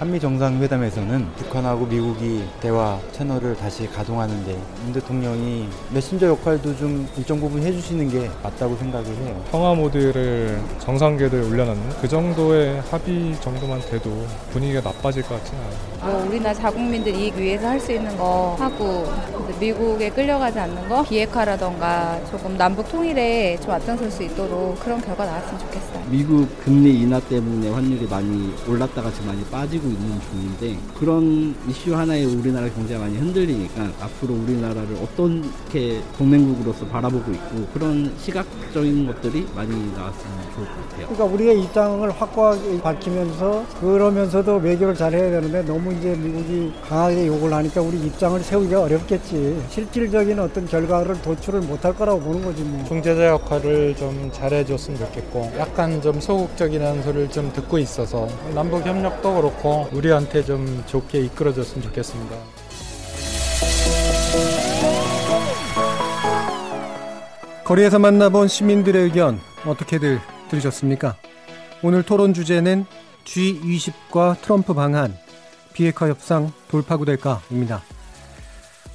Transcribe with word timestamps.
한미 0.00 0.18
정상회담에서는 0.18 1.26
북한하고 1.36 1.84
미국이 1.84 2.42
대화 2.58 2.98
채널을 3.12 3.54
다시 3.54 3.86
가동하는데 3.86 4.56
문 4.84 4.94
대통령이 4.94 5.68
메신저 5.92 6.26
역할도 6.28 6.74
좀 6.78 7.06
일정 7.18 7.38
부분 7.38 7.62
해주시는 7.62 8.08
게 8.08 8.30
맞다고 8.42 8.76
생각을 8.76 9.06
해요. 9.06 9.44
평화 9.50 9.74
모드를 9.74 10.58
정상 10.78 11.18
궤도에 11.18 11.42
올려놓는 11.42 11.82
그 12.00 12.08
정도의 12.08 12.80
합의 12.90 13.38
정도만 13.42 13.78
돼도 13.90 14.10
분위기가 14.54 14.80
나빠질 14.80 15.22
것 15.22 15.34
같지는 15.34 15.60
않아요. 15.64 15.80
뭐 16.00 16.26
우리나라 16.30 16.54
자국민들 16.54 17.14
이익 17.14 17.36
위해서 17.36 17.68
할 17.68 17.78
수 17.78 17.92
있는 17.92 18.16
거 18.16 18.56
하고 18.58 19.06
미국에 19.60 20.08
끌려가지 20.08 20.58
않는 20.60 20.88
거 20.88 21.02
비핵화라던가 21.02 22.18
조금 22.30 22.56
남북 22.56 22.88
통일에 22.90 23.58
좀 23.60 23.72
앞장설 23.72 24.10
수 24.10 24.22
있도록 24.22 24.80
그런 24.80 24.98
결과 25.02 25.26
나왔으면 25.26 25.58
좋겠어요. 25.60 26.04
미국 26.08 26.48
금리 26.64 27.00
인하 27.02 27.20
때문에 27.20 27.68
환율이 27.70 28.06
많이 28.06 28.54
올랐다가 28.66 29.10
지금 29.12 29.26
많이 29.28 29.44
빠지고 29.44 29.89
있는 29.90 30.20
중인데 30.30 30.78
그런 30.98 31.54
이슈 31.68 31.96
하나에 31.96 32.24
우리나라 32.24 32.68
경제가 32.70 33.00
많이 33.00 33.16
흔들리니까 33.16 33.92
앞으로 34.00 34.34
우리나라를 34.34 34.96
어떻게 34.96 36.02
동맹국으로서 36.16 36.86
바라보고 36.86 37.32
있고 37.32 37.66
그런 37.72 38.12
시각적인 38.18 39.06
것들이 39.06 39.46
많이 39.54 39.70
나왔으면 39.92 40.49
좋을 40.54 40.66
것 40.66 40.88
같아요. 40.88 41.06
그러니까 41.08 41.24
우리의 41.24 41.62
입장을 41.62 42.10
확고하게 42.10 42.80
밝히면서 42.80 43.64
그러면서도 43.80 44.56
외교를 44.56 44.94
잘해야 44.94 45.30
되는데 45.30 45.62
너무 45.62 45.92
이제 45.92 46.14
미국이 46.16 46.72
강하게 46.88 47.26
욕을 47.26 47.52
하니까 47.52 47.80
우리 47.80 47.98
입장을 47.98 48.40
세우기가 48.40 48.82
어렵겠지. 48.82 49.62
실질적인 49.68 50.38
어떤 50.38 50.66
결과를 50.66 51.20
도출을 51.22 51.60
못할 51.60 51.94
거라고 51.94 52.20
보는 52.20 52.44
거지 52.44 52.62
뭐. 52.62 52.84
중재자 52.84 53.26
역할을 53.26 53.94
좀 53.96 54.30
잘해줬으면 54.32 54.98
좋겠고 54.98 55.52
약간 55.58 56.00
좀 56.02 56.20
소극적이라는 56.20 57.02
소리를 57.02 57.30
좀 57.30 57.52
듣고 57.52 57.78
있어서 57.78 58.28
남북 58.54 58.86
협력도 58.86 59.34
그렇고 59.34 59.88
우리한테 59.92 60.44
좀 60.44 60.82
좋게 60.86 61.20
이끌어줬으면 61.20 61.82
좋겠습니다. 61.84 62.36
거리에서 67.64 67.98
만나본 68.00 68.48
시민들의 68.48 69.04
의견 69.04 69.38
어떻게들 69.64 70.18
들으셨습니까? 70.50 71.16
오늘 71.82 72.02
토론 72.02 72.34
주제는 72.34 72.84
G20과 73.24 74.40
트럼프 74.42 74.74
방한, 74.74 75.16
비핵화 75.72 76.08
협상 76.08 76.52
돌파구될까입니다. 76.68 77.82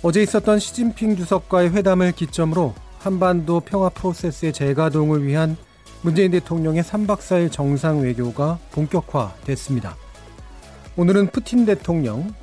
어제 0.03 0.22
있었던 0.22 0.59
시진핑 0.59 1.16
주석과의 1.16 1.72
회담을 1.72 2.12
기점으로 2.12 2.75
한반도 3.00 3.59
평화 3.59 3.89
프로세스의 3.89 4.53
재가동을 4.53 5.25
위한 5.25 5.58
문재인 6.02 6.31
대통령의 6.31 6.84
3박 6.84 7.17
4일 7.17 7.52
정상 7.52 8.02
외교가 8.02 8.59
본격화됐습니다. 8.72 9.95
오늘은 10.97 11.31
푸틴 11.31 11.66
대통령 11.66 12.34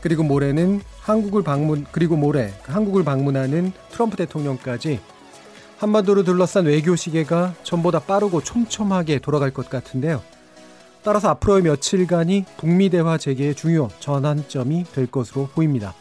그리고 0.00 0.22
모레는 0.22 0.80
한국을 1.00 1.42
방문 1.42 1.86
그리고 1.92 2.16
모레 2.16 2.52
한국을 2.64 3.04
방문하는 3.04 3.72
트럼프 3.90 4.16
대통령까지 4.16 5.00
한반도를 5.84 6.24
둘러싼 6.24 6.64
외교 6.64 6.96
시계가 6.96 7.54
전보다 7.62 7.98
빠르고 8.00 8.42
촘촘하게 8.42 9.18
돌아갈 9.18 9.50
것 9.50 9.68
같은데요. 9.68 10.22
따라서 11.02 11.28
앞으로의 11.28 11.62
며칠간이 11.64 12.46
북미 12.56 12.88
대화 12.88 13.18
재개의 13.18 13.54
중요 13.54 13.88
전환점이 14.00 14.84
될 14.94 15.06
것으로 15.06 15.48
보입니다. 15.48 15.92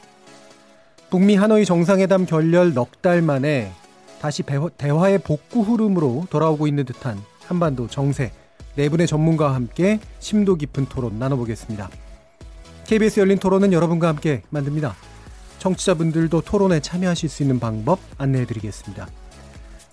북미 1.10 1.36
하노이 1.36 1.66
정상회담 1.66 2.26
결렬 2.26 2.74
넉 2.74 3.02
달 3.02 3.22
만에 3.22 3.74
다시 4.22 4.42
대화의 4.78 5.18
복구 5.20 5.64
흐름으로 5.64 6.28
돌아오고 6.30 6.66
있는 6.66 6.86
듯한 6.86 7.22
한반도 7.46 7.88
정세 7.88 8.32
네 8.76 8.88
분의 8.88 9.06
전문가와 9.06 9.54
함께 9.54 10.00
심도 10.20 10.56
깊은 10.56 10.86
토론 10.86 11.20
나눠보겠습니다. 11.20 11.90
KBS 12.86 13.20
열린 13.20 13.38
토론은 13.38 13.74
여러분과 13.74 14.08
함께 14.08 14.44
만듭니다. 14.50 14.96
청취자분들도 15.60 16.40
토론에 16.42 16.80
참여하실 16.80 17.28
수 17.28 17.44
있는 17.44 17.60
방법 17.60 18.00
안내해드리겠습니다. 18.18 19.08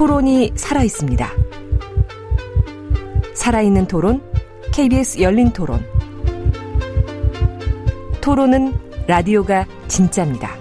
토론이 0.00 0.52
살아 0.56 0.82
있습니다. 0.82 1.30
살아있는 3.34 3.86
토론, 3.86 4.22
KBS 4.72 5.20
열린 5.20 5.52
토론. 5.52 5.84
토론은 8.22 8.72
라디오가 9.06 9.66
진짜입니다. 9.88 10.56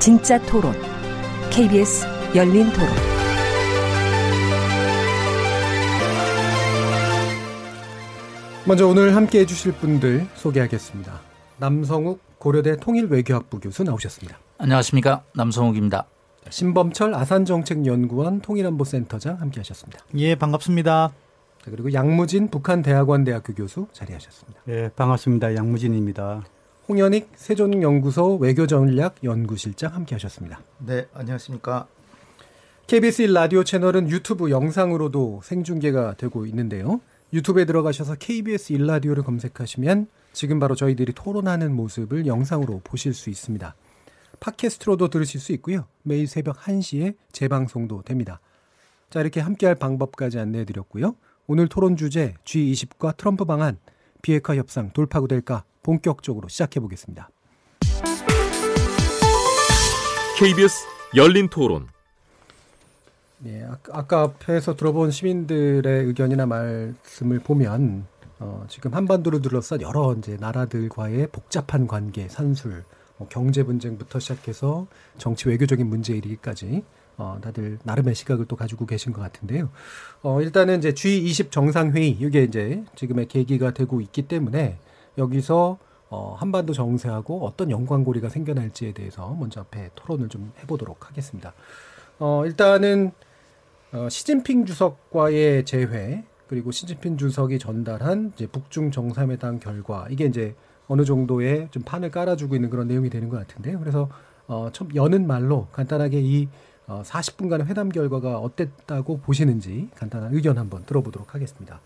진짜 0.00 0.44
토론, 0.46 0.74
KBS 1.50 2.04
열린 2.34 2.68
토론. 2.72 2.88
먼저 8.66 8.88
오늘 8.88 9.14
함께 9.14 9.38
해주실 9.38 9.70
분들 9.74 10.26
소개하겠습니다. 10.34 11.20
남성욱 11.58 12.20
고려대 12.38 12.76
통일외교학부 12.76 13.60
교수 13.60 13.84
나오셨습니다. 13.84 14.36
안녕하십니까. 14.58 15.22
남성욱입니다. 15.36 16.06
신범철 16.50 17.14
아산정책연구원 17.14 18.40
통일안보센터장 18.40 19.40
함께하셨습니다. 19.40 20.00
예, 20.16 20.34
반갑습니다. 20.34 21.12
자, 21.64 21.70
그리고 21.70 21.92
양무진 21.92 22.48
북한대학원 22.48 23.24
대학교 23.24 23.54
교수 23.54 23.86
자리하셨습니다. 23.92 24.60
예, 24.68 24.90
반갑습니다. 24.94 25.54
양무진입니다. 25.54 26.44
홍현익 26.88 27.32
세종연구소 27.36 28.36
외교전략연구실장 28.36 29.94
함께하셨습니다. 29.94 30.60
네, 30.78 31.06
안녕하십니까. 31.12 31.86
KBS 32.86 33.22
1 33.22 33.34
라디오 33.34 33.64
채널은 33.64 34.08
유튜브 34.08 34.50
영상으로도 34.50 35.42
생중계가 35.44 36.14
되고 36.14 36.46
있는데요. 36.46 37.02
유튜브에 37.34 37.66
들어가셔서 37.66 38.14
KBS 38.14 38.72
1라디오를 38.72 39.22
검색하시면 39.22 40.06
지금 40.32 40.58
바로 40.58 40.74
저희들이 40.74 41.12
토론하는 41.14 41.74
모습을 41.74 42.26
영상으로 42.26 42.80
보실 42.84 43.12
수 43.12 43.28
있습니다. 43.28 43.74
팟캐스트로도 44.40 45.08
들으실 45.08 45.40
수 45.40 45.52
있고요. 45.52 45.86
매일 46.02 46.26
새벽 46.26 46.58
1시에 46.58 47.16
재방송도 47.32 48.02
됩니다. 48.02 48.40
자, 49.10 49.20
이렇게 49.20 49.40
함께할 49.40 49.74
방법까지 49.74 50.38
안내해 50.38 50.64
드렸고요. 50.64 51.16
오늘 51.46 51.68
토론 51.68 51.96
주제 51.96 52.34
G20과 52.44 53.16
트럼프 53.16 53.44
방안 53.44 53.78
비핵화 54.22 54.54
협상 54.56 54.90
돌파구 54.92 55.28
될까 55.28 55.64
본격적으로 55.82 56.48
시작해 56.48 56.80
보겠습니다. 56.80 57.30
KBS 60.38 60.86
열린 61.16 61.48
토론 61.48 61.88
네, 63.38 63.64
아까 63.92 64.22
앞에서 64.22 64.74
들어본 64.76 65.10
시민들의 65.10 66.04
의견이나 66.06 66.46
말씀을 66.46 67.38
보면 67.38 68.06
어, 68.40 68.64
지금 68.68 68.94
한반도를 68.94 69.40
둘러싼 69.42 69.80
여러 69.80 70.14
이제 70.18 70.36
나라들과의 70.38 71.28
복잡한 71.28 71.86
관계, 71.86 72.28
산술, 72.28 72.84
뭐 73.18 73.28
경제 73.28 73.62
분쟁부터 73.62 74.18
시작해서 74.18 74.86
정치 75.18 75.48
외교적인 75.48 75.86
문제 75.86 76.16
이르기까지 76.16 76.84
어, 77.18 77.38
다들 77.42 77.78
나름의 77.82 78.14
시각을 78.14 78.46
또 78.46 78.56
가지고 78.56 78.86
계신 78.86 79.12
것 79.12 79.20
같은데요. 79.20 79.70
어, 80.22 80.40
일단은 80.40 80.78
이제 80.78 80.92
G20 80.92 81.50
정상회의 81.50 82.10
이게 82.10 82.44
이제 82.44 82.84
지금의 82.94 83.26
계기가 83.26 83.74
되고 83.74 84.00
있기 84.00 84.22
때문에 84.22 84.78
여기서 85.18 85.78
어, 86.10 86.36
한반도 86.38 86.72
정세하고 86.72 87.44
어떤 87.44 87.70
연관고리가 87.70 88.28
생겨날지에 88.28 88.92
대해서 88.92 89.36
먼저 89.38 89.60
앞에 89.60 89.90
토론을 89.96 90.28
좀 90.28 90.52
해보도록 90.62 91.08
하겠습니다. 91.08 91.52
어, 92.20 92.44
일단은 92.46 93.10
어, 93.92 94.08
시진핑 94.08 94.64
주석과의 94.64 95.64
재회 95.64 96.24
그리고 96.46 96.70
시진핑 96.70 97.18
주석이 97.18 97.58
전달한 97.58 98.32
이제 98.34 98.46
북중 98.46 98.90
정상회담 98.90 99.58
결과 99.58 100.06
이게 100.08 100.24
이제 100.24 100.54
어느 100.88 101.04
정도의 101.04 101.68
좀 101.70 101.82
판을 101.84 102.10
깔아주고 102.10 102.54
있는 102.54 102.70
그런 102.70 102.88
내용이 102.88 103.10
되는 103.10 103.28
것 103.28 103.36
같은데요. 103.36 103.78
그래서 103.78 104.08
어, 104.46 104.70
좀 104.72 104.88
여는 104.94 105.26
말로 105.26 105.68
간단하게 105.72 106.20
이 106.20 106.48
어, 106.86 107.02
40분간의 107.04 107.66
회담 107.66 107.90
결과가 107.90 108.38
어땠다고 108.38 109.20
보시는지 109.20 109.90
간단한 109.94 110.34
의견 110.34 110.56
한번 110.56 110.84
들어보도록 110.86 111.34
하겠습니다. 111.34 111.80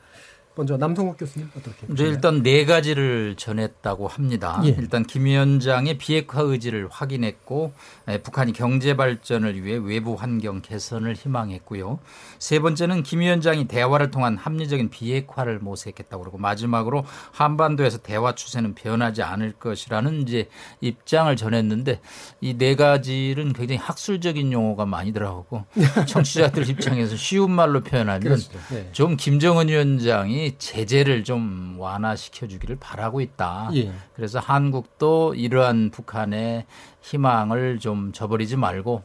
먼저 0.54 0.76
남성욱 0.76 1.16
교수님 1.18 1.50
어떻게? 1.56 1.86
이제 1.92 2.04
일단 2.04 2.42
네 2.42 2.64
가지를 2.64 3.34
전했다고 3.36 4.08
합니다. 4.08 4.60
예. 4.64 4.68
일단 4.78 5.04
김 5.04 5.24
위원장의 5.24 5.98
비핵화 5.98 6.40
의지를 6.42 6.88
확인했고 6.90 7.72
에, 8.08 8.18
북한이 8.22 8.52
경제 8.52 8.96
발전을 8.96 9.62
위해 9.64 9.78
외부 9.82 10.14
환경 10.14 10.60
개선을 10.62 11.14
희망했고요. 11.14 11.98
세 12.38 12.58
번째는 12.58 13.02
김 13.02 13.20
위원장이 13.20 13.66
대화를 13.68 14.10
통한 14.10 14.36
합리적인 14.36 14.90
비핵화를 14.90 15.58
모색했다고 15.58 16.22
그러고 16.22 16.38
마지막으로 16.38 17.04
한반도에서 17.32 17.98
대화 17.98 18.34
추세는 18.34 18.74
변하지 18.74 19.22
않을 19.22 19.52
것이라는 19.52 20.22
이제 20.22 20.48
입장을 20.80 21.34
전했는데 21.36 22.00
이 22.40 22.54
네 22.62 22.76
가지는 22.76 23.52
굉장히 23.54 23.78
학술적인 23.78 24.52
용어가 24.52 24.86
많이 24.86 25.12
들어가고 25.12 25.64
청취자들 26.06 26.68
입장에서 26.68 27.16
쉬운 27.16 27.50
말로 27.50 27.80
표현하면 27.80 28.20
그렇죠. 28.20 28.50
네. 28.70 28.88
좀 28.92 29.16
김정은 29.16 29.68
위원장이 29.68 30.41
제재를 30.58 31.24
좀 31.24 31.76
완화시켜 31.78 32.46
주기를 32.46 32.76
바라고 32.76 33.20
있다. 33.20 33.70
예. 33.74 33.92
그래서 34.14 34.38
한국도 34.38 35.34
이러한 35.34 35.90
북한의 35.90 36.66
희망을 37.00 37.78
좀 37.78 38.12
저버리지 38.12 38.56
말고 38.56 39.02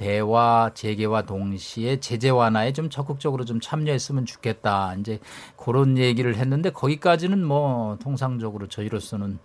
대화 0.00 0.70
재개와 0.72 1.22
동시에 1.22 2.00
제재 2.00 2.30
완화에 2.30 2.72
좀 2.72 2.88
적극적으로 2.88 3.44
좀 3.44 3.60
참여했으면 3.60 4.24
좋겠다. 4.24 4.94
이제 4.98 5.18
그런 5.56 5.98
얘기를 5.98 6.36
했는데 6.36 6.70
거기까지는 6.70 7.44
뭐 7.44 7.98
통상적으로 8.02 8.66
저희로서는 8.66 9.38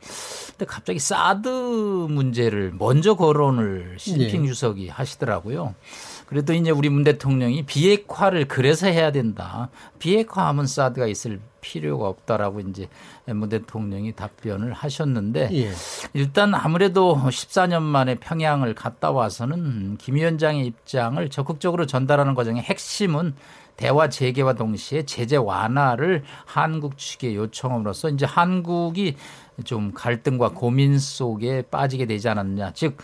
근데 0.51 0.65
갑자기 0.65 0.98
사드 0.98 1.50
문제를 2.09 2.71
먼저 2.77 3.15
거론을 3.15 3.98
시진핑 4.00 4.44
예. 4.44 4.48
주석이 4.48 4.88
하시더라고요. 4.88 5.75
그래도 6.25 6.54
이제 6.54 6.72
우리 6.72 6.89
문 6.89 7.04
대통령이 7.04 7.66
비핵화를 7.66 8.48
그래서 8.48 8.88
해야 8.88 9.12
된다. 9.12 9.69
비핵화하면 10.00 10.68
사드가 10.68 11.07
있을 11.07 11.39
필요가 11.65 12.07
없다라고 12.07 12.59
이제 12.59 12.88
문 13.25 13.50
대통령이 13.50 14.12
답변을 14.12 14.71
하셨는데 14.71 15.50
예. 15.51 15.71
일단 16.13 16.53
아무래도 16.53 17.15
14년 17.15 17.81
만에 17.81 18.15
평양을 18.15 18.75
갔다 18.75 19.09
와서는 19.09 19.97
김 19.97 20.15
위원장의 20.15 20.63
입장을 20.67 21.27
적극적으로 21.29 21.88
전달하는 21.88 22.35
과정의 22.35 22.62
핵심은 22.62 23.33
대화 23.77 24.07
재개와 24.07 24.53
동시에 24.53 25.03
제재 25.03 25.35
완화를 25.35 26.23
한국 26.45 26.97
측에 26.97 27.35
요청함으로써 27.35 28.09
이제 28.09 28.25
한국이 28.25 29.15
좀 29.63 29.94
갈등과 29.94 30.50
고민 30.50 31.00
속에 31.00 31.63
빠지게 31.63 32.06
되지 32.06 32.27
않았느냐. 32.27 32.73
즉, 32.73 32.97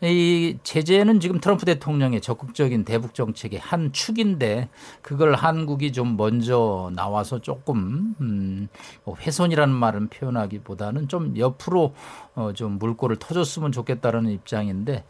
이 0.00 0.56
제재는 0.62 1.20
지금 1.20 1.38
트럼프 1.38 1.66
대통령의 1.66 2.20
적극적인 2.20 2.84
대북 2.84 3.14
정책의 3.14 3.60
한 3.60 3.92
축인데 3.92 4.68
그걸 5.02 5.34
한국이 5.34 5.92
좀 5.92 6.16
먼저 6.16 6.90
나와서 6.94 7.40
조금, 7.40 8.07
음, 8.20 8.68
뭐 9.04 9.16
훼손이라는 9.16 9.74
말은 9.74 10.08
표현하기보다는 10.08 11.08
좀 11.08 11.36
옆으로 11.36 11.94
어, 12.34 12.52
좀 12.52 12.78
물꼬를 12.78 13.16
터줬으면 13.16 13.72
좋겠다라는 13.72 14.30
입장인데 14.30 15.04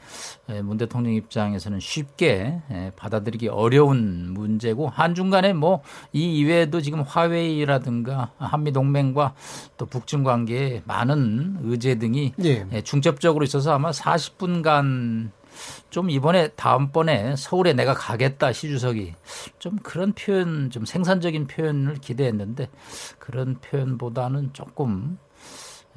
에, 0.48 0.62
문 0.62 0.78
대통령 0.78 1.12
입장에서는 1.14 1.80
쉽게 1.80 2.62
에, 2.70 2.92
받아들이기 2.96 3.48
어려운 3.48 4.32
문제고 4.32 4.88
한중 4.88 5.30
간에 5.30 5.52
뭐 5.52 5.82
이 6.12 6.38
이외에도 6.38 6.80
지금 6.80 7.02
화웨이라든가 7.02 8.32
한미 8.38 8.72
동맹과 8.72 9.34
또 9.76 9.86
북중 9.86 10.24
관계에 10.24 10.82
많은 10.86 11.58
의제 11.62 11.96
등이 11.96 12.34
예. 12.44 12.66
예, 12.72 12.82
중첩적으로 12.82 13.44
있어서 13.44 13.72
아마 13.74 13.90
40분간 13.90 15.30
좀 15.90 16.10
이번에 16.10 16.48
다음번에 16.48 17.34
서울에 17.36 17.72
내가 17.72 17.94
가겠다 17.94 18.52
시주석이 18.52 19.14
좀 19.58 19.76
그런 19.82 20.12
표현 20.12 20.70
좀 20.70 20.84
생산적인 20.84 21.46
표현을 21.46 21.94
기대했는데 21.96 22.68
그런 23.18 23.56
표현보다는 23.60 24.50
조금 24.52 25.18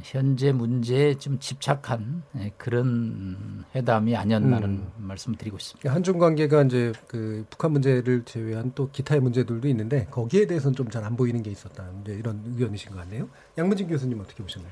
현재 0.03 0.51
문제에 0.51 1.13
좀 1.15 1.37
집착한 1.39 2.23
예, 2.39 2.51
그런 2.57 3.63
회담이 3.75 4.15
아니었나는 4.15 4.87
말씀을 4.97 5.37
드리고 5.37 5.57
있습니다. 5.57 5.93
한중 5.93 6.17
관계가 6.17 6.63
이제 6.63 6.91
그 7.07 7.45
북한 7.51 7.71
문제를 7.73 8.23
제외한 8.25 8.71
또 8.73 8.89
기타의 8.89 9.21
문제들도 9.21 9.67
있는데 9.67 10.07
거기에 10.09 10.47
대해서는 10.47 10.75
좀 10.75 10.89
잘 10.89 11.03
안 11.03 11.15
보이는 11.15 11.43
게 11.43 11.51
있었다. 11.51 11.87
이제 12.01 12.13
이런 12.13 12.41
의견이신 12.47 12.91
것 12.91 12.97
같네요. 12.97 13.29
양문진 13.59 13.87
교수님 13.89 14.19
어떻게 14.19 14.41
보셨나요? 14.41 14.71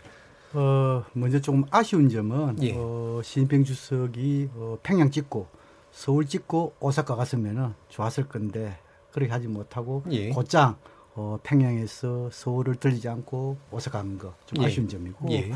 어, 0.53 1.03
먼저 1.13 1.39
조금 1.39 1.63
아쉬운 1.69 2.09
점은 2.09 2.61
예. 2.61 2.73
어, 2.75 3.21
시진핑 3.23 3.63
주석이 3.63 4.49
어, 4.55 4.77
평양 4.81 5.11
찍고 5.11 5.47
서울 5.91 6.25
찍고 6.25 6.75
오사카 6.79 7.15
갔으면은 7.15 7.73
좋았을 7.89 8.27
건데 8.27 8.77
그렇게 9.11 9.31
하지 9.31 9.47
못하고 9.47 10.03
예. 10.11 10.29
곧장 10.29 10.77
어, 11.15 11.37
평양에서 11.43 12.29
서울을 12.31 12.75
들리지 12.75 13.09
않고 13.09 13.57
오사카 13.71 13.99
간 13.99 14.17
거좀 14.17 14.61
예. 14.61 14.65
아쉬운 14.65 14.87
점이고 14.87 15.31
예. 15.31 15.51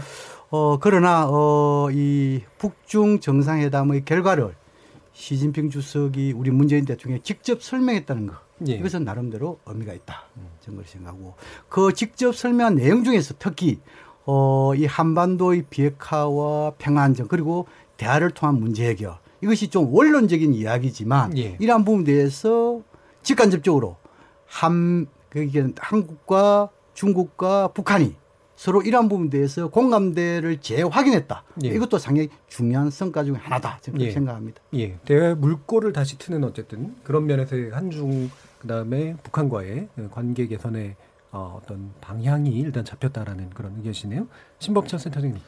어, 0.49 0.77
그러나 0.79 1.27
어, 1.27 1.89
이 1.91 2.41
북중 2.57 3.19
정상회담의 3.19 4.05
결과를 4.05 4.55
시진핑 5.13 5.69
주석이 5.69 6.33
우리 6.33 6.51
문재인 6.51 6.85
대통령에 6.85 7.21
직접 7.23 7.63
설명했다는 7.63 8.27
거 8.27 8.35
예. 8.67 8.73
이것은 8.73 9.03
나름대로 9.03 9.59
의미가 9.65 9.93
있다 9.93 10.23
저는 10.61 10.77
그렇게 10.77 10.91
생각하고 10.91 11.35
그 11.69 11.93
직접 11.93 12.35
설명한 12.35 12.75
내용 12.75 13.03
중에서 13.03 13.35
특히 13.39 13.79
어, 14.25 14.73
이 14.75 14.85
한반도의 14.85 15.65
비핵화와 15.69 16.73
평화 16.77 17.03
안정 17.03 17.27
그리고 17.27 17.67
대화를 17.97 18.31
통한 18.31 18.59
문제 18.59 18.87
해결 18.87 19.15
이것이 19.41 19.67
좀 19.67 19.93
원론적인 19.93 20.53
이야기지만 20.53 21.37
예. 21.37 21.57
이러한 21.59 21.83
부분에 21.83 22.05
대해서 22.05 22.81
직간접적으로 23.21 23.97
한 24.45 25.07
그게 25.29 25.67
한국과 25.77 26.69
중국과 26.93 27.69
북한이 27.69 28.15
서로 28.55 28.81
이러한 28.81 29.09
부분에 29.09 29.29
대해서 29.29 29.67
공감대를 29.67 30.61
재확인했다. 30.61 31.43
예. 31.65 31.67
이것도 31.69 31.97
상당히 31.97 32.29
중요한 32.47 32.89
성과 32.89 33.23
중에 33.25 33.35
하나다. 33.35 33.79
저는 33.81 33.99
예. 33.99 34.11
생각합니다. 34.11 34.61
예, 34.75 34.97
대화의 35.05 35.35
물꼬를 35.35 35.91
다시 35.91 36.17
트는 36.17 36.43
어쨌든 36.43 36.95
그런 37.03 37.25
면에서의 37.25 37.71
한중 37.71 38.29
그다음에 38.59 39.15
북한과의 39.23 39.89
관계 40.11 40.47
개선의 40.47 40.95
어, 41.33 41.59
어떤 41.59 41.91
방향이 41.99 42.51
일단 42.51 42.85
잡혔다라는 42.85 43.49
그런 43.49 43.75
의견이시네요. 43.77 44.27
신범철 44.59 44.99
센터장님. 44.99 45.41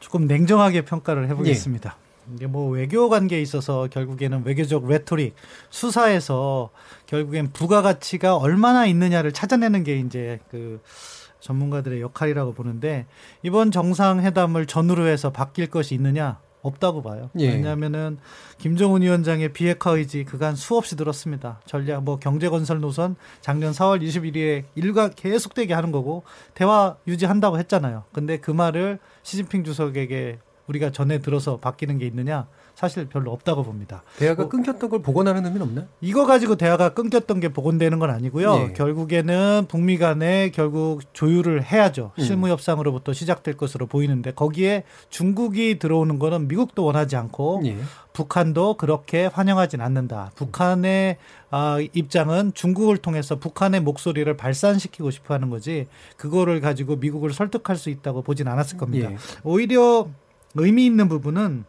조금 0.00 0.26
냉정하게 0.26 0.84
평가를 0.84 1.28
해보겠습니다. 1.28 1.96
이게 2.34 2.46
뭐 2.46 2.70
외교 2.70 3.08
관계에 3.08 3.40
있어서 3.40 3.86
결국에는 3.88 4.44
외교적 4.44 4.88
레토릭 4.88 5.36
수사에서 5.70 6.70
결국엔 7.04 7.52
부가가치가 7.52 8.36
얼마나 8.36 8.86
있느냐를 8.86 9.32
찾아내는 9.32 9.84
게 9.84 9.98
이제 9.98 10.40
그 10.50 10.80
전문가들의 11.40 12.00
역할이라고 12.00 12.54
보는데 12.54 13.06
이번 13.42 13.70
정상회담을 13.70 14.66
전후로 14.66 15.06
해서 15.06 15.30
바뀔 15.30 15.68
것이 15.68 15.94
있느냐 15.94 16.40
없다고 16.66 17.02
봐요. 17.02 17.30
예. 17.38 17.48
왜냐하면은 17.48 18.18
김정은 18.58 19.02
위원장의 19.02 19.52
비핵화 19.52 19.92
의지 19.92 20.24
그간 20.24 20.54
수없이 20.56 20.96
들었습니다. 20.96 21.60
전략 21.66 22.02
뭐 22.02 22.18
경제 22.18 22.48
건설 22.48 22.80
노선 22.80 23.16
작년 23.40 23.72
4월 23.72 24.02
21일에 24.02 24.64
일과 24.74 25.08
계속되게 25.08 25.74
하는 25.74 25.92
거고 25.92 26.24
대화 26.54 26.96
유지한다고 27.06 27.58
했잖아요. 27.58 28.04
근데 28.12 28.38
그 28.38 28.50
말을 28.50 28.98
시진핑 29.22 29.64
주석에게 29.64 30.38
우리가 30.66 30.90
전에 30.90 31.18
들어서 31.18 31.58
바뀌는 31.58 31.98
게 31.98 32.06
있느냐? 32.06 32.46
사실 32.76 33.08
별로 33.08 33.32
없다고 33.32 33.62
봅니다. 33.62 34.02
대화가 34.18 34.42
뭐 34.42 34.50
끊겼던 34.50 34.90
걸 34.90 35.00
복원하는 35.00 35.46
의미는 35.46 35.66
없나요? 35.66 35.86
이거 36.02 36.26
가지고 36.26 36.56
대화가 36.56 36.90
끊겼던 36.90 37.40
게 37.40 37.48
복원되는 37.48 37.98
건 37.98 38.10
아니고요. 38.10 38.54
예. 38.54 38.72
결국에는 38.74 39.64
북미 39.66 39.96
간에 39.96 40.50
결국 40.50 41.00
조율을 41.14 41.64
해야죠. 41.64 42.12
음. 42.18 42.22
실무 42.22 42.50
협상으로부터 42.50 43.14
시작될 43.14 43.56
것으로 43.56 43.86
보이는데 43.86 44.32
거기에 44.32 44.84
중국이 45.08 45.78
들어오는 45.78 46.18
거는 46.18 46.48
미국도 46.48 46.84
원하지 46.84 47.16
않고 47.16 47.62
예. 47.64 47.78
북한도 48.12 48.74
그렇게 48.74 49.24
환영하진 49.24 49.80
않는다. 49.80 50.32
북한의 50.36 51.16
아, 51.48 51.78
입장은 51.94 52.52
중국을 52.52 52.98
통해서 52.98 53.38
북한의 53.38 53.80
목소리를 53.80 54.36
발산시키고 54.36 55.10
싶어 55.10 55.32
하는 55.32 55.48
거지 55.48 55.86
그거를 56.18 56.60
가지고 56.60 56.96
미국을 56.96 57.32
설득할 57.32 57.76
수 57.76 57.88
있다고 57.88 58.20
보진 58.20 58.48
않았을 58.48 58.76
겁니다. 58.76 59.12
예. 59.12 59.16
오히려 59.44 60.08
의미 60.54 60.84
있는 60.84 61.08
부분은 61.08 61.64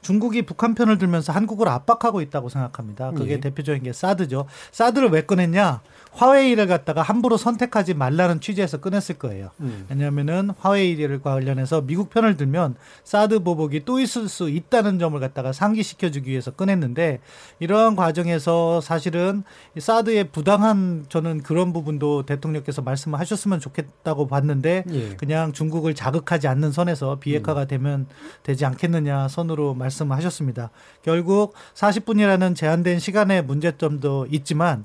중국이 0.00 0.42
북한 0.42 0.74
편을 0.74 0.98
들면서 0.98 1.32
한국을 1.32 1.68
압박하고 1.68 2.20
있다고 2.20 2.48
생각합니다. 2.48 3.10
그게 3.12 3.32
예. 3.32 3.40
대표적인 3.40 3.82
게 3.82 3.92
사드죠. 3.92 4.46
사드를 4.72 5.10
왜 5.10 5.22
꺼냈냐? 5.22 5.80
화웨이를 6.12 6.66
갖다가 6.66 7.02
함부로 7.02 7.36
선택하지 7.36 7.94
말라는 7.94 8.40
취지에서 8.40 8.78
꺼냈을 8.78 9.18
거예요. 9.18 9.50
음. 9.60 9.86
왜냐하면은 9.90 10.50
화웨이를 10.58 11.20
관련해서 11.22 11.82
미국 11.82 12.10
편을 12.10 12.36
들면 12.36 12.76
사드 13.04 13.40
보복이 13.40 13.84
또 13.84 14.00
있을 14.00 14.28
수 14.28 14.48
있다는 14.48 14.98
점을 14.98 15.18
갖다가 15.20 15.52
상기시켜주기 15.52 16.30
위해서 16.30 16.50
꺼냈는데 16.52 17.20
이러한 17.58 17.96
과정에서 17.96 18.80
사실은 18.80 19.42
이 19.76 19.80
사드의 19.80 20.30
부당한 20.30 21.06
저는 21.08 21.42
그런 21.42 21.72
부분도 21.72 22.24
대통령께서 22.24 22.82
말씀을 22.82 23.18
하셨으면 23.20 23.60
좋겠다고 23.60 24.26
봤는데 24.26 24.84
예. 24.90 25.08
그냥 25.16 25.52
중국을 25.52 25.94
자극하지 25.94 26.48
않는 26.48 26.72
선에서 26.72 27.18
비핵화가 27.18 27.66
되면 27.66 28.06
되지 28.42 28.64
않겠느냐 28.64 29.28
선으로 29.28 29.74
말 29.74 29.87
씀하셨습니다. 29.90 30.70
결국 31.02 31.54
40분이라는 31.74 32.54
제한된 32.54 32.98
시간의 32.98 33.44
문제점도 33.44 34.26
있지만 34.30 34.84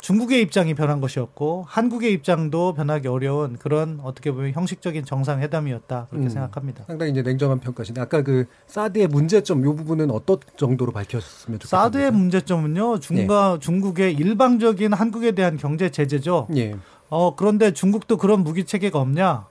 중국의 0.00 0.42
입장이 0.42 0.74
변한 0.74 1.00
것이었고 1.00 1.64
한국의 1.66 2.12
입장도 2.12 2.74
변하기 2.74 3.08
어려운 3.08 3.56
그런 3.58 4.00
어떻게 4.02 4.30
보면 4.30 4.52
형식적인 4.52 5.04
정상회담이었다 5.04 6.06
그렇게 6.10 6.26
음, 6.26 6.30
생각합니다. 6.30 6.84
상당히 6.86 7.12
이제 7.12 7.22
냉정한 7.22 7.60
평가신데 7.60 8.00
아까 8.00 8.22
그 8.22 8.46
사드의 8.66 9.08
문제점 9.08 9.64
요 9.64 9.74
부분은 9.74 10.10
어떤 10.10 10.38
정도로 10.56 10.92
밝혔으면 10.92 11.58
좋겠습니까? 11.58 11.66
사드의 11.66 12.12
문제점은요 12.12 13.00
중과 13.00 13.58
중국의 13.60 14.14
일방적인 14.14 14.92
한국에 14.92 15.32
대한 15.32 15.56
경제 15.56 15.90
제재죠. 15.90 16.46
예. 16.56 16.76
어 17.10 17.34
그런데 17.34 17.72
중국도 17.72 18.18
그런 18.18 18.44
무기 18.44 18.64
체계가 18.64 19.00
없냐? 19.00 19.46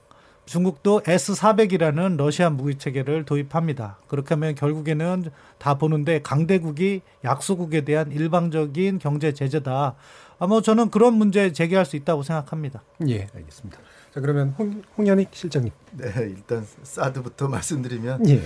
중국도 0.48 1.02
S400이라는 1.02 2.16
러시아 2.16 2.48
무기 2.48 2.76
체계를 2.78 3.26
도입합니다. 3.26 3.98
그렇게 4.08 4.32
하면 4.34 4.54
결국에는 4.54 5.24
다 5.58 5.74
보는데 5.74 6.22
강대국이 6.22 7.02
약소국에 7.22 7.82
대한 7.82 8.10
일방적인 8.10 8.98
경제 8.98 9.34
제재다. 9.34 9.94
아마 10.38 10.62
저는 10.62 10.88
그런 10.90 11.12
문제 11.14 11.52
제기할 11.52 11.84
수 11.84 11.96
있다고 11.96 12.22
생각합니다. 12.22 12.82
예, 13.08 13.26
알겠습니다. 13.34 13.78
자 14.14 14.20
그러면 14.22 14.54
홍, 14.58 14.82
홍현익 14.96 15.28
실장님. 15.32 15.70
네, 15.92 16.06
일단 16.16 16.66
사드부터 16.82 17.48
말씀드리면 17.52 18.26
예. 18.30 18.40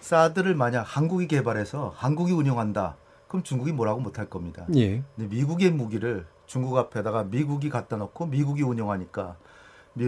사드를 0.00 0.54
만약 0.54 0.82
한국이 0.82 1.26
개발해서 1.26 1.92
한국이 1.96 2.30
운영한다. 2.34 2.94
그럼 3.26 3.42
중국이 3.42 3.72
뭐라고 3.72 3.98
못할 4.00 4.26
겁니다. 4.26 4.64
예. 4.76 5.02
근데 5.16 5.34
미국의 5.34 5.72
무기를 5.72 6.24
중국 6.46 6.76
앞에다가 6.78 7.24
미국이 7.24 7.68
갖다 7.68 7.96
놓고 7.96 8.26
미국이 8.26 8.62
운영하니까 8.62 9.34
미- 9.34 9.48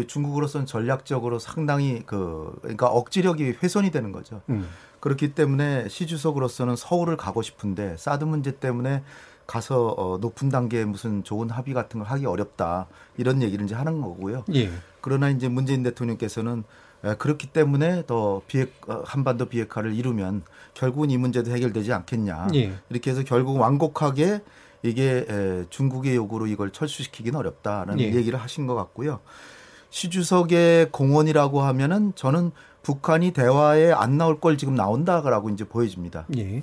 중국으로서는 0.06 0.66
전략적으로 0.66 1.38
상당히 1.38 2.02
그 2.06 2.56
그러니까 2.62 2.86
억지력이 2.88 3.56
훼손이 3.62 3.90
되는 3.90 4.12
거죠. 4.12 4.42
음. 4.48 4.68
그렇기 5.00 5.34
때문에 5.34 5.88
시 5.88 6.06
주석으로서는 6.06 6.76
서울을 6.76 7.16
가고 7.16 7.42
싶은데 7.42 7.96
사드 7.96 8.24
문제 8.24 8.58
때문에 8.58 9.02
가서 9.46 9.88
어, 9.88 10.18
높은 10.18 10.48
단계에 10.48 10.84
무슨 10.84 11.24
좋은 11.24 11.50
합의 11.50 11.74
같은 11.74 11.98
걸 11.98 12.08
하기 12.08 12.24
어렵다 12.26 12.86
이런 13.16 13.42
얘기를 13.42 13.64
이제 13.64 13.74
하는 13.74 14.00
거고요. 14.00 14.44
예. 14.54 14.70
그러나 15.00 15.28
이제 15.28 15.48
문재인 15.48 15.82
대통령께서는 15.82 16.62
에, 17.02 17.14
그렇기 17.16 17.48
때문에 17.48 18.04
더 18.06 18.42
비핵 18.46 18.72
어, 18.88 19.02
한반도 19.04 19.46
비핵화를 19.46 19.94
이루면 19.94 20.42
결국은 20.74 21.10
이 21.10 21.16
문제도 21.16 21.50
해결되지 21.50 21.92
않겠냐. 21.92 22.48
예. 22.54 22.74
이렇게 22.90 23.10
해서 23.10 23.24
결국 23.24 23.58
완곡하게 23.58 24.42
이게 24.82 25.26
에, 25.28 25.64
중국의 25.68 26.14
요구로 26.14 26.46
이걸 26.46 26.70
철수시키기는 26.70 27.36
어렵다라는 27.36 27.98
예. 28.00 28.14
얘기를 28.14 28.38
하신 28.38 28.68
것 28.68 28.74
같고요. 28.76 29.18
시주석의 29.90 30.90
공헌이라고 30.92 31.62
하면은 31.62 32.12
저는 32.14 32.52
북한이 32.82 33.32
대화에 33.32 33.92
안 33.92 34.16
나올 34.16 34.40
걸 34.40 34.56
지금 34.56 34.74
나온다라고 34.74 35.50
이제 35.50 35.64
보여집니다. 35.64 36.26
예. 36.36 36.62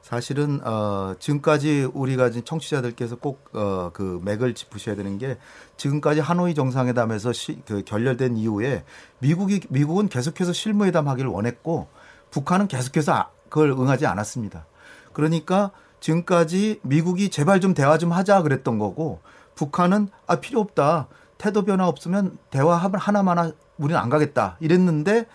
사실은 0.00 0.66
어 0.66 1.14
지금까지 1.18 1.90
우리가 1.92 2.30
지금 2.30 2.44
청취자들께서 2.44 3.16
꼭어그 3.16 4.22
맥을 4.24 4.54
짚으셔야 4.54 4.96
되는 4.96 5.18
게 5.18 5.36
지금까지 5.76 6.20
하노이 6.20 6.54
정상회담에서 6.54 7.34
시, 7.34 7.60
그 7.66 7.82
결렬된 7.84 8.38
이후에 8.38 8.84
미국이 9.18 9.60
미국은 9.68 10.08
계속해서 10.08 10.54
실무회담 10.54 11.08
하기를 11.08 11.28
원했고 11.28 11.88
북한은 12.30 12.68
계속해서 12.68 13.12
아- 13.12 13.28
그걸 13.50 13.70
응하지 13.72 14.06
않았습니다. 14.06 14.64
그러니까 15.12 15.72
지금까지 16.00 16.80
미국이 16.82 17.28
제발 17.28 17.60
좀 17.60 17.74
대화 17.74 17.98
좀 17.98 18.12
하자 18.12 18.40
그랬던 18.40 18.78
거고 18.78 19.20
북한은 19.56 20.08
아 20.26 20.36
필요 20.36 20.60
없다 20.60 21.08
태도 21.38 21.64
변화 21.64 21.86
없으면 21.86 22.36
대화 22.50 22.76
하나만 22.76 23.52
우리는 23.78 23.98
안 23.98 24.10
가겠다 24.10 24.56
이랬는데 24.60 25.26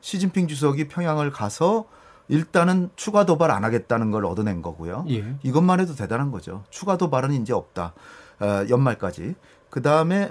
시진핑 0.00 0.48
주석이 0.48 0.88
평양을 0.88 1.30
가서 1.30 1.86
일단은 2.28 2.90
추가 2.96 3.24
도발 3.24 3.50
안 3.50 3.64
하겠다는 3.64 4.10
걸 4.10 4.26
얻어낸 4.26 4.62
거고요. 4.62 5.04
예. 5.10 5.36
이것만 5.42 5.80
해도 5.80 5.94
대단한 5.94 6.30
거죠. 6.30 6.64
추가 6.70 6.96
도발은 6.96 7.32
이제 7.32 7.52
없다. 7.52 7.94
어, 8.40 8.64
연말까지. 8.68 9.34
그 9.70 9.82
다음에 9.82 10.30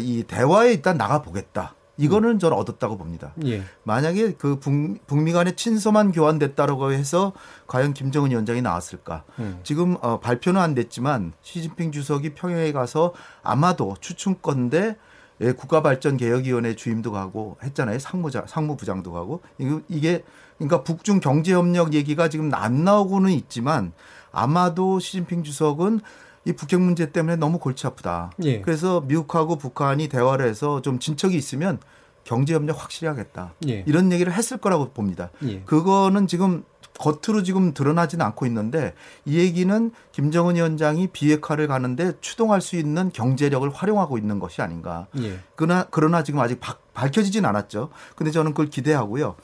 이 0.00 0.24
대화에 0.24 0.72
일단 0.72 0.96
나가 0.96 1.22
보겠다. 1.22 1.74
이거는 1.98 2.38
저는 2.38 2.56
얻었다고 2.56 2.96
봅니다. 2.96 3.34
예. 3.44 3.62
만약에 3.82 4.34
그 4.38 4.58
북, 4.58 4.72
북미 5.06 5.32
간의 5.32 5.56
친서만 5.56 6.12
교환됐다라고 6.12 6.92
해서 6.92 7.32
과연 7.66 7.92
김정은 7.92 8.30
위원장이 8.30 8.62
나왔을까? 8.62 9.24
음. 9.40 9.60
지금 9.64 9.96
어, 10.00 10.20
발표는 10.20 10.60
안 10.60 10.74
됐지만 10.74 11.32
시진핑 11.42 11.92
주석이 11.92 12.34
평양에 12.34 12.72
가서 12.72 13.12
아마도 13.42 13.96
추측건데 14.00 14.96
예, 15.40 15.52
국가발전개혁위원회 15.52 16.74
주임도 16.74 17.12
가고 17.12 17.58
했잖아요. 17.62 17.98
상무자, 17.98 18.44
상무부장도 18.46 19.12
가고. 19.12 19.40
이게, 19.88 20.24
그러니까 20.56 20.82
북중 20.82 21.20
경제협력 21.20 21.94
얘기가 21.94 22.28
지금 22.28 22.52
안 22.54 22.84
나오고는 22.84 23.30
있지만 23.30 23.92
아마도 24.32 24.98
시진핑 24.98 25.44
주석은 25.44 26.00
이 26.48 26.52
북핵 26.54 26.80
문제 26.80 27.12
때문에 27.12 27.36
너무 27.36 27.58
골치 27.58 27.86
아프다. 27.86 28.30
예. 28.42 28.62
그래서 28.62 29.02
미국하고 29.02 29.56
북한이 29.56 30.08
대화를 30.08 30.46
해서 30.48 30.80
좀 30.80 30.98
진척이 30.98 31.36
있으면 31.36 31.78
경제협력 32.24 32.82
확실히 32.82 33.08
하겠다. 33.08 33.52
예. 33.68 33.84
이런 33.86 34.10
얘기를 34.12 34.32
했을 34.32 34.56
거라고 34.56 34.90
봅니다. 34.92 35.30
예. 35.44 35.60
그거는 35.60 36.26
지금 36.26 36.64
겉으로 36.98 37.42
지금 37.44 37.74
드러나지는 37.74 38.24
않고 38.26 38.44
있는데 38.46 38.94
이 39.24 39.38
얘기는 39.38 39.92
김정은 40.12 40.56
위원장이 40.56 41.08
비핵화를 41.08 41.68
가는데 41.68 42.14
추동할 42.20 42.60
수 42.60 42.76
있는 42.76 43.10
경제력을 43.12 43.68
활용하고 43.70 44.16
있는 44.18 44.38
것이 44.38 44.62
아닌가. 44.62 45.06
예. 45.20 45.38
그러나 45.54 45.86
그러나 45.90 46.22
지금 46.22 46.40
아직 46.40 46.60
바- 46.60 46.76
밝혀지진 46.94 47.44
않았죠. 47.44 47.90
근데 48.16 48.30
저는 48.30 48.52
그걸 48.52 48.66
기대하고요. 48.70 49.36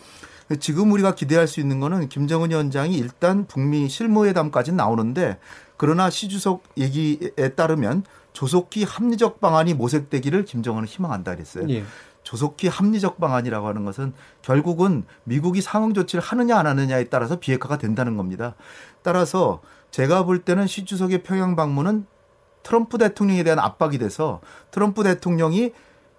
지금 0.60 0.92
우리가 0.92 1.14
기대할 1.14 1.48
수 1.48 1.60
있는 1.60 1.80
거는 1.80 2.08
김정은 2.08 2.50
위원장이 2.50 2.96
일단 2.96 3.46
북미 3.46 3.88
실무회담까지는 3.88 4.76
나오는데 4.76 5.38
그러나 5.76 6.10
시 6.10 6.28
주석 6.28 6.62
얘기에 6.76 7.54
따르면 7.56 8.04
조속히 8.32 8.84
합리적 8.84 9.40
방안이 9.40 9.74
모색되기를 9.74 10.44
김정은은 10.44 10.86
희망한다 10.86 11.34
그랬어요. 11.34 11.68
예. 11.70 11.84
조속히 12.22 12.68
합리적 12.68 13.20
방안이라고 13.20 13.68
하는 13.68 13.84
것은 13.84 14.12
결국은 14.42 15.04
미국이 15.24 15.60
상응 15.60 15.94
조치를 15.94 16.22
하느냐 16.22 16.58
안 16.58 16.66
하느냐에 16.66 17.04
따라서 17.04 17.38
비핵화가 17.38 17.78
된다는 17.78 18.16
겁니다. 18.16 18.54
따라서 19.02 19.60
제가 19.90 20.24
볼 20.24 20.40
때는 20.40 20.66
시 20.66 20.84
주석의 20.84 21.22
평양 21.22 21.54
방문은 21.54 22.06
트럼프 22.62 22.98
대통령에 22.98 23.44
대한 23.44 23.58
압박이 23.58 23.98
돼서 23.98 24.40
트럼프 24.70 25.04
대통령이 25.04 25.72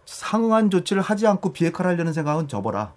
상응한 0.06 0.70
조치를 0.70 1.02
하지 1.02 1.28
않고 1.28 1.52
비핵화를 1.52 1.92
하려는 1.92 2.14
생각은 2.14 2.48
접어라. 2.48 2.94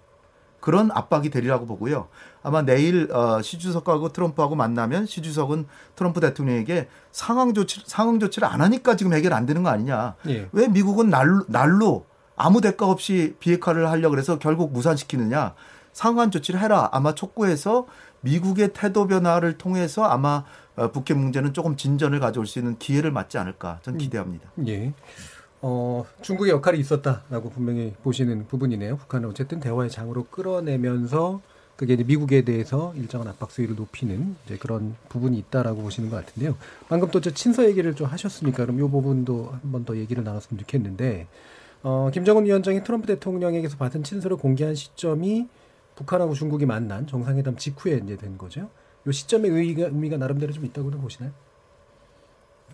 그런 0.59 0.91
압박이 0.91 1.29
되리라고 1.29 1.65
보고요. 1.65 2.07
아마 2.43 2.61
내일 2.61 3.11
어, 3.11 3.41
시 3.41 3.59
주석하고 3.59 4.09
트럼프하고 4.09 4.55
만나면 4.55 5.05
시 5.05 5.21
주석은 5.21 5.65
트럼프 5.95 6.19
대통령에게 6.19 6.87
상황 7.11 7.53
조치 7.53 7.81
상응 7.85 8.19
조치를 8.19 8.47
안 8.47 8.61
하니까 8.61 8.95
지금 8.95 9.13
해결 9.13 9.33
안 9.33 9.45
되는 9.45 9.63
거 9.63 9.69
아니냐. 9.69 10.15
예. 10.27 10.49
왜 10.51 10.67
미국은 10.67 11.09
날로, 11.09 11.43
날로 11.47 12.05
아무 12.35 12.61
대가 12.61 12.87
없이 12.87 13.35
비핵화를 13.39 13.89
하려고 13.89 14.11
그래서 14.11 14.39
결국 14.39 14.71
무산시키느냐. 14.71 15.53
상한 15.91 16.31
조치를 16.31 16.61
해라. 16.61 16.87
아마 16.91 17.13
촉구해서 17.13 17.87
미국의 18.21 18.73
태도 18.73 19.07
변화를 19.07 19.57
통해서 19.57 20.03
아마 20.03 20.43
어, 20.75 20.91
북핵 20.91 21.17
문제는 21.17 21.53
조금 21.53 21.75
진전을 21.75 22.19
가져올 22.19 22.47
수 22.47 22.59
있는 22.59 22.77
기회를 22.77 23.11
맞지 23.11 23.37
않을까 23.37 23.79
저는 23.81 23.99
기대합니다. 23.99 24.49
예. 24.67 24.93
어, 25.61 26.05
중국의 26.21 26.51
역할이 26.53 26.79
있었다라고 26.79 27.49
분명히 27.49 27.93
보시는 28.03 28.47
부분이네요. 28.47 28.97
북한을 28.97 29.27
어쨌든 29.29 29.59
대화의 29.59 29.89
장으로 29.89 30.25
끌어내면서 30.25 31.41
그게 31.75 31.93
이제 31.93 32.03
미국에 32.03 32.43
대해서 32.43 32.93
일정한 32.95 33.27
압박 33.29 33.51
수위를 33.51 33.75
높이는 33.75 34.35
이제 34.45 34.57
그런 34.57 34.95
부분이 35.09 35.37
있다라고 35.37 35.81
보시는 35.81 36.09
것 36.09 36.17
같은데요. 36.25 36.55
방금 36.89 37.09
또 37.11 37.21
저 37.21 37.31
친서 37.31 37.65
얘기를 37.65 37.93
좀 37.95 38.07
하셨으니까 38.07 38.65
그럼 38.65 38.79
이 38.79 38.81
부분도 38.89 39.49
한 39.51 39.71
번 39.71 39.85
더 39.85 39.95
얘기를 39.97 40.23
나눴으면 40.23 40.59
좋겠는데 40.59 41.27
어, 41.83 42.09
김정은 42.13 42.45
위원장이 42.45 42.83
트럼프 42.83 43.07
대통령에게서 43.07 43.77
받은 43.77 44.03
친서를 44.03 44.35
공개한 44.37 44.75
시점이 44.75 45.47
북한하고 45.95 46.33
중국이 46.33 46.65
만난 46.65 47.07
정상회담 47.07 47.55
직후에 47.57 48.01
이제 48.03 48.15
된 48.17 48.37
거죠. 48.37 48.69
이 49.07 49.11
시점의 49.13 49.51
의의가, 49.51 49.85
의미가 49.85 50.17
나름대로 50.17 50.51
좀 50.51 50.65
있다고는 50.65 50.99
보시나요? 51.01 51.31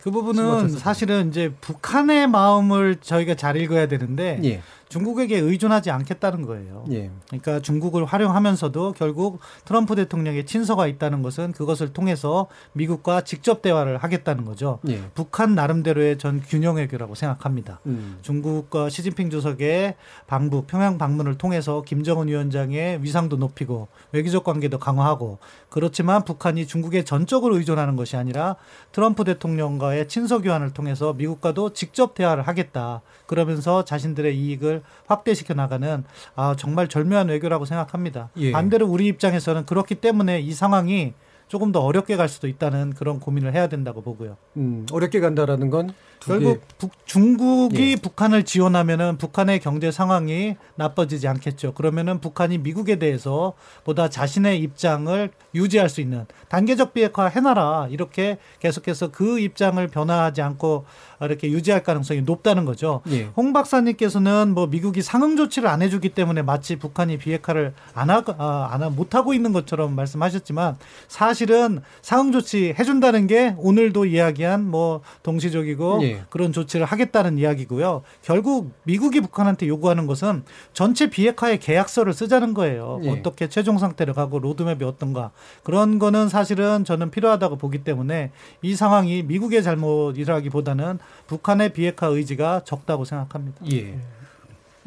그 0.01 0.11
부분은. 0.11 0.69
사실은 0.69 1.29
이제 1.29 1.51
북한의 1.61 2.27
마음을 2.27 2.97
저희가 3.01 3.35
잘 3.35 3.55
읽어야 3.57 3.87
되는데 3.87 4.39
예. 4.43 4.61
중국에게 4.89 5.37
의존하지 5.37 5.91
않겠다는 5.91 6.45
거예요. 6.45 6.85
예. 6.91 7.09
그러니까 7.27 7.59
중국을 7.59 8.05
활용하면서도 8.05 8.93
결국 8.93 9.39
트럼프 9.65 9.95
대통령의 9.95 10.45
친서가 10.45 10.87
있다는 10.87 11.21
것은 11.21 11.51
그것을 11.53 11.93
통해서 11.93 12.47
미국과 12.73 13.21
직접 13.21 13.61
대화를 13.61 13.97
하겠다는 13.97 14.45
거죠. 14.45 14.79
예. 14.87 15.01
북한 15.13 15.55
나름대로의 15.55 16.17
전 16.17 16.41
균형 16.41 16.75
외교라고 16.75 17.15
생각합니다. 17.15 17.79
음. 17.85 18.19
중국과 18.21 18.89
시진핑 18.89 19.29
주석의 19.29 19.95
방북, 20.27 20.67
평양 20.67 20.97
방문을 20.97 21.37
통해서 21.37 21.81
김정은 21.81 22.27
위원장의 22.27 23.03
위상도 23.03 23.37
높이고 23.37 23.87
외교적 24.11 24.43
관계도 24.43 24.79
강화하고 24.79 25.39
그렇지만 25.69 26.23
북한이 26.23 26.67
중국에 26.67 27.03
전적으로 27.03 27.57
의존하는 27.57 27.95
것이 27.95 28.17
아니라 28.17 28.55
트럼프 28.91 29.23
대통령과의 29.23 30.07
친서 30.07 30.41
교환을 30.41 30.73
통해서 30.73 31.13
미국과도 31.13 31.73
직접 31.73 32.13
대화를 32.13 32.43
하겠다. 32.43 33.01
그러면서 33.25 33.85
자신들의 33.85 34.37
이익을 34.37 34.83
확대시켜 35.07 35.53
나가는 35.53 36.03
아, 36.35 36.55
정말 36.57 36.87
절묘한 36.87 37.29
외교라고 37.29 37.65
생각합니다. 37.65 38.29
예. 38.37 38.51
반대로 38.51 38.87
우리 38.87 39.07
입장에서는 39.07 39.65
그렇기 39.65 39.95
때문에 39.95 40.39
이 40.39 40.51
상황이 40.51 41.13
조금 41.47 41.71
더 41.71 41.79
어렵게 41.81 42.15
갈 42.15 42.27
수도 42.27 42.47
있다는 42.47 42.93
그런 42.93 43.19
고민을 43.19 43.53
해야 43.53 43.67
된다고 43.67 44.01
보고요. 44.01 44.35
음, 44.57 44.85
어렵게 44.91 45.19
간다라는 45.19 45.69
건 45.69 45.93
결국 46.19 46.61
북, 46.79 46.91
중국이 47.05 47.91
예. 47.91 47.95
북한을 47.95 48.43
지원하면은 48.43 49.17
북한의 49.17 49.59
경제 49.59 49.91
상황이 49.91 50.55
나빠지지 50.75 51.27
않겠죠. 51.27 51.73
그러면은 51.73 52.19
북한이 52.19 52.57
미국에 52.57 52.97
대해서 52.97 53.53
보다 53.83 54.09
자신의 54.09 54.59
입장을 54.61 55.29
유지할 55.53 55.89
수 55.89 56.01
있는 56.01 56.25
단계적 56.49 56.93
비핵화 56.93 57.27
해놔라 57.27 57.89
이렇게 57.91 58.39
계속해서 58.59 59.11
그 59.11 59.39
입장을 59.39 59.85
변화하지 59.87 60.41
않고 60.41 60.85
이렇게 61.21 61.49
유지할 61.49 61.83
가능성이 61.83 62.21
높다는 62.21 62.65
거죠. 62.65 63.01
예. 63.09 63.29
홍 63.37 63.53
박사님께서는 63.53 64.53
뭐 64.53 64.67
미국이 64.67 65.01
상응 65.01 65.35
조치를 65.37 65.69
안 65.69 65.81
해주기 65.81 66.09
때문에 66.09 66.41
마치 66.41 66.75
북한이 66.77 67.17
비핵화를 67.17 67.73
안 67.93 68.09
하, 68.09 68.23
아, 68.37 68.69
안 68.71 68.85
못 68.95 69.15
하고 69.15 69.33
있는 69.33 69.51
것처럼 69.51 69.95
말씀하셨지만 69.95 70.77
사실은 71.07 71.81
상응 72.01 72.31
조치 72.31 72.75
해준다는 72.77 73.25
게 73.27 73.55
오늘도 73.57 74.05
이야기한 74.05 74.69
뭐 74.69 75.01
동시적이고 75.23 75.99
예. 76.03 76.21
그런 76.29 76.51
조치를 76.53 76.85
하겠다는 76.85 77.37
이야기고요. 77.37 78.03
결국 78.21 78.71
미국이 78.83 79.21
북한한테 79.21 79.67
요구하는 79.67 80.05
것은 80.07 80.43
전체 80.73 81.09
비핵화의 81.09 81.59
계약서를 81.59 82.13
쓰자는 82.13 82.53
거예요. 82.53 82.99
예. 83.03 83.09
어떻게 83.09 83.49
최종 83.49 83.77
상태를 83.77 84.13
가고 84.13 84.39
로드맵이 84.39 84.83
어떤가 84.83 85.31
그런 85.63 85.97
거는 85.99 86.29
사실은 86.29 86.83
저는 86.85 87.09
필요하다고 87.11 87.57
보기 87.57 87.83
때문에 87.83 88.31
이 88.61 88.75
상황이 88.75 89.23
미국의 89.23 89.63
잘못이라기보다는 89.63 90.99
북한의 91.27 91.73
비핵화 91.73 92.07
의지가 92.07 92.63
적다고 92.63 93.05
생각합니다. 93.05 93.65
예. 93.71 93.99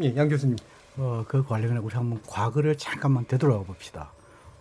예, 0.02 0.16
양 0.16 0.28
교수님. 0.28 0.56
어, 0.96 1.25
그 1.28 1.44
관련해 1.44 1.78
우리 1.78 1.94
한번 1.94 2.20
과거를 2.26 2.76
잠깐만 2.76 3.26
되돌아가 3.26 3.62
봅시다. 3.62 4.10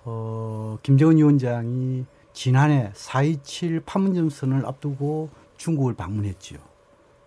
어, 0.04 0.78
김정은 0.84 1.18
위원장이 1.18 2.06
지난해 2.34 2.92
4.27 2.94 3.84
판문점 3.86 4.30
선을 4.30 4.66
앞두고 4.66 5.30
중국을 5.58 5.96
방문했지요. 5.96 6.60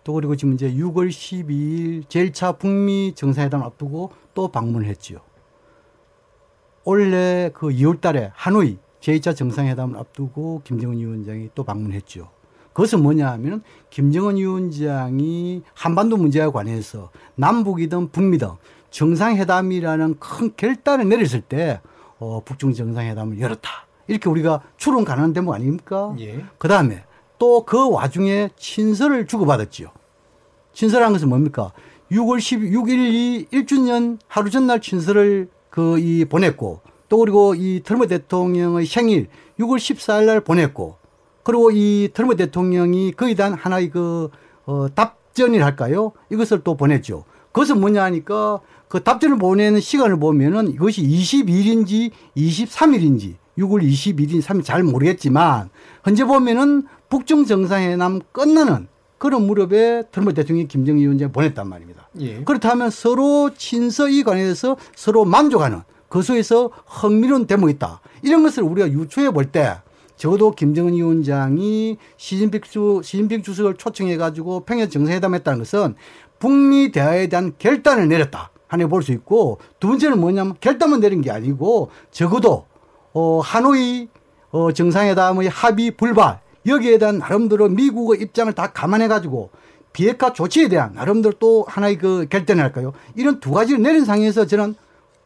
또 0.03 0.13
그리고 0.13 0.35
지금 0.35 0.53
이제 0.53 0.71
6월 0.71 1.09
12일 1.09 2.05
제1차 2.05 2.57
북미 2.57 3.13
정상회담 3.15 3.61
앞두고 3.61 4.11
또 4.33 4.47
방문을 4.47 4.87
했지요. 4.87 5.19
올해 6.83 7.51
그 7.53 7.67
2월 7.67 8.01
달에 8.01 8.31
하노이 8.33 8.79
제2차 9.01 9.35
정상회담을 9.35 9.97
앞두고 9.97 10.61
김정은 10.63 10.97
위원장이 10.97 11.49
또 11.53 11.63
방문했죠. 11.63 12.29
그것은 12.73 13.01
뭐냐 13.03 13.29
하면 13.31 13.63
김정은 13.89 14.37
위원장이 14.37 15.61
한반도 15.73 16.17
문제와 16.17 16.51
관해서 16.51 17.09
남북이든 17.35 18.11
북미든 18.11 18.47
정상회담이라는 18.89 20.19
큰 20.19 20.51
결단을 20.55 21.07
내렸을 21.09 21.41
때 21.41 21.81
어, 22.19 22.41
북중 22.45 22.73
정상회담을 22.73 23.39
열었다. 23.39 23.69
이렇게 24.07 24.29
우리가 24.29 24.61
추론 24.77 25.05
가능한 25.05 25.33
대목 25.33 25.53
아닙니까? 25.53 26.15
예. 26.19 26.43
그 26.57 26.67
다음에 26.67 27.03
또 27.37 27.65
그 27.65 27.89
와중에 27.89 28.49
친서를 28.55 29.25
주고받았지요. 29.25 29.89
친서라는 30.73 31.13
것은 31.13 31.29
뭡니까? 31.29 31.71
6월 32.11 32.37
16일 32.37 33.49
1주년 33.51 34.19
하루 34.27 34.49
전날 34.49 34.79
친서를 34.81 35.49
그 35.69 35.97
이 35.97 36.25
보냈고 36.25 36.81
또 37.09 37.17
그리고 37.17 37.55
이 37.55 37.81
트럼프 37.83 38.07
대통령의 38.07 38.85
생일 38.85 39.27
6월 39.59 39.77
14일 39.77 40.25
날 40.25 40.41
보냈고 40.41 40.97
그리고 41.43 41.71
이 41.71 42.09
트럼프 42.13 42.35
대통령이 42.35 43.13
거의 43.13 43.35
단 43.35 43.53
하나의 43.53 43.89
그, 43.89 44.29
어, 44.65 44.87
답전이랄까요? 44.93 46.11
이것을 46.31 46.61
또 46.63 46.75
보냈죠. 46.75 47.25
그것은 47.51 47.79
뭐냐 47.79 48.03
하니까 48.03 48.61
그 48.87 49.03
답전을 49.03 49.37
보내는 49.37 49.79
시간을 49.79 50.19
보면은 50.19 50.69
이것이 50.69 51.01
22일인지 51.03 52.11
23일인지 52.35 53.35
6월 53.57 53.83
21일, 53.83 54.41
3일 54.41 54.63
잘 54.63 54.83
모르겠지만 54.83 55.69
현재 56.03 56.23
보면은 56.23 56.83
북중 57.09 57.45
정상회담 57.45 58.21
끝나는 58.31 58.87
그런 59.17 59.45
무렵에 59.45 60.03
트럼프 60.11 60.33
대통령이 60.33 60.67
김정일 60.67 61.03
위원장에 61.03 61.31
보냈단 61.31 61.67
말입니다. 61.67 62.09
예. 62.19 62.43
그렇다면 62.43 62.89
서로 62.89 63.51
친서에 63.55 64.23
관해서 64.23 64.77
서로 64.95 65.25
만족하는 65.25 65.81
그 66.09 66.21
속에서 66.21 66.71
흥미로운 66.87 67.45
대목이 67.45 67.73
있다. 67.73 68.01
이런 68.23 68.43
것을 68.43 68.63
우리가 68.63 68.89
유추해 68.89 69.29
볼 69.31 69.51
때 69.51 69.77
적어도 70.21 70.51
김정은 70.51 70.93
위원장이 70.93 71.97
시진핑, 72.17 72.61
주, 72.61 73.01
시진핑 73.03 73.41
주석을 73.41 73.73
초청해 73.73 74.17
가지고 74.17 74.59
평양 74.59 74.87
정상회담했다는 74.87 75.57
것은 75.57 75.95
북미 76.37 76.91
대화에 76.91 77.25
대한 77.25 77.53
결단을 77.57 78.07
내렸다. 78.07 78.51
하는 78.67 78.87
볼 78.87 79.01
수 79.01 79.11
있고 79.13 79.57
두 79.79 79.87
번째는 79.87 80.19
뭐냐면 80.19 80.55
결단만 80.61 80.99
내린 80.99 81.21
게 81.21 81.31
아니고 81.31 81.89
적어도 82.11 82.67
어, 83.13 83.39
하노이 83.39 84.09
어, 84.51 84.71
정상회담의 84.71 85.49
합의 85.49 85.89
불발 85.89 86.39
여기에 86.67 86.99
대한 86.99 87.17
나름대로 87.17 87.67
미국의 87.67 88.21
입장을 88.21 88.53
다 88.53 88.71
감안해 88.71 89.07
가지고 89.07 89.49
비핵화 89.91 90.33
조치에 90.33 90.67
대한 90.67 90.93
나름대로 90.93 91.33
또 91.39 91.65
하나의 91.67 91.97
그 91.97 92.27
결단을 92.29 92.63
할까요? 92.63 92.93
이런 93.15 93.39
두 93.39 93.49
가지를 93.51 93.81
내린 93.81 94.05
상황에서 94.05 94.45
저는 94.45 94.75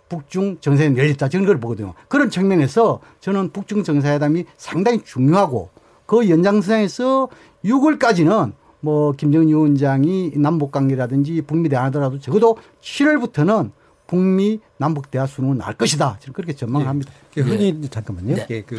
북중 0.10 0.58
정상회담이 0.60 1.00
열렸다. 1.00 1.30
저는 1.30 1.46
그걸 1.46 1.60
보거든요. 1.60 1.94
그런 2.08 2.30
측면에서 2.30 3.00
저는 3.20 3.52
북중 3.52 3.84
정상회담이 3.84 4.46
상당히 4.58 5.04
중요하고 5.04 5.70
그 6.06 6.30
연장선에서 6.30 7.30
6월까지는 7.64 8.54
뭐 8.82 9.12
김정은 9.14 9.48
위원장이 9.48 10.34
남북 10.36 10.72
관계라든지 10.72 11.42
북미 11.42 11.70
대화하더라도 11.70 12.20
적어도 12.20 12.58
7월부터는 12.82 13.72
북미 14.06 14.60
남북 14.78 15.10
대화 15.10 15.26
수능은 15.26 15.58
날 15.58 15.74
것이다. 15.74 16.18
저는 16.20 16.34
그렇게 16.34 16.54
전망을 16.54 16.84
네. 16.84 16.88
합니다. 16.88 17.12
그 17.34 17.42
흔히 17.42 17.74
네. 17.74 17.88
잠깐만요. 17.90 18.36
네. 18.36 18.48
예, 18.52 18.62
그 18.62 18.78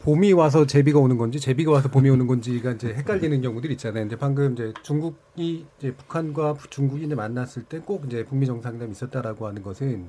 봄이 0.00 0.32
와서 0.32 0.64
제비가 0.64 0.98
오는 0.98 1.18
건지 1.18 1.38
제비가 1.38 1.72
와서 1.72 1.90
봄이 1.90 2.08
오는 2.08 2.26
건지가 2.26 2.72
이제 2.72 2.88
헷갈리는 2.94 3.42
경우들이 3.42 3.74
있잖아요. 3.74 4.06
이제 4.06 4.16
방금 4.16 4.54
이제 4.54 4.72
중국이 4.82 5.66
이제 5.78 5.92
북한과 5.92 6.56
중국이 6.70 7.04
이제 7.04 7.14
만났을 7.14 7.64
때 7.64 7.80
꼭 7.80 8.04
이제 8.06 8.24
북미 8.24 8.46
정상회담이 8.46 8.92
있었다라고 8.92 9.46
하는 9.46 9.62
것은 9.62 10.06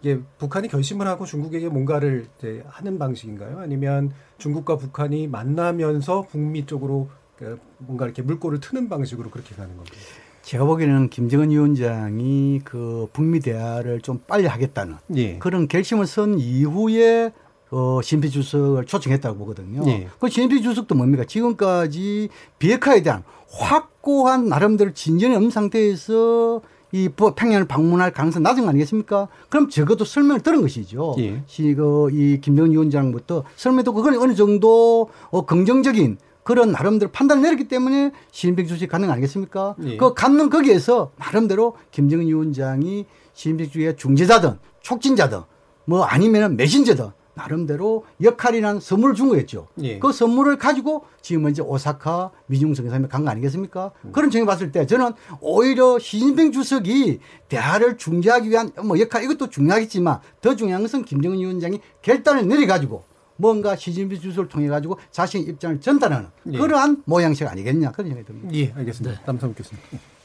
이게 0.00 0.20
북한이 0.38 0.68
결심을 0.68 1.06
하고 1.06 1.26
중국에게 1.26 1.68
뭔가를 1.68 2.26
이제 2.38 2.64
하는 2.68 2.98
방식인가요? 2.98 3.58
아니면 3.58 4.12
중국과 4.38 4.76
북한이 4.76 5.28
만나면서 5.28 6.26
북미 6.30 6.64
쪽으로 6.64 7.08
그 7.36 7.58
뭔가 7.78 8.06
이렇게 8.06 8.22
물꼬를 8.22 8.60
트는 8.60 8.88
방식으로 8.88 9.30
그렇게 9.30 9.54
가는 9.54 9.76
건가요? 9.76 9.98
제가 10.42 10.64
보기에는 10.64 11.10
김정은 11.10 11.50
위원장이 11.50 12.60
그 12.64 13.08
북미 13.12 13.40
대화를 13.40 14.00
좀 14.00 14.22
빨리 14.26 14.46
하겠다는 14.46 14.96
예. 15.16 15.38
그런 15.38 15.68
결심을 15.68 16.06
선 16.06 16.38
이후에 16.38 17.32
어, 17.70 18.00
신비 18.02 18.30
주석을 18.30 18.86
초청했다고 18.86 19.38
보거든요. 19.38 19.82
예. 19.86 20.08
그 20.18 20.28
신비 20.28 20.62
주석도 20.62 20.94
뭡니까? 20.94 21.24
지금까지 21.24 22.30
비핵화에 22.58 23.02
대한 23.02 23.22
확고한 23.50 24.48
나름대로 24.48 24.92
진전이 24.92 25.34
없는 25.34 25.50
상태에서 25.50 26.62
이 26.92 27.08
평양을 27.08 27.66
방문할 27.66 28.12
가능성이 28.12 28.42
낮은 28.42 28.64
거 28.64 28.70
아니겠습니까? 28.70 29.28
그럼 29.48 29.68
적어도 29.68 30.04
설명을 30.04 30.40
들은 30.40 30.60
것이죠. 30.62 31.14
예. 31.18 31.42
그, 31.74 32.08
이 32.12 32.40
김정은 32.40 32.72
위원장부터 32.72 33.44
설명도 33.56 33.94
그건 33.94 34.16
어느 34.16 34.34
정도 34.34 35.08
어, 35.30 35.46
긍정적인 35.46 36.18
그런 36.42 36.72
나름대로 36.72 37.12
판단을 37.12 37.42
내렸기 37.42 37.68
때문에 37.68 38.12
시진핑 38.32 38.66
주席가능 38.66 39.10
아니겠습니까? 39.10 39.76
예. 39.84 39.96
그 39.96 40.14
갖는 40.14 40.50
거기에서 40.50 41.12
나름대로 41.16 41.76
김정은 41.90 42.26
위원장이 42.26 43.06
시진핑 43.34 43.70
주席중재자든 43.70 44.58
촉진자든 44.80 45.42
뭐 45.84 46.02
아니면은 46.04 46.56
메신저든 46.56 47.10
나름대로 47.40 48.04
역할이라는 48.22 48.80
선물을 48.80 49.14
준 49.14 49.28
거겠죠. 49.30 49.66
예. 49.82 49.98
그 49.98 50.12
선물을 50.12 50.58
가지고 50.58 51.04
지금 51.22 51.48
이제 51.48 51.62
오사카 51.62 52.30
미중 52.46 52.74
정상회담에 52.74 53.08
간 53.08 53.24
거 53.24 53.30
아니겠습니까? 53.30 53.92
음. 54.04 54.12
그런 54.12 54.30
점에 54.30 54.44
봤을 54.44 54.72
때 54.72 54.86
저는 54.86 55.12
오히려 55.40 55.98
시진핑 55.98 56.52
주석이 56.52 57.20
대화를 57.48 57.96
중재하기 57.96 58.48
위한 58.50 58.70
뭐 58.84 58.98
역할 58.98 59.24
이것도 59.24 59.50
중요하겠지만 59.50 60.20
더 60.40 60.54
중요한 60.56 60.82
것은 60.82 61.04
김정은 61.04 61.38
위원장이 61.38 61.80
결단을 62.02 62.46
내려가지고 62.48 63.04
뭔가 63.36 63.74
시진핑 63.76 64.20
주석을 64.20 64.48
통해 64.48 64.68
가지고 64.68 64.98
자신의 65.10 65.46
입장을 65.48 65.80
전달하는 65.80 66.28
예. 66.52 66.58
그러한 66.58 67.02
모양새 67.06 67.46
아니겠냐 67.46 67.92
그런 67.92 68.08
생각이 68.08 68.26
듭니다. 68.26 68.54
예, 68.54 68.72
알겠습니다. 68.76 69.18
네. 69.18 69.24
남성 69.26 69.54
교수님. 69.54 69.82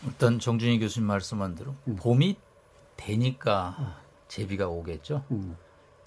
어떤 0.07 0.39
정준희 0.39 0.79
교수님 0.79 1.07
말씀한 1.07 1.55
대로 1.55 1.73
음. 1.87 1.95
봄이 1.95 2.35
되니까 2.97 3.75
음. 3.79 3.85
제비가 4.27 4.67
오겠죠. 4.67 5.23
음. 5.31 5.55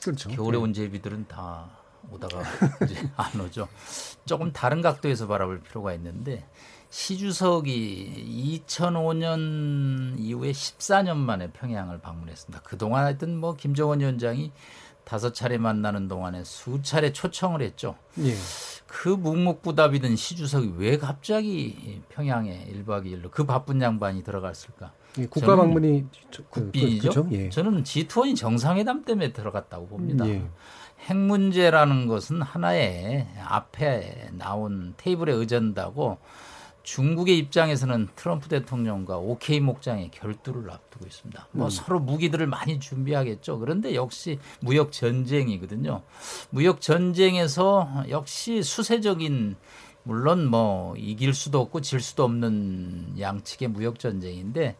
그렇죠. 0.02 0.30
겨울에 0.30 0.58
네. 0.58 0.62
온 0.62 0.72
제비들은 0.72 1.28
다 1.28 1.68
오다가 2.10 2.42
이제 2.84 3.10
안 3.16 3.40
오죠. 3.40 3.68
조금 4.24 4.52
다른 4.52 4.80
각도에서 4.80 5.26
바라볼 5.26 5.60
필요가 5.60 5.92
있는데 5.94 6.46
시주석이 6.90 8.62
2005년 8.66 10.18
이후에 10.18 10.52
14년 10.52 11.16
만에 11.16 11.50
평양을 11.50 12.00
방문했습니다. 12.00 12.62
그동안 12.62 13.04
하여튼 13.04 13.36
뭐 13.36 13.54
김정은 13.54 14.00
위원장이 14.00 14.52
다섯 15.04 15.34
차례 15.34 15.56
만나는 15.58 16.06
동안에 16.08 16.44
수차례 16.44 17.12
초청을 17.12 17.62
했죠. 17.62 17.96
예. 18.20 18.34
그 18.86 19.08
묵묵부답이던 19.08 20.16
시주석이 20.16 20.74
왜 20.76 20.98
갑자기 20.98 22.02
평양에 22.08 22.70
1박 22.72 23.06
2일로 23.06 23.30
그 23.30 23.44
바쁜 23.44 23.80
양반이 23.80 24.22
들어갔을까? 24.22 24.92
예, 25.18 25.26
국가 25.26 25.56
방문이 25.56 26.06
국빈이죠. 26.50 27.24
그, 27.24 27.32
예. 27.32 27.48
저는 27.50 27.82
G20 27.82 28.36
정상회담 28.36 29.04
때문에 29.04 29.32
들어갔다고 29.32 29.88
봅니다. 29.88 30.28
예. 30.28 30.42
핵 31.06 31.16
문제라는 31.16 32.06
것은 32.06 32.42
하나의 32.42 33.26
앞에 33.44 34.30
나온 34.32 34.94
테이블에 34.96 35.32
의존다고 35.32 36.18
중국의 36.88 37.36
입장에서는 37.36 38.08
트럼프 38.16 38.48
대통령과 38.48 39.18
오케이 39.18 39.60
목장의 39.60 40.10
결투를 40.10 40.70
앞두고 40.70 41.06
있습니다. 41.06 41.48
뭐 41.52 41.66
음. 41.66 41.70
서로 41.70 42.00
무기들을 42.00 42.46
많이 42.46 42.80
준비하겠죠. 42.80 43.58
그런데 43.58 43.94
역시 43.94 44.38
무역 44.60 44.90
전쟁이거든요. 44.90 46.00
무역 46.48 46.80
전쟁에서 46.80 48.04
역시 48.08 48.62
수세적인 48.62 49.56
물론 50.08 50.46
뭐 50.46 50.96
이길 50.96 51.34
수도 51.34 51.60
없고 51.60 51.82
질 51.82 52.00
수도 52.00 52.24
없는 52.24 53.16
양측의 53.20 53.68
무역 53.68 53.98
전쟁인데 53.98 54.74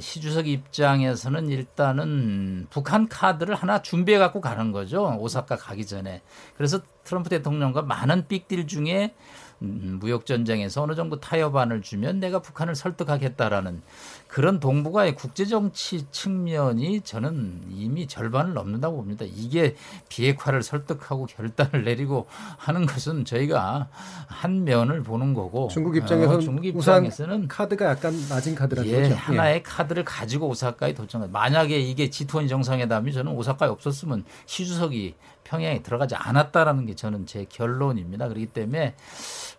시 0.00 0.20
주석 0.20 0.48
입장에서는 0.48 1.48
일단은 1.48 2.66
북한 2.68 3.08
카드를 3.08 3.54
하나 3.54 3.80
준비해 3.82 4.18
갖고 4.18 4.40
가는 4.40 4.72
거죠. 4.72 5.16
오사카 5.16 5.54
가기 5.54 5.86
전에. 5.86 6.22
그래서 6.56 6.80
트럼프 7.04 7.30
대통령과 7.30 7.82
많은 7.82 8.26
빅딜 8.26 8.66
중에 8.66 9.14
음, 9.62 9.98
무역 10.00 10.26
전쟁에서 10.26 10.82
어느 10.82 10.96
정도 10.96 11.20
타협안을 11.20 11.80
주면 11.82 12.18
내가 12.18 12.40
북한을 12.40 12.74
설득하겠다라는 12.74 13.80
그런 14.28 14.60
동북아의 14.60 15.14
국제 15.14 15.46
정치 15.46 16.06
측면이 16.10 17.00
저는 17.00 17.62
이미 17.70 18.06
절반을 18.06 18.52
넘는다고 18.52 18.98
봅니다. 18.98 19.24
이게 19.26 19.74
비핵화를 20.10 20.62
설득하고 20.62 21.26
결단을 21.26 21.84
내리고 21.84 22.26
하는 22.58 22.84
것은 22.84 23.24
저희가 23.24 23.88
한 24.26 24.64
면을 24.64 25.02
보는 25.02 25.32
거고 25.32 25.68
중국 25.68 25.96
입장에서는 25.96 26.36
어, 26.36 26.40
중국 26.40 26.66
입장에서는 26.66 27.48
카드가 27.48 27.86
약간 27.86 28.12
낮은 28.28 28.54
카드라는 28.54 28.90
예, 28.90 29.02
거죠. 29.02 29.14
하나의 29.14 29.62
카드를 29.62 30.04
가지고 30.04 30.48
오사카에 30.48 30.92
도착한 30.92 31.32
만약에 31.32 31.78
이게 31.80 32.10
G20 32.10 32.50
정상회담이 32.50 33.12
저는 33.14 33.32
오사카에 33.32 33.70
없었으면 33.70 34.24
시 34.44 34.66
주석이 34.66 35.14
평양에 35.48 35.82
들어가지 35.82 36.14
않았다라는 36.14 36.86
게 36.86 36.94
저는 36.94 37.26
제 37.26 37.46
결론입니다. 37.48 38.28
그렇기 38.28 38.46
때문에 38.46 38.94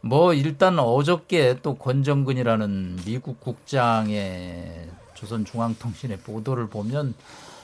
뭐 0.01 0.33
일단 0.33 0.77
어저께 0.77 1.59
또 1.63 1.75
권정근이라는 1.75 2.99
미국 3.05 3.39
국장의 3.39 4.87
조선중앙통신의 5.15 6.19
보도를 6.19 6.67
보면 6.67 7.15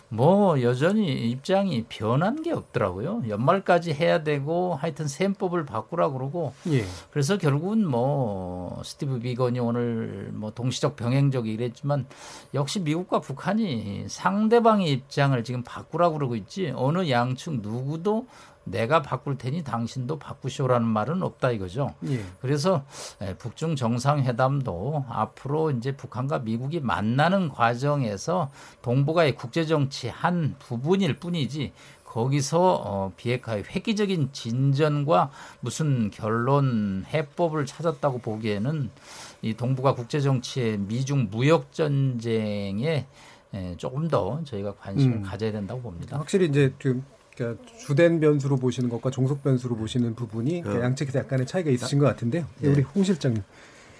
뭐 0.09 0.61
여전히 0.61 1.29
입장이 1.29 1.85
변한 1.89 2.41
게 2.41 2.51
없더라고요. 2.51 3.23
연말까지 3.27 3.93
해야 3.93 4.23
되고 4.23 4.75
하여튼 4.75 5.07
셈법을 5.07 5.65
바꾸라 5.65 6.09
그러고 6.09 6.53
예. 6.67 6.85
그래서 7.11 7.37
결국은 7.37 7.85
뭐 7.87 8.81
스티브 8.83 9.19
비건이 9.19 9.59
오늘 9.59 10.29
뭐 10.33 10.51
동시적 10.51 10.95
병행적 10.95 11.47
이랬지만 11.47 12.05
역시 12.53 12.79
미국과 12.79 13.19
북한이 13.19 14.05
상대방의 14.07 14.91
입장을 14.91 15.43
지금 15.43 15.63
바꾸라 15.63 16.09
그러고 16.11 16.35
있지 16.35 16.71
어느 16.75 17.09
양측 17.09 17.61
누구도 17.61 18.27
내가 18.65 19.01
바꿀 19.01 19.37
테니 19.37 19.63
당신도 19.63 20.19
바꾸시오라는 20.19 20.85
말은 20.85 21.23
없다 21.23 21.51
이거죠. 21.51 21.93
예. 22.07 22.23
그래서 22.41 22.83
예, 23.21 23.35
북중 23.35 23.75
정상회담도 23.75 25.05
앞으로 25.07 25.71
이제 25.71 25.95
북한과 25.95 26.39
미국이 26.39 26.79
만나는 26.79 27.49
과정에서 27.49 28.51
동북아의 28.81 29.35
국제 29.35 29.65
정치 29.65 30.09
한 30.09 30.55
부분일 30.59 31.17
뿐이지 31.19 31.73
거기서 32.03 32.81
어, 32.85 33.11
비핵화의 33.17 33.65
획기적인 33.69 34.29
진전과 34.31 35.31
무슨 35.59 36.09
결론 36.11 37.05
해법을 37.13 37.65
찾았다고 37.65 38.19
보기에는 38.19 38.89
이 39.41 39.53
동북아 39.53 39.93
국제 39.95 40.21
정치의 40.21 40.77
미중 40.77 41.27
무역 41.29 41.73
전쟁에 41.73 43.05
예, 43.53 43.75
조금 43.77 44.07
더 44.07 44.41
저희가 44.43 44.75
관심을 44.75 45.17
음. 45.17 45.23
가져야 45.23 45.51
된다고 45.51 45.81
봅니다. 45.81 46.17
확실히 46.17 46.47
이제 46.47 46.73
좀 46.79 47.03
그러니까 47.35 47.63
주된 47.85 48.19
변수로 48.19 48.57
보시는 48.57 48.89
것과 48.89 49.11
종속 49.11 49.43
변수로 49.43 49.75
보시는 49.75 50.15
부분이 50.15 50.61
그- 50.61 50.79
양측에서 50.81 51.19
약간의 51.19 51.45
차이가 51.45 51.69
있으신 51.69 51.99
것 51.99 52.05
같은데요. 52.05 52.45
예. 52.63 52.67
우리 52.67 52.81
홍 52.81 53.03
실장님. 53.03 53.43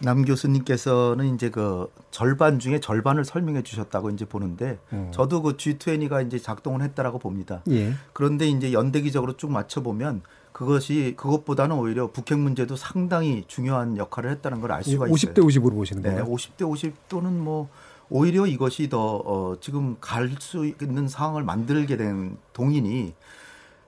남 0.02 0.26
교수님께서는 0.26 1.36
이제 1.36 1.50
그 1.50 1.90
절반 2.12 2.60
중에 2.60 2.80
절반을 2.82 3.24
설명해 3.24 3.64
주셨다고 3.64 4.10
이제 4.10 4.26
보는데 4.26 4.78
음. 4.92 5.10
저도 5.14 5.42
그 5.42 5.56
G20가 5.56 6.26
이제 6.26 6.38
작동을 6.38 6.82
했다라고 6.82 7.18
봅니다. 7.20 7.62
예. 7.70 7.94
그런데 8.12 8.48
이제 8.48 8.74
연대기적으로 8.74 9.38
쭉 9.38 9.52
맞춰 9.52 9.82
보면 9.82 10.22
그것이 10.52 11.14
그것보다는 11.18 11.78
오히려 11.78 12.12
북핵 12.12 12.40
문제도 12.40 12.76
상당히 12.76 13.44
중요한 13.48 13.98
역할을 13.98 14.32
했다는 14.32 14.60
걸 14.62 14.72
알 14.72 14.84
수가 14.84 15.08
있어요. 15.08 15.34
50대 15.34 15.40
50으로 15.40 15.72
보시는 15.72 16.02
네, 16.02 16.10
거예요. 16.12 16.26
50대 16.26 16.70
50 16.70 16.94
또는 17.10 17.38
뭐 17.40 17.70
오히려 18.10 18.46
이것이 18.48 18.90
더 18.90 19.18
어, 19.26 19.56
지금 19.62 19.98
갈 20.02 20.30
수 20.40 20.66
있는 20.66 21.08
상황을 21.08 21.44
만들게 21.44 21.98
된 21.98 22.38
동인이 22.54 23.14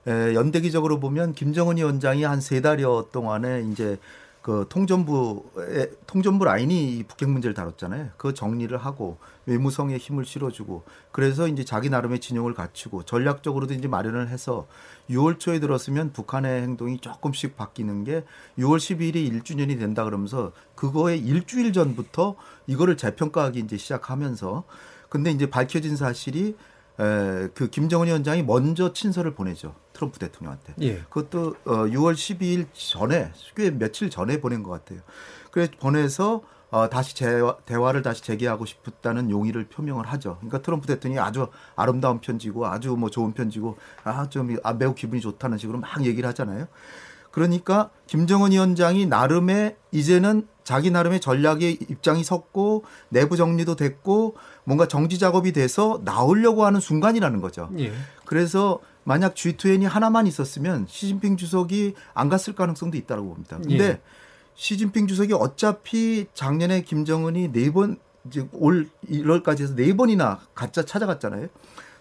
에, 0.06 0.34
연대기적으로 0.34 1.00
보면 1.00 1.34
김정은 1.34 1.76
위원장이 1.76 2.24
한 2.24 2.40
세 2.40 2.60
달여 2.60 3.08
동안에 3.12 3.62
이제 3.70 3.98
그 4.42 4.66
통전부의 4.68 5.90
통전부 6.06 6.44
라인이 6.44 6.98
이 6.98 7.02
북핵 7.02 7.28
문제를 7.28 7.54
다뤘잖아요. 7.54 8.10
그 8.16 8.34
정리를 8.34 8.76
하고 8.78 9.18
외무성에 9.46 9.96
힘을 9.96 10.24
실어주고 10.24 10.84
그래서 11.12 11.48
이제 11.48 11.64
자기 11.64 11.90
나름의 11.90 12.20
진영을 12.20 12.54
갖추고 12.54 13.04
전략적으로도 13.04 13.74
이제 13.74 13.88
마련을 13.88 14.28
해서 14.28 14.66
6월 15.10 15.38
초에 15.38 15.58
들었으면 15.60 16.12
북한의 16.12 16.62
행동이 16.62 16.98
조금씩 16.98 17.56
바뀌는 17.56 18.04
게 18.04 18.24
6월 18.58 18.78
12일이 18.78 19.30
1주년이 19.42 19.78
된다 19.78 20.04
그러면서 20.04 20.52
그거의 20.74 21.18
일주일 21.18 21.72
전부터 21.72 22.36
이거를 22.66 22.96
재평가하기 22.96 23.58
이제 23.58 23.76
시작하면서 23.76 24.64
근데 25.08 25.30
이제 25.30 25.48
밝혀진 25.48 25.96
사실이 25.96 26.54
에, 27.00 27.48
그 27.54 27.68
김정은 27.70 28.08
위원장이 28.08 28.42
먼저 28.42 28.92
친서를 28.92 29.34
보내죠. 29.34 29.74
트럼프 29.92 30.18
대통령한테. 30.18 30.74
예. 30.80 30.98
그것도 31.08 31.56
어 31.64 31.72
6월 31.86 32.14
12일 32.14 32.66
전에 32.72 33.32
꽤 33.56 33.70
며칠 33.70 34.10
전에 34.10 34.40
보낸 34.40 34.62
것 34.62 34.70
같아요. 34.70 35.00
그래서 35.50 35.72
보내서 35.80 36.42
어 36.70 36.88
다시 36.88 37.16
재화, 37.16 37.56
대화를 37.64 38.02
다시 38.02 38.22
재개하고 38.22 38.66
싶었다는 38.66 39.30
용의를 39.30 39.68
표명을 39.68 40.06
하죠. 40.06 40.36
그러니까 40.36 40.60
트럼프 40.62 40.86
대통령이 40.86 41.26
아주 41.26 41.48
아름다운 41.76 42.20
편지고 42.20 42.66
아주 42.66 42.90
뭐 42.96 43.10
좋은 43.10 43.32
편지고 43.32 43.78
아좀 44.04 44.56
아, 44.62 44.72
매우 44.74 44.94
기분이 44.94 45.20
좋다는 45.20 45.58
식으로 45.58 45.78
막 45.78 46.04
얘기를 46.04 46.28
하잖아요. 46.28 46.66
그러니까 47.30 47.90
김정은 48.06 48.52
위원장이 48.52 49.06
나름의 49.06 49.76
이제는 49.92 50.46
자기 50.64 50.90
나름의 50.90 51.20
전략의 51.20 51.78
입장이 51.88 52.24
섰고 52.24 52.84
내부 53.08 53.36
정리도 53.36 53.76
됐고 53.76 54.36
뭔가 54.68 54.86
정지 54.86 55.18
작업이 55.18 55.52
돼서 55.52 56.02
나오려고 56.04 56.66
하는 56.66 56.78
순간이라는 56.78 57.40
거죠. 57.40 57.70
예. 57.78 57.90
그래서 58.26 58.80
만약 59.02 59.34
G20이 59.34 59.84
하나만 59.84 60.26
있었으면 60.26 60.84
시진핑 60.86 61.38
주석이 61.38 61.94
안 62.12 62.28
갔을 62.28 62.54
가능성도 62.54 62.98
있다고 62.98 63.28
봅니다. 63.28 63.56
근데 63.56 63.84
예. 63.84 64.00
시진핑 64.56 65.06
주석이 65.06 65.32
어차피 65.32 66.26
작년에 66.34 66.82
김정은이 66.82 67.50
네 67.50 67.70
번 67.70 67.96
이제 68.26 68.46
올 68.52 68.90
1월까지 69.10 69.60
해서 69.62 69.74
네 69.74 69.96
번이나 69.96 70.38
가짜 70.54 70.84
찾아갔잖아요. 70.84 71.48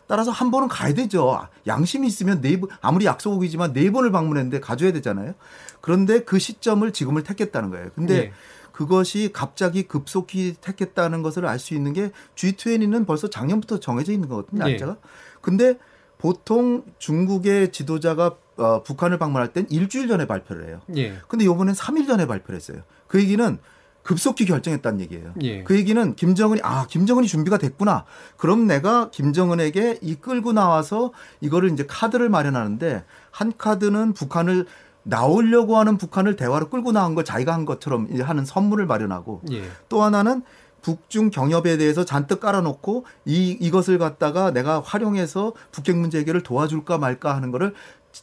따라서 0.08 0.32
한 0.32 0.52
번은 0.52 0.68
가야 0.68 0.94
되죠. 0.94 1.48
양심이 1.68 2.06
있으면 2.06 2.42
네 2.42 2.60
번, 2.60 2.70
아무리 2.82 3.06
약속이지만 3.06 3.72
네 3.72 3.92
번을 3.92 4.12
방문했는데 4.12 4.60
가줘야 4.60 4.92
되잖아요. 4.92 5.36
그런데 5.80 6.26
그 6.26 6.38
시점을 6.38 6.92
지금을 6.92 7.24
택했다는 7.24 7.70
거예요. 7.70 7.92
근데 7.96 8.16
예. 8.18 8.34
그것이 8.78 9.32
갑자기 9.34 9.88
급속히 9.88 10.56
택했다는 10.62 11.24
것을 11.24 11.48
알 11.48 11.58
수 11.58 11.74
있는 11.74 11.94
게 11.94 12.12
G20는 12.36 13.08
벌써 13.08 13.28
작년부터 13.28 13.80
정해져 13.80 14.12
있는 14.12 14.30
거거든요, 14.30 14.62
예. 14.68 14.74
날짜가. 14.74 14.98
근데 15.42 15.80
보통 16.20 16.84
중국의 17.00 17.72
지도자가 17.72 18.36
어, 18.58 18.84
북한을 18.84 19.18
방문할 19.18 19.52
땐 19.52 19.66
일주일 19.72 20.08
전에 20.08 20.28
발표를 20.28 20.68
해요. 20.68 20.82
예. 20.96 21.18
근데 21.28 21.46
요번엔 21.46 21.74
3일 21.74 22.06
전에 22.06 22.28
발표를 22.28 22.56
했어요. 22.56 22.84
그 23.08 23.20
얘기는 23.20 23.58
급속히 24.04 24.46
결정했다는 24.46 25.02
얘기예요. 25.02 25.34
예. 25.42 25.64
그 25.64 25.76
얘기는 25.76 26.16
김정은이 26.16 26.62
아 26.64 26.86
김정은이 26.86 27.28
준비가 27.28 27.58
됐구나. 27.58 28.06
그럼 28.38 28.68
내가 28.68 29.10
김정은에게 29.10 30.00
이끌고 30.04 30.54
나와서 30.54 31.12
이거를 31.42 31.72
이제 31.72 31.84
카드를 31.88 32.30
마련하는데 32.30 33.04
한 33.32 33.54
카드는 33.58 34.14
북한을 34.14 34.68
나오려고 35.08 35.78
하는 35.78 35.98
북한을 35.98 36.36
대화로 36.36 36.70
끌고 36.70 36.92
나온 36.92 37.16
걸 37.16 37.24
자기가 37.24 37.54
한 37.54 37.66
것처럼 37.66 38.08
하는 38.22 38.46
선물을 38.46 38.86
마련하고 38.86 39.42
예. 39.52 39.64
또 39.90 40.04
하나는 40.04 40.44
북중 40.82 41.30
경협에 41.32 41.78
대해서 41.78 42.04
잔뜩 42.06 42.40
깔아놓고 42.42 43.06
이 43.26 43.52
이것을 43.60 43.98
갖다가 43.98 44.52
내가 44.52 44.82
활용해서 44.82 45.54
북핵 45.72 45.98
문제 45.98 46.20
해결을 46.20 46.44
도와줄까 46.44 46.98
말까 46.98 47.36
하는 47.36 47.52
거를 47.52 47.74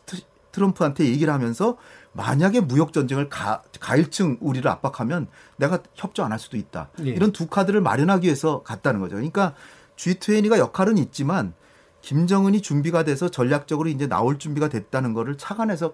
트- 0.07 0.21
트럼프한테 0.53 1.07
얘기를 1.07 1.33
하면서 1.33 1.77
만약에 2.13 2.61
무역 2.61 2.93
전쟁을 2.93 3.29
가, 3.29 3.63
가일층 3.81 4.37
우리를 4.41 4.71
압박하면 4.71 5.27
내가 5.57 5.81
협조 5.95 6.23
안 6.23 6.31
할 6.33 6.39
수도 6.39 6.57
있다. 6.57 6.91
예. 7.05 7.11
이런 7.11 7.33
두 7.33 7.49
카드를 7.49 7.81
마련하기 7.81 8.27
위해서 8.27 8.63
갔다는 8.63 9.01
거죠. 9.01 9.17
그러니까 9.17 9.55
G20가 9.97 10.59
역할은 10.59 10.97
있지만 10.99 11.55
김정은이 12.03 12.61
준비가 12.61 13.03
돼서 13.03 13.31
전략적으로 13.31 13.89
이제 13.89 14.07
나올 14.07 14.39
준비가 14.39 14.69
됐다는 14.69 15.15
거를 15.15 15.37
착안해서 15.39 15.93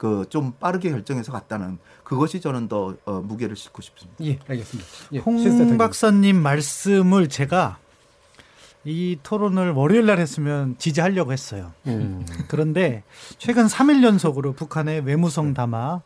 그 0.00 0.24
좀 0.30 0.52
빠르게 0.58 0.88
결정해서 0.88 1.30
갔다는 1.30 1.78
그것이 2.04 2.40
저는 2.40 2.68
더 2.68 2.96
어, 3.04 3.20
무게를 3.20 3.54
싣고 3.54 3.82
싶습니다. 3.82 4.24
예, 4.24 4.38
알겠습니다. 4.48 4.88
예, 5.12 5.18
홍. 5.18 5.76
박사님 5.76 6.36
말씀을 6.42 7.28
제가 7.28 7.76
이 8.84 9.18
토론을 9.22 9.72
월요일 9.72 10.06
날 10.06 10.18
했으면 10.18 10.74
지지하려고 10.78 11.34
했어요. 11.34 11.72
음. 11.86 12.24
그런데 12.48 13.02
최근 13.36 13.66
3일 13.66 14.02
연속으로 14.02 14.54
북한의 14.54 15.02
외무성 15.02 15.52
담화 15.52 16.00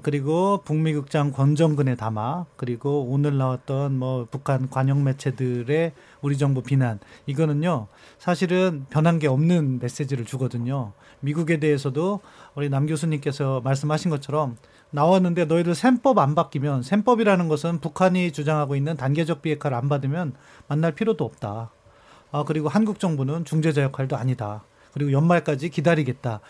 그리고 0.00 0.62
북미국장 0.64 1.32
권정근의 1.32 1.96
담화 1.96 2.46
그리고 2.56 3.04
오늘 3.10 3.36
나왔던 3.36 3.98
뭐 3.98 4.26
북한 4.30 4.70
관영 4.70 5.04
매체들의 5.04 5.92
우리 6.22 6.38
정부 6.38 6.62
비난 6.62 6.98
이거는요 7.26 7.88
사실은 8.18 8.86
변한 8.88 9.18
게 9.18 9.28
없는 9.28 9.80
메시지를 9.80 10.24
주거든요. 10.24 10.92
미국에 11.20 11.58
대해서도 11.58 12.20
우리 12.54 12.70
남 12.70 12.86
교수님께서 12.86 13.60
말씀하신 13.62 14.10
것처럼 14.10 14.56
나왔는데 14.90 15.44
너희들 15.44 15.74
셈법 15.74 16.18
안 16.18 16.34
바뀌면 16.34 16.82
셈법이라는 16.82 17.48
것은 17.48 17.80
북한이 17.80 18.32
주장하고 18.32 18.76
있는 18.76 18.96
단계적 18.96 19.42
비핵화를 19.42 19.76
안 19.76 19.88
받으면 19.90 20.32
만날 20.68 20.92
필요도 20.92 21.24
없다. 21.24 21.70
아 22.30 22.44
그리고 22.44 22.68
한국 22.68 22.98
정부는 22.98 23.44
중재자 23.44 23.82
역할도 23.82 24.16
아니다. 24.16 24.64
그리고 24.92 25.12
연말까지 25.12 25.68
기다리겠다. 25.68 26.40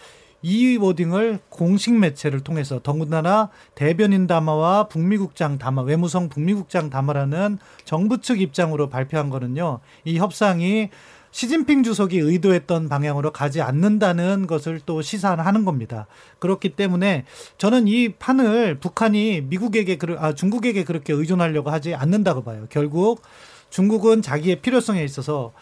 이 0.42 0.76
워딩을 0.76 1.40
공식 1.48 1.94
매체를 1.94 2.40
통해서 2.40 2.80
더군다나 2.82 3.48
대변인 3.74 4.26
담화와 4.26 4.88
북미국장 4.88 5.58
담화, 5.58 5.82
외무성 5.82 6.28
북미국장 6.28 6.90
담화라는 6.90 7.58
정부 7.84 8.20
측 8.20 8.40
입장으로 8.40 8.88
발표한 8.88 9.30
거는요. 9.30 9.80
이 10.04 10.18
협상이 10.18 10.90
시진핑 11.32 11.82
주석이 11.82 12.18
의도했던 12.18 12.90
방향으로 12.90 13.32
가지 13.32 13.62
않는다는 13.62 14.46
것을 14.46 14.80
또 14.84 15.00
시사하는 15.00 15.64
겁니다. 15.64 16.06
그렇기 16.38 16.76
때문에 16.76 17.24
저는 17.56 17.88
이 17.88 18.10
판을 18.10 18.78
북한이 18.78 19.40
미국에게 19.42 19.98
아 20.18 20.34
중국에게 20.34 20.84
그렇게 20.84 21.14
의존하려고 21.14 21.70
하지 21.70 21.94
않는다고 21.94 22.44
봐요. 22.44 22.66
결국 22.68 23.22
중국은 23.70 24.20
자기의 24.20 24.60
필요성에 24.60 25.02
있어서 25.02 25.52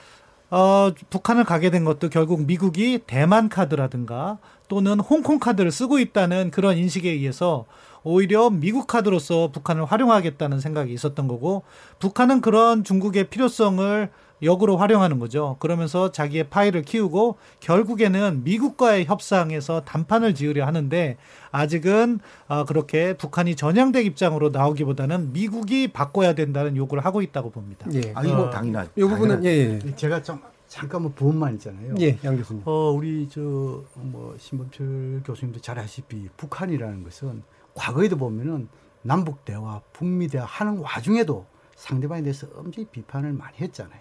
어, 0.50 0.90
북한을 1.10 1.44
가게 1.44 1.70
된 1.70 1.84
것도 1.84 2.08
결국 2.08 2.44
미국이 2.44 3.00
대만 3.06 3.48
카드라든가 3.48 4.38
또는 4.68 5.00
홍콩 5.00 5.38
카드를 5.38 5.70
쓰고 5.70 5.98
있다는 5.98 6.50
그런 6.50 6.76
인식에 6.76 7.10
의해서 7.10 7.66
오히려 8.02 8.50
미국 8.50 8.86
카드로서 8.86 9.50
북한을 9.52 9.84
활용하겠다는 9.84 10.60
생각이 10.60 10.92
있었던 10.92 11.28
거고 11.28 11.62
북한은 11.98 12.40
그런 12.40 12.82
중국의 12.82 13.28
필요성을 13.28 14.10
역으로 14.42 14.76
활용하는 14.76 15.18
거죠. 15.18 15.56
그러면서 15.58 16.12
자기의 16.12 16.48
파일을 16.50 16.82
키우고 16.82 17.36
결국에는 17.60 18.42
미국과의 18.44 19.04
협상에서 19.06 19.82
단판을 19.84 20.34
지으려 20.34 20.66
하는데 20.66 21.16
아직은 21.52 22.20
어, 22.48 22.64
그렇게 22.64 23.16
북한이 23.16 23.56
전향된 23.56 24.04
입장으로 24.06 24.50
나오기보다는 24.50 25.32
미국이 25.32 25.88
바꿔야 25.92 26.34
된다는 26.34 26.76
요구를 26.76 27.04
하고 27.04 27.22
있다고 27.22 27.50
봅니다. 27.50 27.86
예. 27.92 28.12
아, 28.14 28.22
이거 28.24 28.42
어, 28.44 28.50
당연하죠. 28.50 28.90
이 28.96 29.00
부분은 29.02 29.44
예, 29.44 29.80
예. 29.84 29.94
제가 29.96 30.22
좀 30.22 30.40
잠깐만 30.68 31.12
부분만 31.14 31.54
있잖아요. 31.54 31.94
예, 32.00 32.16
양 32.24 32.36
교수님. 32.36 32.62
어, 32.64 32.90
우리 32.90 33.28
저 33.28 33.84
뭐 33.94 34.34
신범철 34.38 35.22
교수님도 35.24 35.60
잘 35.60 35.78
아시피 35.78 36.28
북한이라는 36.36 37.02
것은 37.04 37.42
과거에도 37.74 38.16
보면은 38.16 38.68
남북 39.02 39.44
대화, 39.44 39.80
북미 39.92 40.28
대화 40.28 40.44
하는 40.44 40.78
와중에도 40.78 41.46
상대방에 41.76 42.22
대해서 42.22 42.46
엄청 42.56 42.84
비판을 42.90 43.32
많이 43.32 43.56
했잖아요. 43.58 44.00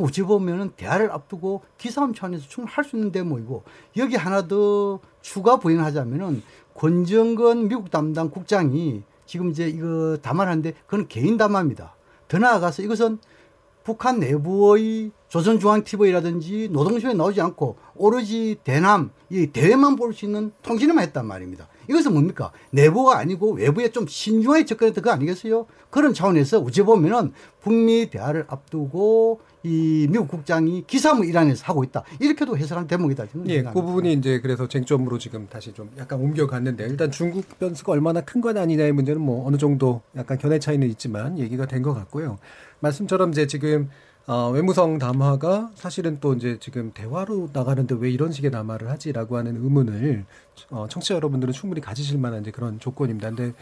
그 0.00 0.04
어찌 0.04 0.22
보면은 0.22 0.70
대화를 0.76 1.10
앞두고 1.12 1.62
기싸움 1.76 2.14
차원에서 2.14 2.48
충분히 2.48 2.72
할 2.72 2.84
수 2.84 2.96
있는 2.96 3.12
대목이고 3.12 3.62
여기 3.98 4.16
하나 4.16 4.48
더 4.48 4.98
추가 5.20 5.58
부연하자면은 5.58 6.42
권정근 6.74 7.68
미국 7.68 7.90
담당 7.90 8.30
국장이 8.30 9.02
지금 9.26 9.50
이제 9.50 9.68
이거 9.68 10.16
담화하는데 10.22 10.72
그건 10.86 11.06
개인 11.08 11.36
담화입니다. 11.36 11.94
더 12.26 12.38
나아가서 12.38 12.82
이것은 12.82 13.18
북한 13.84 14.18
내부의 14.18 15.10
조선중앙TV라든지 15.28 16.70
노동신에 16.72 17.14
나오지 17.14 17.40
않고 17.40 17.76
오로지 17.94 18.56
대남, 18.64 19.10
이 19.28 19.46
대회만 19.48 19.96
볼 19.96 20.12
수 20.12 20.24
있는 20.24 20.52
통신에만 20.62 21.04
했단 21.04 21.26
말입니다. 21.26 21.68
이것은 21.90 22.12
뭡니까? 22.12 22.52
내부가 22.70 23.18
아니고 23.18 23.52
외부에 23.54 23.88
좀 23.90 24.06
신중하게 24.06 24.64
접근했던 24.64 25.02
거 25.02 25.10
아니겠어요? 25.10 25.66
그런 25.90 26.14
차원에서 26.14 26.60
어찌 26.60 26.82
보면은 26.82 27.32
북미 27.60 28.08
대화를 28.08 28.44
앞두고 28.46 29.40
이 29.64 30.06
미국 30.08 30.28
국장이 30.28 30.84
기사무 30.86 31.26
이란에서 31.26 31.64
하고 31.66 31.82
있다. 31.84 32.04
이렇게도 32.20 32.56
해석하는 32.56 32.86
대목이다. 32.88 33.26
예, 33.48 33.62
그 33.62 33.72
부분이 33.72 34.12
이제 34.14 34.40
그래서 34.40 34.66
쟁점으로 34.68 35.18
지금 35.18 35.48
다시 35.50 35.72
좀 35.74 35.90
약간 35.98 36.20
옮겨갔는데 36.20 36.86
일단 36.86 37.10
중국 37.10 37.44
변수가 37.58 37.92
얼마나 37.92 38.20
큰 38.22 38.40
건 38.40 38.56
아니냐의 38.56 38.92
문제는 38.92 39.20
뭐 39.20 39.46
어느 39.46 39.58
정도 39.58 40.00
약간 40.16 40.38
견해 40.38 40.58
차이는 40.58 40.88
있지만 40.90 41.38
얘기가 41.38 41.66
된 41.66 41.82
것 41.82 41.92
같고요. 41.92 42.38
말씀처럼 42.80 43.32
이제 43.32 43.46
지금 43.46 43.90
어, 44.26 44.50
외무성 44.50 44.98
담화가 44.98 45.70
사실은 45.74 46.18
또 46.20 46.34
이제 46.34 46.58
지금 46.60 46.92
대화로 46.92 47.50
나가는데 47.52 47.96
왜 47.98 48.10
이런 48.10 48.32
식의 48.32 48.50
담화를 48.50 48.88
하지라고 48.90 49.36
하는 49.36 49.56
의문을 49.56 50.24
어, 50.70 50.86
청취자 50.88 51.14
여러분들은 51.16 51.52
충분히 51.52 51.80
가지실 51.80 52.18
만한 52.18 52.42
이제 52.42 52.50
그런 52.50 52.78
조건입니다. 52.78 53.30
근데 53.30 53.52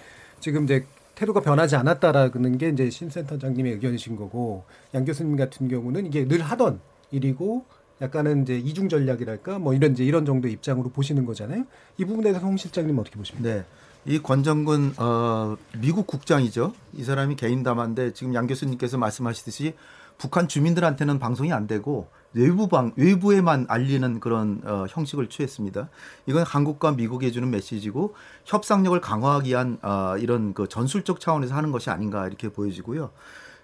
지금 0.40 0.64
이제 0.64 0.84
태도가 1.14 1.40
변하지 1.40 1.76
않았다라는 1.76 2.58
게 2.58 2.68
이제 2.68 2.90
신 2.90 3.10
센터장님의 3.10 3.72
의견이신 3.74 4.16
거고 4.16 4.64
양 4.94 5.04
교수님 5.04 5.36
같은 5.36 5.68
경우는 5.68 6.06
이게 6.06 6.26
늘 6.28 6.40
하던 6.42 6.80
일이고 7.10 7.64
약간은 8.00 8.42
이제 8.42 8.56
이중 8.56 8.88
전략이랄까 8.88 9.58
뭐 9.58 9.74
이런 9.74 9.92
이제 9.92 10.04
이런 10.04 10.24
정도의 10.24 10.54
입장으로 10.54 10.90
보시는 10.90 11.24
거잖아요. 11.24 11.64
이 11.96 12.04
부분에 12.04 12.30
대해서 12.30 12.46
홍 12.46 12.56
실장님 12.56 12.96
어떻게 12.98 13.16
보십니까? 13.16 13.48
네. 13.48 13.64
이 14.06 14.20
권정근 14.20 14.94
어 14.98 15.56
미국 15.80 16.06
국장이죠. 16.06 16.72
이 16.94 17.02
사람이 17.02 17.34
개인 17.34 17.62
담화인데 17.62 18.12
지금 18.12 18.32
양 18.34 18.46
교수님께서 18.46 18.96
말씀하시듯이 18.96 19.74
북한 20.18 20.48
주민들한테는 20.48 21.18
방송이 21.20 21.52
안 21.52 21.66
되고 21.66 22.08
외부 22.34 22.68
방 22.68 22.92
외부에만 22.96 23.66
알리는 23.68 24.20
그런 24.20 24.60
어, 24.64 24.84
형식을 24.88 25.28
취했습니다. 25.28 25.88
이건 26.26 26.42
한국과 26.42 26.92
미국에 26.92 27.30
주는 27.30 27.48
메시지고 27.50 28.14
협상력을 28.44 29.00
강화하기 29.00 29.50
위한 29.50 29.78
어, 29.82 30.16
이런 30.18 30.52
그 30.52 30.68
전술적 30.68 31.20
차원에서 31.20 31.54
하는 31.54 31.72
것이 31.72 31.88
아닌가 31.88 32.26
이렇게 32.26 32.50
보여지고요. 32.50 33.10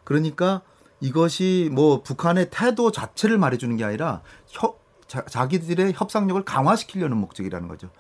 그러니까 0.05 0.63
이것이 1.01 1.69
뭐 1.73 2.03
북한의 2.03 2.49
태도 2.51 2.91
자체를 2.91 3.37
말해주는 3.37 3.77
게 3.77 3.85
아니라 3.85 4.23
협, 4.47 4.81
자, 5.07 5.25
자기들의 5.25 5.93
협상력을 5.95 6.43
강화시키려는 6.45 7.17
목적이라는 7.19 7.69
거죠. 7.69 7.91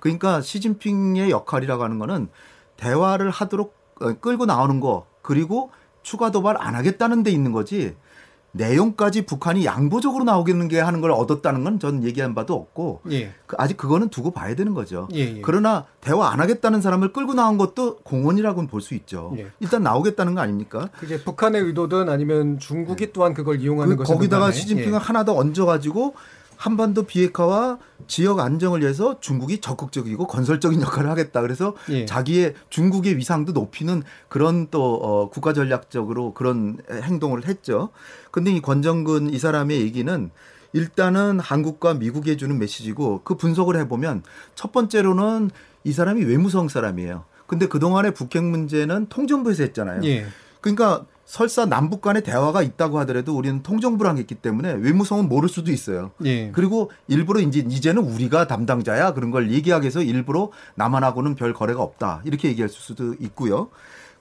그러니까 0.00 0.40
시진핑의 0.40 1.30
역할이라고 1.30 1.82
하는 1.82 1.98
거는 1.98 2.28
대화를 2.76 3.30
하도록 3.30 3.74
어, 4.00 4.12
끌고 4.20 4.46
나오는 4.46 4.80
거 4.80 5.06
그리고 5.22 5.70
추가 6.02 6.30
도발 6.30 6.56
안 6.58 6.74
하겠다는 6.74 7.22
데 7.22 7.30
있는 7.30 7.52
거지 7.52 7.94
내용까지 8.52 9.26
북한이 9.26 9.64
양보적으로 9.64 10.24
나오겠는 10.24 10.66
게 10.66 10.80
하는 10.80 11.00
걸 11.00 11.12
얻었다는 11.12 11.62
건 11.62 11.78
전 11.78 12.02
얘기한 12.02 12.34
바도 12.34 12.54
없고 12.54 13.00
예. 13.12 13.32
그 13.46 13.54
아직 13.58 13.76
그거는 13.76 14.08
두고 14.08 14.32
봐야 14.32 14.56
되는 14.56 14.74
거죠. 14.74 15.06
예, 15.14 15.20
예. 15.36 15.40
그러나 15.40 15.86
대화 16.00 16.30
안 16.30 16.40
하겠다는 16.40 16.80
사람을 16.80 17.12
끌고 17.12 17.34
나온 17.34 17.58
것도 17.58 17.98
공헌이라고는 17.98 18.68
볼 18.68 18.80
수 18.80 18.94
있죠. 18.94 19.32
예. 19.38 19.46
일단 19.60 19.82
나오겠다는 19.84 20.34
거 20.34 20.40
아닙니까? 20.40 20.88
그게 20.98 21.22
북한의 21.22 21.62
의도든 21.62 22.08
아니면 22.08 22.58
중국이 22.58 23.06
네. 23.06 23.12
또한 23.12 23.34
그걸 23.34 23.60
이용하는 23.60 23.94
그, 23.96 24.02
것이 24.02 24.12
거기다가 24.12 24.50
시진핑을 24.50 24.94
예. 24.94 24.96
하나 24.96 25.24
더 25.24 25.34
얹어가지고 25.36 26.14
한반도 26.60 27.04
비핵화와 27.04 27.78
지역 28.06 28.38
안정을 28.38 28.82
위해서 28.82 29.18
중국이 29.18 29.62
적극적이고 29.62 30.26
건설적인 30.26 30.82
역할을 30.82 31.08
하겠다. 31.08 31.40
그래서 31.40 31.74
예. 31.88 32.04
자기의 32.04 32.52
중국의 32.68 33.16
위상도 33.16 33.52
높이는 33.52 34.02
그런 34.28 34.68
또 34.70 34.96
어, 34.96 35.30
국가 35.30 35.54
전략적으로 35.54 36.34
그런 36.34 36.76
행동을 36.90 37.46
했죠. 37.48 37.88
근데 38.30 38.52
이 38.52 38.60
권정근 38.60 39.32
이 39.32 39.38
사람의 39.38 39.80
얘기는 39.80 40.30
일단은 40.74 41.40
한국과 41.40 41.94
미국에 41.94 42.36
주는 42.36 42.58
메시지고 42.58 43.22
그 43.24 43.38
분석을 43.38 43.76
해보면 43.78 44.22
첫 44.54 44.70
번째로는 44.70 45.50
이 45.84 45.92
사람이 45.92 46.22
외무성 46.24 46.68
사람이에요. 46.68 47.24
근데 47.46 47.68
그동안의 47.68 48.12
북핵 48.12 48.44
문제는 48.44 49.06
통전부에서 49.08 49.62
했잖아요. 49.62 50.02
예. 50.04 50.26
그러니까 50.60 51.06
설사 51.30 51.64
남북 51.64 52.00
간의 52.00 52.24
대화가 52.24 52.60
있다고 52.60 52.98
하더라도 53.00 53.36
우리는 53.36 53.62
통정부랑 53.62 54.18
했기 54.18 54.34
때문에 54.34 54.72
외무성은 54.72 55.28
모를 55.28 55.48
수도 55.48 55.70
있어요. 55.70 56.10
예. 56.24 56.50
그리고 56.50 56.90
일부러 57.06 57.38
이제 57.38 57.60
이제는 57.60 58.02
우리가 58.02 58.48
담당자야 58.48 59.14
그런 59.14 59.30
걸 59.30 59.52
얘기하기 59.52 59.84
위해서 59.84 60.02
일부러 60.02 60.50
남한하고는 60.74 61.36
별 61.36 61.54
거래가 61.54 61.82
없다 61.82 62.22
이렇게 62.24 62.48
얘기할 62.48 62.68
수도 62.68 63.14
있고요. 63.20 63.68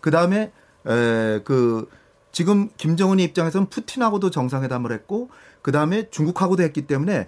그 0.02 0.12
다음에 0.12 0.52
그 0.84 1.90
지금 2.32 2.70
김정은의 2.78 3.26
입장에서는 3.26 3.72
푸틴하고도 3.72 4.30
정상회담을 4.30 4.92
했고 4.92 5.32
그 5.64 5.72
다음에 5.72 6.12
중국하고도 6.12 6.62
했기 6.62 6.84
때문에 6.86 7.28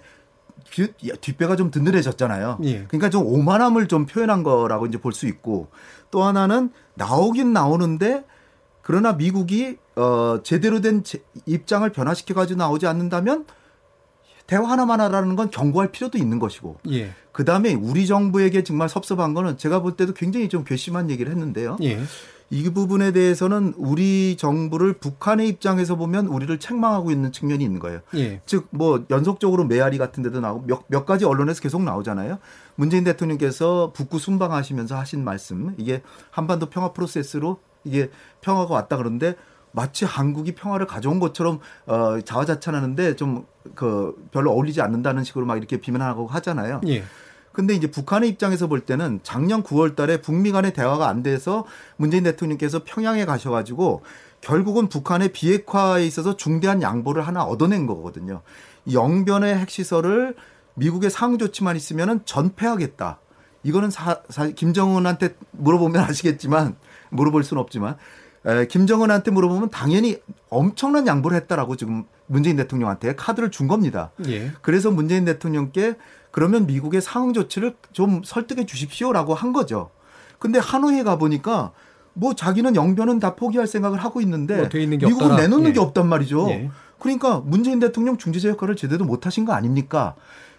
뒷배가 1.20 1.56
좀 1.56 1.72
든든해졌잖아요. 1.72 2.58
예. 2.62 2.84
그러니까 2.84 3.10
좀 3.10 3.26
오만함을 3.26 3.88
좀 3.88 4.06
표현한 4.06 4.44
거라고 4.44 4.86
이제 4.86 4.98
볼 4.98 5.12
수 5.12 5.26
있고 5.26 5.70
또 6.12 6.22
하나는 6.22 6.70
나오긴 6.94 7.52
나오는데 7.52 8.22
그러나 8.82 9.12
미국이 9.12 9.78
어 9.96 10.40
제대로 10.42 10.80
된 10.80 11.02
입장을 11.46 11.88
변화시켜 11.90 12.34
가지고 12.34 12.58
나오지 12.58 12.86
않는다면 12.86 13.46
대화 14.46 14.68
하나만 14.68 15.00
하라는 15.00 15.36
건 15.36 15.50
경고할 15.50 15.92
필요도 15.92 16.18
있는 16.18 16.38
것이고. 16.38 16.78
예. 16.90 17.12
그 17.30 17.44
다음에 17.44 17.74
우리 17.74 18.06
정부에게 18.06 18.64
정말 18.64 18.88
섭섭한 18.88 19.34
거는 19.34 19.56
제가 19.56 19.80
볼 19.80 19.96
때도 19.96 20.14
굉장히 20.14 20.48
좀 20.48 20.64
괘씸한 20.64 21.10
얘기를 21.10 21.32
했는데요. 21.32 21.78
예. 21.82 22.00
이 22.50 22.68
부분에 22.68 23.12
대해서는 23.12 23.72
우리 23.78 24.36
정부를 24.36 24.92
북한의 24.94 25.48
입장에서 25.48 25.96
보면 25.96 26.26
우리를 26.26 26.58
책망하고 26.58 27.10
있는 27.10 27.32
측면이 27.32 27.64
있는 27.64 27.80
거예요. 27.80 28.00
예. 28.14 28.42
즉 28.44 28.66
뭐 28.70 29.06
연속적으로 29.10 29.64
메아리 29.64 29.96
같은 29.96 30.22
데도 30.22 30.40
나오고 30.40 30.66
몇, 30.66 30.82
몇 30.88 31.06
가지 31.06 31.24
언론에서 31.24 31.62
계속 31.62 31.82
나오잖아요. 31.82 32.38
문재인 32.74 33.04
대통령께서 33.04 33.92
북구 33.94 34.18
순방하시면서 34.18 34.98
하신 34.98 35.24
말씀 35.24 35.74
이게 35.78 36.02
한반도 36.30 36.66
평화 36.66 36.92
프로세스로 36.92 37.58
이게 37.84 38.10
평화가 38.40 38.74
왔다 38.74 38.96
그러는데 38.96 39.34
마치 39.72 40.04
한국이 40.04 40.54
평화를 40.54 40.86
가져온 40.86 41.18
것처럼 41.18 41.60
어 41.86 42.20
자화자찬하는데 42.20 43.16
좀 43.16 43.46
그 43.74 44.14
별로 44.30 44.52
어울리지 44.52 44.80
않는다는 44.80 45.24
식으로 45.24 45.46
막 45.46 45.56
이렇게 45.56 45.78
비난하고 45.78 46.26
하잖아요. 46.26 46.80
예. 46.86 47.04
근데 47.52 47.74
이제 47.74 47.90
북한의 47.90 48.30
입장에서 48.30 48.66
볼 48.66 48.80
때는 48.80 49.20
작년 49.22 49.62
9월 49.62 49.94
달에 49.94 50.22
북미 50.22 50.52
간의 50.52 50.72
대화가 50.72 51.08
안 51.08 51.22
돼서 51.22 51.66
문재인 51.96 52.24
대통령께서 52.24 52.82
평양에 52.84 53.26
가셔가지고 53.26 54.02
결국은 54.40 54.88
북한의 54.88 55.32
비핵화에 55.32 56.06
있어서 56.06 56.36
중대한 56.36 56.80
양보를 56.80 57.26
하나 57.26 57.44
얻어낸 57.44 57.86
거거든요. 57.86 58.40
이 58.86 58.94
영변의 58.94 59.56
핵시설을 59.58 60.34
미국의 60.74 61.10
상응 61.10 61.36
조치만 61.36 61.76
있으면은 61.76 62.20
전폐하겠다. 62.24 63.18
이거는 63.64 63.90
사, 63.90 64.22
사 64.30 64.48
김정은한테 64.48 65.36
물어보면 65.52 66.02
아시겠지만 66.02 66.74
물어볼 67.12 67.44
수는 67.44 67.60
없지만 67.62 67.96
에, 68.44 68.66
김정은한테 68.66 69.30
물어보면 69.30 69.70
당연히 69.70 70.18
엄청난 70.48 71.06
양보를 71.06 71.36
했다라고 71.36 71.76
지금 71.76 72.04
문재인 72.26 72.56
대통령한테 72.56 73.14
카드를 73.14 73.50
준 73.50 73.68
겁니다. 73.68 74.10
예. 74.26 74.50
그래서 74.62 74.90
문재인 74.90 75.24
대통령께 75.24 75.94
그러면 76.30 76.66
미국의 76.66 77.00
상응 77.00 77.32
조치를 77.32 77.76
좀 77.92 78.22
설득해 78.24 78.66
주십시오라고 78.66 79.34
한 79.34 79.52
거죠. 79.52 79.90
근데 80.38 80.58
하노이에 80.58 81.04
가 81.04 81.18
보니까 81.18 81.72
뭐 82.14 82.34
자기는 82.34 82.74
영변은 82.74 83.20
다 83.20 83.36
포기할 83.36 83.66
생각을 83.66 83.98
하고 83.98 84.20
있는데 84.20 84.56
뭐돼 84.56 84.82
있는 84.82 84.98
게 84.98 85.06
미국은. 85.06 85.36
내놓는 85.36 85.68
예. 85.68 85.72
게 85.74 85.80
없단 85.80 86.08
말이죠. 86.08 86.48
예. 86.50 86.70
그러니까 86.98 87.40
문재인 87.44 87.80
대통령 87.80 88.16
중재자 88.16 88.48
역할을 88.50 88.76
제대로 88.76 89.04
못 89.04 89.26
하신 89.26 89.44
거 89.44 89.52
아닙니까? 89.52 90.14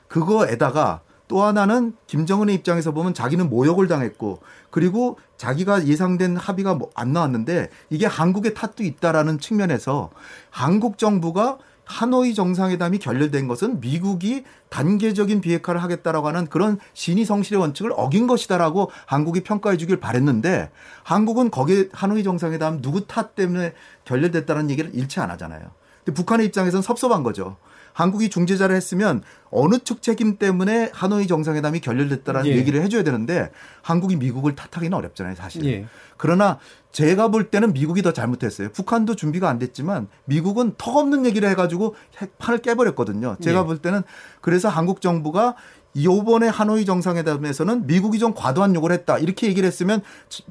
그거에다가 0.07 1.01
또 1.33 1.41
하나는 1.41 1.95
김정은의 2.05 2.53
입장에서 2.53 2.91
보면 2.91 3.15
자기는 3.15 3.49
모욕을 3.49 3.87
당했고 3.87 4.43
그리고 4.69 5.17
자기가 5.35 5.87
예상된 5.87 6.37
합의가 6.37 6.75
뭐안 6.75 7.11
나왔는데 7.11 7.71
이게 7.89 8.05
한국의 8.05 8.53
탓도 8.53 8.83
있다라는 8.83 9.39
측면에서 9.39 10.11
한국 10.51 10.99
정부가 10.99 11.57
하노이 11.85 12.35
정상회담이 12.35 12.99
결렬된 12.99 13.47
것은 13.47 13.81
미국이 13.81 14.43
단계적인 14.69 15.41
비핵화를 15.41 15.81
하겠다라고 15.81 16.27
하는 16.27 16.45
그런 16.45 16.77
신의 16.93 17.25
성실의 17.25 17.59
원칙을 17.59 17.93
어긴 17.95 18.27
것이다라고 18.27 18.91
한국이 19.07 19.41
평가해 19.41 19.77
주길 19.77 19.99
바랬는데 19.99 20.69
한국은 21.01 21.49
거기에 21.49 21.89
하노이 21.93 22.23
정상회담 22.23 22.83
누구 22.83 23.07
탓 23.07 23.33
때문에 23.33 23.73
결렬됐다는 24.05 24.69
얘기를 24.69 24.91
일치 24.93 25.19
안 25.19 25.31
하잖아요. 25.31 25.71
근데 26.05 26.13
북한의 26.13 26.45
입장에서는 26.45 26.83
섭섭한 26.83 27.23
거죠. 27.23 27.57
한국이 27.93 28.29
중재자를 28.29 28.75
했으면 28.75 29.21
어느 29.51 29.77
측 29.79 30.01
책임 30.01 30.37
때문에 30.37 30.89
하노이 30.93 31.27
정상회담이 31.27 31.79
결렬됐다라는 31.79 32.49
예. 32.49 32.55
얘기를 32.57 32.81
해줘야 32.81 33.03
되는데 33.03 33.51
한국이 33.81 34.15
미국을 34.15 34.55
탓하기는 34.55 34.97
어렵잖아요, 34.97 35.35
사실. 35.35 35.63
예. 35.65 35.85
그러나 36.17 36.59
제가 36.91 37.27
볼 37.29 37.49
때는 37.49 37.73
미국이 37.73 38.01
더 38.01 38.13
잘못했어요. 38.13 38.69
북한도 38.71 39.15
준비가 39.15 39.49
안 39.49 39.59
됐지만 39.59 40.07
미국은 40.25 40.73
턱없는 40.77 41.25
얘기를 41.25 41.49
해가지고 41.49 41.95
핵- 42.19 42.37
판을 42.37 42.59
깨버렸거든요. 42.59 43.37
제가 43.41 43.61
예. 43.61 43.63
볼 43.63 43.77
때는 43.79 44.01
그래서 44.41 44.69
한국 44.69 45.01
정부가 45.01 45.55
이번에 45.93 46.47
하노이 46.47 46.85
정상회담에서는 46.85 47.85
미국이 47.87 48.17
좀 48.19 48.33
과도한 48.33 48.73
요구를 48.75 48.95
했다 48.97 49.17
이렇게 49.19 49.47
얘기를 49.47 49.67
했으면 49.67 50.01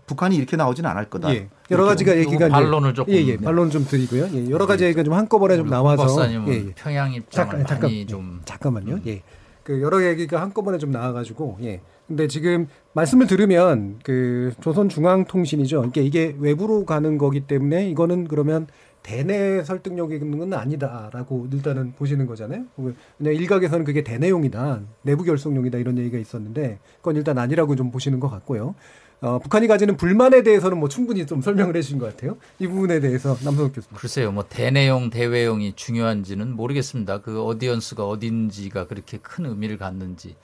북한이 0.06 0.36
이렇게 0.36 0.56
나오지는 0.56 0.88
않을 0.90 1.06
거다. 1.10 1.34
예. 1.34 1.48
여러 1.70 1.84
가지가 1.84 2.16
얘기가 2.16 2.48
반론을 2.48 2.94
조금- 2.94 3.12
예, 3.12 3.18
예. 3.26 3.36
반론 3.36 3.70
좀 3.70 3.84
드리고요. 3.84 4.28
예. 4.34 4.50
여러 4.50 4.66
가지 4.66 4.84
얘기가 4.84 5.02
좀 5.02 5.14
한꺼번에 5.14 5.56
좀 5.56 5.68
나와서 5.68 6.02
박사님은 6.04 6.48
예, 6.48 6.52
예. 6.68 6.72
평양 6.74 7.12
입장을 7.12 7.50
잠깐, 7.50 7.66
잠깐, 7.66 7.90
예. 7.90 8.06
좀 8.06 8.40
잠깐만요. 8.44 9.00
예. 9.06 9.22
그 9.64 9.80
여러 9.82 10.04
얘기가 10.04 10.40
한꺼번에 10.40 10.78
좀 10.78 10.90
나와가지고 10.90 11.58
예. 11.62 11.80
근데 12.06 12.28
지금 12.28 12.68
말씀을 12.94 13.26
들으면 13.26 13.98
그 14.04 14.52
조선중앙통신이죠. 14.60 15.76
그러니까 15.78 16.00
이게 16.02 16.36
외부로 16.38 16.84
가는 16.84 17.16
거기 17.18 17.40
때문에 17.40 17.88
이거는 17.90 18.28
그러면 18.28 18.66
대내 19.02 19.64
설득력 19.64 20.12
있는 20.12 20.38
건 20.38 20.52
아니다라고 20.54 21.48
일단은 21.52 21.92
보시는 21.98 22.26
거잖아요. 22.26 22.64
그냥 22.76 23.34
일각에서는 23.34 23.84
그게 23.84 24.04
대내용이다, 24.04 24.80
내부 25.02 25.24
결속용이다 25.24 25.78
이런 25.78 25.98
얘기가 25.98 26.18
있었는데 26.18 26.78
그건 26.98 27.16
일단 27.16 27.38
아니라고 27.38 27.76
좀 27.76 27.90
보시는 27.90 28.20
것 28.20 28.28
같고요. 28.28 28.74
어, 29.22 29.38
북한이 29.38 29.68
가지는 29.68 29.96
불만에 29.96 30.42
대해서는 30.42 30.78
뭐 30.78 30.88
충분히 30.88 31.26
좀 31.26 31.40
설명을 31.40 31.76
해주신 31.76 31.98
것 31.98 32.06
같아요. 32.06 32.36
이 32.58 32.66
부분에 32.66 32.98
대해서 32.98 33.36
남성욱 33.44 33.72
교수님. 33.72 33.96
글쎄요, 33.96 34.32
뭐 34.32 34.44
대내용, 34.48 35.10
대외용이 35.10 35.74
중요한지는 35.76 36.56
모르겠습니다. 36.56 37.20
그 37.20 37.40
어디언스가 37.40 38.04
어딘지가 38.04 38.88
그렇게 38.88 39.18
큰 39.18 39.46
의미를 39.46 39.78
갖는지. 39.78 40.34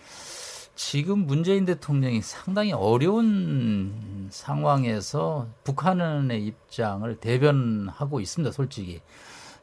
지금 0.78 1.26
문재인 1.26 1.64
대통령이 1.64 2.22
상당히 2.22 2.72
어려운 2.72 4.28
상황에서 4.30 5.48
북한의 5.64 6.46
입장을 6.46 7.16
대변하고 7.16 8.20
있습니다, 8.20 8.52
솔직히. 8.52 9.00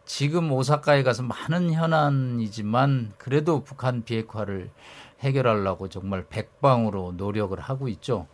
지금 0.03 0.51
오사카에 0.51 1.03
가서 1.03 1.23
많은 1.23 1.71
현안이지만 1.71 3.13
그래도 3.17 3.63
북한 3.63 4.03
비핵화를 4.03 4.69
해결하려고 5.21 5.87
정말 5.87 6.25
백방으로 6.27 7.13
노력을 7.15 7.57
하고 7.61 7.87
있죠. 7.87 8.27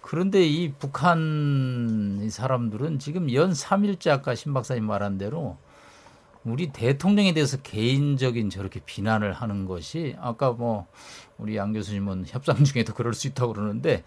그런데 0.00 0.42
이 0.42 0.72
북한 0.72 2.18
이 2.22 2.30
사람들은 2.30 2.98
지금 2.98 3.30
연 3.34 3.52
3일째 3.52 4.08
아까 4.08 4.34
신 4.34 4.54
박사님 4.54 4.84
말한 4.84 5.18
대로 5.18 5.58
우리 6.44 6.72
대통령에 6.72 7.34
대해서 7.34 7.56
개인적인 7.58 8.50
저렇게 8.50 8.80
비난을 8.84 9.32
하는 9.32 9.66
것이 9.66 10.16
아까 10.20 10.50
뭐 10.50 10.86
우리 11.38 11.56
양 11.56 11.72
교수님은 11.72 12.24
협상 12.26 12.64
중에도 12.64 12.94
그럴 12.94 13.14
수 13.14 13.28
있다고 13.28 13.52
그러는데 13.52 14.02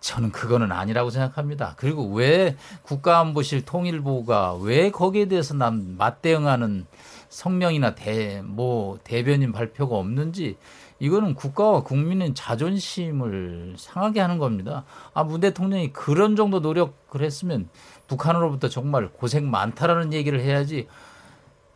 저는 0.00 0.30
그거는 0.30 0.70
아니라고 0.70 1.10
생각합니다. 1.10 1.74
그리고 1.76 2.06
왜 2.12 2.56
국가안보실 2.82 3.64
통일부가 3.64 4.54
왜 4.54 4.90
거기에 4.90 5.26
대해서 5.26 5.54
난 5.54 5.96
맞대응하는 5.96 6.86
성명이나 7.28 7.94
대, 7.94 8.42
뭐 8.42 8.98
대변인 9.02 9.52
발표가 9.52 9.96
없는지 9.96 10.56
이거는 11.00 11.34
국가와 11.34 11.82
국민의 11.82 12.34
자존심을 12.34 13.74
상하게 13.76 14.20
하는 14.20 14.38
겁니다. 14.38 14.84
아, 15.14 15.24
문 15.24 15.40
대통령이 15.40 15.92
그런 15.92 16.36
정도 16.36 16.60
노력을 16.60 17.20
했으면 17.20 17.68
북한으로부터 18.08 18.68
정말 18.68 19.08
고생 19.08 19.50
많다라는 19.50 20.12
얘기를 20.12 20.40
해야지 20.40 20.86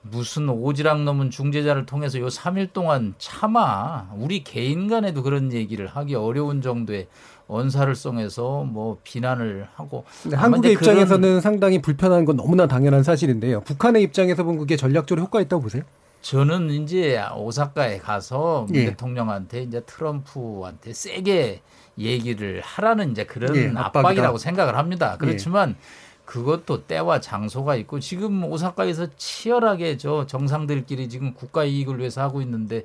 무슨 0.02 0.46
오지랖 0.46 1.02
넘은 1.04 1.30
중재자를 1.30 1.86
통해서 1.86 2.18
요 2.18 2.26
3일 2.26 2.72
동안 2.72 3.14
차마 3.18 4.06
우리 4.16 4.42
개인 4.42 4.88
간에도 4.88 5.22
그런 5.22 5.52
얘기를 5.52 5.86
하기 5.86 6.14
어려운 6.16 6.60
정도의 6.60 7.06
언사를 7.46 7.94
썽해서 7.94 8.64
뭐 8.64 8.98
비난을 9.04 9.68
하고 9.74 10.04
아마 10.26 10.42
한국의 10.42 10.72
이제 10.72 10.78
그런- 10.80 10.94
입장에서는 10.96 11.40
상당히 11.40 11.80
불편한 11.80 12.24
건 12.24 12.36
너무나 12.36 12.66
당연한 12.66 13.02
사실인데요. 13.02 13.60
북한의 13.62 14.02
입장에서 14.02 14.42
보면 14.42 14.58
그게 14.60 14.76
전략적으로 14.76 15.24
효과 15.24 15.40
있다고 15.40 15.62
보세요? 15.62 15.82
저는 16.22 16.70
이제 16.70 17.20
오사카에 17.36 17.98
가서 17.98 18.66
문 18.68 18.76
예. 18.76 18.84
대통령한테 18.86 19.62
이제 19.62 19.80
트럼프한테 19.84 20.92
세게 20.92 21.60
얘기를 21.98 22.60
하라는 22.64 23.10
이제 23.10 23.24
그런 23.24 23.54
예. 23.56 23.72
압박이라고 23.74 24.38
생각을 24.38 24.76
합니다. 24.78 25.16
그렇지만 25.18 25.76
그것도 26.24 26.86
때와 26.86 27.20
장소가 27.20 27.76
있고 27.76 28.00
지금 28.00 28.44
오사카에서 28.44 29.08
치열하게 29.16 29.96
저 29.96 30.26
정상들끼리 30.26 31.08
지금 31.08 31.34
국가 31.34 31.64
이익을 31.64 31.98
위해서 31.98 32.22
하고 32.22 32.40
있는데 32.42 32.84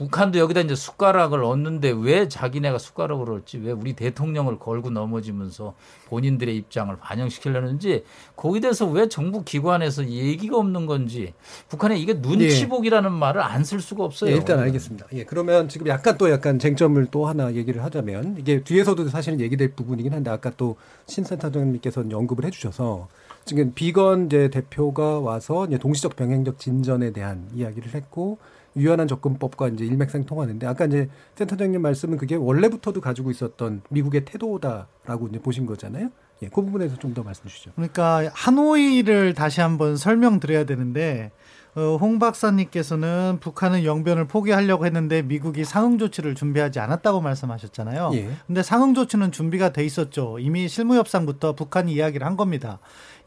북한도 0.00 0.38
여기다 0.38 0.62
이제 0.62 0.74
숟가락을 0.74 1.44
얻는데 1.44 1.90
왜 1.94 2.26
자기네가 2.26 2.78
숟가락을 2.78 3.30
얻지 3.34 3.58
왜 3.58 3.72
우리 3.72 3.92
대통령을 3.92 4.58
걸고 4.58 4.88
넘어지면서 4.88 5.74
본인들의 6.06 6.56
입장을 6.56 6.96
반영시키려는지 6.96 8.04
거기에 8.34 8.62
대해서 8.62 8.86
왜 8.86 9.10
정부 9.10 9.44
기관에서 9.44 10.06
얘기가 10.06 10.56
없는 10.56 10.86
건지 10.86 11.34
북한에 11.68 11.98
이게 11.98 12.14
눈치보기라는 12.14 13.12
말을 13.12 13.42
안 13.42 13.60
쓸 13.60 13.78
수가 13.80 14.04
없어요. 14.04 14.30
예, 14.30 14.36
일단 14.36 14.58
알겠습니다. 14.58 15.06
예, 15.12 15.24
그러면 15.24 15.68
지금 15.68 15.86
약간 15.88 16.16
또 16.16 16.30
약간 16.30 16.58
쟁점을 16.58 17.06
또 17.10 17.26
하나 17.26 17.52
얘기를 17.52 17.84
하자면 17.84 18.36
이게 18.38 18.64
뒤에서도 18.64 19.06
사실은 19.10 19.38
얘기될 19.38 19.74
부분이긴 19.74 20.14
한데 20.14 20.30
아까 20.30 20.50
또 20.56 20.76
신센터장님께서 21.06 22.00
언급을 22.00 22.46
해주셔서 22.46 23.06
지금 23.44 23.72
비건 23.74 24.26
이제 24.26 24.48
대표가 24.48 25.18
와서 25.20 25.66
이제 25.66 25.78
동시적 25.78 26.16
병행적 26.16 26.58
진전에 26.58 27.12
대한 27.12 27.48
이야기를 27.54 27.94
했고 27.94 28.38
유연한 28.76 29.08
접근법과 29.08 29.68
이제 29.68 29.84
일맥상통하는데 29.84 30.66
아까 30.66 30.84
이제 30.86 31.08
센터장님 31.34 31.82
말씀은 31.82 32.16
그게 32.18 32.36
원래부터도 32.36 33.00
가지고 33.00 33.30
있었던 33.30 33.82
미국의 33.90 34.24
태도다라고 34.24 35.28
이제 35.28 35.40
보신 35.40 35.66
거잖아요. 35.66 36.10
예, 36.42 36.48
그 36.48 36.62
부분에서 36.62 36.96
좀 36.96 37.12
더 37.12 37.22
말씀 37.24 37.48
주시죠. 37.48 37.72
그러니까 37.74 38.30
하노이를 38.32 39.34
다시 39.34 39.60
한번 39.60 39.96
설명드려야 39.96 40.64
되는데 40.64 41.32
어, 41.32 41.59
홍 41.76 42.18
박사님께서는 42.18 43.38
북한은 43.40 43.84
영변을 43.84 44.26
포기하려고 44.26 44.86
했는데 44.86 45.22
미국이 45.22 45.64
상응 45.64 45.98
조치를 45.98 46.34
준비하지 46.34 46.80
않았다고 46.80 47.20
말씀하셨잖아요. 47.20 48.10
예. 48.14 48.30
근데 48.46 48.62
상응 48.62 48.94
조치는 48.94 49.30
준비가 49.32 49.72
돼 49.72 49.84
있었죠. 49.84 50.38
이미 50.40 50.68
실무 50.68 50.96
협상부터 50.96 51.54
북한이 51.54 51.92
이야기를 51.92 52.26
한 52.26 52.36
겁니다. 52.36 52.78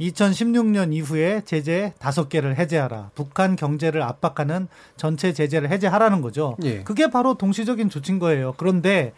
2016년 0.01 0.93
이후에 0.93 1.41
제재 1.45 1.93
다섯 1.99 2.27
개를 2.27 2.57
해제하라. 2.57 3.11
북한 3.15 3.55
경제를 3.55 4.01
압박하는 4.01 4.67
전체 4.97 5.33
제재를 5.33 5.69
해제하라는 5.69 6.21
거죠. 6.21 6.57
예. 6.63 6.83
그게 6.83 7.09
바로 7.09 7.35
동시적인 7.35 7.89
조치인 7.89 8.19
거예요. 8.19 8.53
그런데 8.57 9.13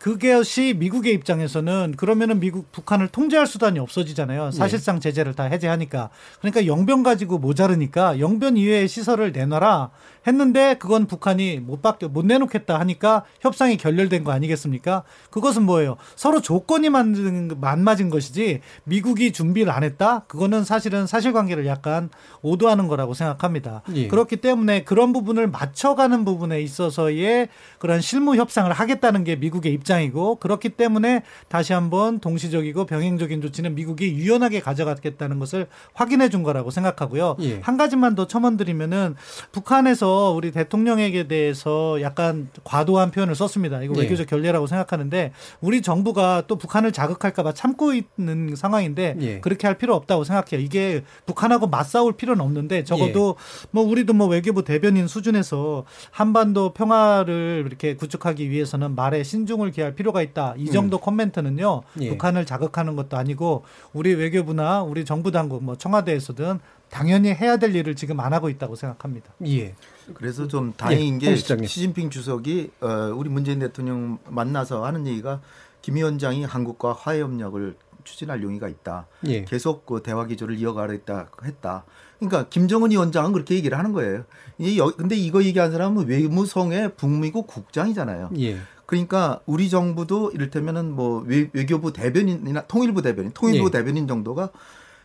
그것이 0.00 0.74
미국의 0.78 1.12
입장에서는 1.12 1.94
그러면은 1.98 2.40
미국 2.40 2.72
북한을 2.72 3.08
통제할 3.08 3.46
수단이 3.46 3.78
없어지잖아요. 3.78 4.50
사실상 4.50 4.98
제재를 4.98 5.34
다 5.34 5.44
해제하니까. 5.44 6.08
그러니까 6.40 6.66
영변 6.66 7.02
가지고 7.02 7.38
모자르니까 7.38 8.18
영변 8.18 8.56
이외의 8.56 8.88
시설을 8.88 9.32
내놔라 9.32 9.90
했는데 10.26 10.74
그건 10.74 11.06
북한이 11.06 11.60
못 11.60 11.80
받게 11.80 12.08
못 12.08 12.26
내놓겠다 12.26 12.78
하니까 12.80 13.24
협상이 13.40 13.76
결렬된 13.76 14.24
거 14.24 14.32
아니겠습니까? 14.32 15.04
그것은 15.30 15.62
뭐예요? 15.62 15.96
서로 16.16 16.40
조건이 16.40 16.90
만든 16.90 17.56
안 17.62 17.82
맞은 17.82 18.10
것이지 18.10 18.60
미국이 18.84 19.32
준비를 19.32 19.72
안 19.72 19.82
했다? 19.82 20.20
그거는 20.28 20.64
사실은 20.64 21.06
사실관계를 21.06 21.66
약간 21.66 22.10
오도하는 22.42 22.88
거라고 22.88 23.14
생각합니다. 23.14 23.82
예. 23.94 24.08
그렇기 24.08 24.36
때문에 24.36 24.84
그런 24.84 25.12
부분을 25.12 25.48
맞춰가는 25.48 26.24
부분에 26.24 26.60
있어서의 26.60 27.48
그런 27.78 28.00
실무 28.00 28.36
협상을 28.36 28.70
하겠다는 28.70 29.24
게 29.24 29.36
미국의 29.36 29.72
입장이고 29.72 30.36
그렇기 30.36 30.70
때문에 30.70 31.22
다시 31.48 31.72
한번 31.72 32.20
동시적이고 32.20 32.84
병행적인 32.84 33.40
조치는 33.40 33.74
미국이 33.74 34.12
유연하게 34.12 34.60
가져가겠다는 34.60 35.38
것을 35.38 35.66
확인해 35.94 36.28
준 36.28 36.42
거라고 36.42 36.70
생각하고요. 36.70 37.36
예. 37.40 37.60
한 37.60 37.76
가지만 37.76 38.14
더 38.14 38.26
첨언드리면은 38.26 39.16
북한에서 39.52 40.09
우리 40.34 40.52
대통령에게 40.52 41.28
대해서 41.28 42.00
약간 42.02 42.48
과도한 42.64 43.10
표현을 43.10 43.34
썼습니다. 43.34 43.82
이거 43.82 43.94
예. 43.96 44.02
외교적 44.02 44.26
결례라고 44.26 44.66
생각하는데 44.66 45.32
우리 45.60 45.82
정부가 45.82 46.44
또 46.46 46.56
북한을 46.56 46.92
자극할까봐 46.92 47.52
참고 47.54 47.92
있는 47.94 48.54
상황인데 48.56 49.16
예. 49.20 49.40
그렇게 49.40 49.66
할 49.66 49.78
필요 49.78 49.94
없다고 49.94 50.24
생각해요. 50.24 50.64
이게 50.64 51.02
북한하고 51.26 51.66
맞싸울 51.66 52.14
필요는 52.14 52.44
없는데 52.44 52.84
적어도 52.84 53.36
뭐 53.70 53.84
우리도 53.84 54.12
뭐 54.12 54.26
외교부 54.26 54.64
대변인 54.64 55.06
수준에서 55.06 55.84
한반도 56.10 56.72
평화를 56.72 57.64
이렇게 57.66 57.96
구축하기 57.96 58.50
위해서는 58.50 58.94
말에 58.94 59.22
신중을 59.22 59.70
기할 59.70 59.94
필요가 59.94 60.22
있다. 60.22 60.54
이 60.56 60.66
정도 60.66 60.98
코멘트는요. 60.98 61.82
예. 62.00 62.08
북한을 62.10 62.46
자극하는 62.46 62.96
것도 62.96 63.16
아니고 63.16 63.64
우리 63.92 64.14
외교부나 64.14 64.82
우리 64.82 65.04
정부 65.04 65.30
당국 65.30 65.62
뭐 65.62 65.76
청와대에서든 65.76 66.60
당연히 66.90 67.32
해야 67.32 67.56
될 67.56 67.74
일을 67.74 67.94
지금 67.94 68.20
안 68.20 68.32
하고 68.32 68.48
있다고 68.48 68.74
생각합니다. 68.74 69.32
예. 69.46 69.74
그래서 70.14 70.46
좀 70.48 70.72
다행인 70.76 71.16
예, 71.16 71.26
게홍 71.26 71.36
시장님. 71.36 71.66
시진핑 71.66 72.10
주석이 72.10 72.70
어, 72.80 73.12
우리 73.16 73.28
문재인 73.28 73.58
대통령 73.58 74.18
만나서 74.28 74.84
하는 74.84 75.06
얘기가 75.06 75.40
김 75.82 75.96
위원장이 75.96 76.44
한국과 76.44 76.92
화해 76.92 77.20
협력을 77.20 77.74
추진할 78.04 78.42
용의가 78.42 78.68
있다. 78.68 79.06
예. 79.26 79.44
계속 79.44 79.84
그 79.86 80.02
대화 80.02 80.26
기조를 80.26 80.56
이어가겠다 80.58 81.28
했다. 81.44 81.84
그러니까 82.18 82.48
김정은 82.48 82.90
위원장은 82.90 83.32
그렇게 83.32 83.54
얘기를 83.54 83.78
하는 83.78 83.92
거예요. 83.92 84.24
이 84.58 84.78
여- 84.78 84.90
근데 84.96 85.16
이거 85.16 85.42
얘기한 85.42 85.70
사람은 85.72 86.06
외무성의 86.06 86.94
북미국 86.96 87.46
국장이잖아요. 87.46 88.30
예. 88.38 88.58
그러니까 88.86 89.40
우리 89.46 89.70
정부도 89.70 90.32
이를테면은 90.32 90.90
뭐 90.92 91.22
외, 91.26 91.48
외교부 91.52 91.92
대변인이나 91.92 92.62
통일부 92.62 93.02
대변인, 93.02 93.30
통일부 93.32 93.66
예. 93.66 93.70
대변인 93.70 94.08
정도가 94.08 94.44
에, 94.44 94.48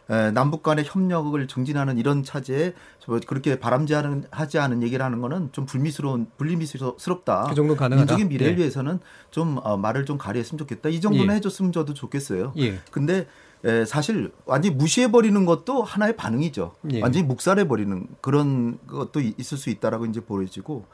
남북 0.08 0.62
간의 0.64 0.86
협력을 0.88 1.48
증진하는 1.48 1.98
이런 1.98 2.24
차제에 2.24 2.74
저 3.00 3.20
그렇게 3.26 3.60
바람직하는 3.60 4.26
하지 4.32 4.60
않은 4.60 4.84
얘기를 4.84 5.04
하는 5.04 5.20
거는 5.22 5.50
좀 5.52 5.66
불미스러운 5.66 6.28
불미스럽다. 6.38 7.46
그 7.50 7.56
정도 7.56 7.76
가능하다. 7.76 8.14
민족의 8.16 8.26
미래를 8.30 8.54
예. 8.54 8.58
위해서는 8.60 9.00
좀 9.32 9.60
어, 9.64 9.78
말을 9.78 10.06
좀 10.06 10.18
가려했으면 10.18 10.60
좋겠다. 10.60 10.90
이 10.90 11.02
정도는 11.02 11.32
예. 11.34 11.38
해줬으면 11.38 11.72
저도 11.72 11.94
좋겠어요. 11.94 12.54
예. 12.58 12.80
근데 12.92 13.28
에, 13.64 13.84
사실 13.86 14.32
완전히 14.46 14.76
무시해 14.76 15.10
버리는 15.12 15.44
것도 15.46 15.82
하나의 15.82 16.16
반응이죠. 16.16 16.76
예. 16.92 17.02
완전히 17.02 17.26
묵살해 17.26 17.68
버리는 17.68 18.06
그런 18.22 18.78
것도 18.86 19.22
이- 19.22 19.34
있을 19.40 19.58
수 19.58 19.72
있다라고 19.72 20.06
이제 20.06 20.20
보여지고 20.20 20.86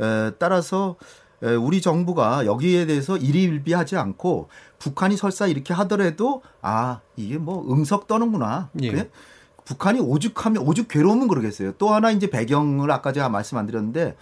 에, 0.00 0.30
따라서 0.38 0.94
에, 1.00 1.02
우리 1.60 1.80
정부가 1.80 2.46
여기에 2.46 2.86
대해서 2.86 3.16
일희일비하지 3.16 3.96
않고 3.96 4.48
북한이 4.78 5.16
설사 5.16 5.46
이렇게 5.46 5.74
하더라도 5.74 6.42
아 6.60 7.00
이게 7.16 7.38
뭐 7.38 7.64
응석 7.72 8.06
떠는구나. 8.06 8.70
예. 8.82 8.90
그래? 8.90 9.10
북한이 9.64 10.00
오죽하면 10.00 10.62
오죽 10.66 10.88
괴로우면 10.88 11.28
그러겠어요. 11.28 11.72
또 11.78 11.90
하나 11.90 12.10
이제 12.10 12.28
배경을 12.28 12.90
아까 12.90 13.12
제가 13.12 13.28
말씀 13.28 13.58
안 13.58 13.66
드렸는데 13.66 14.16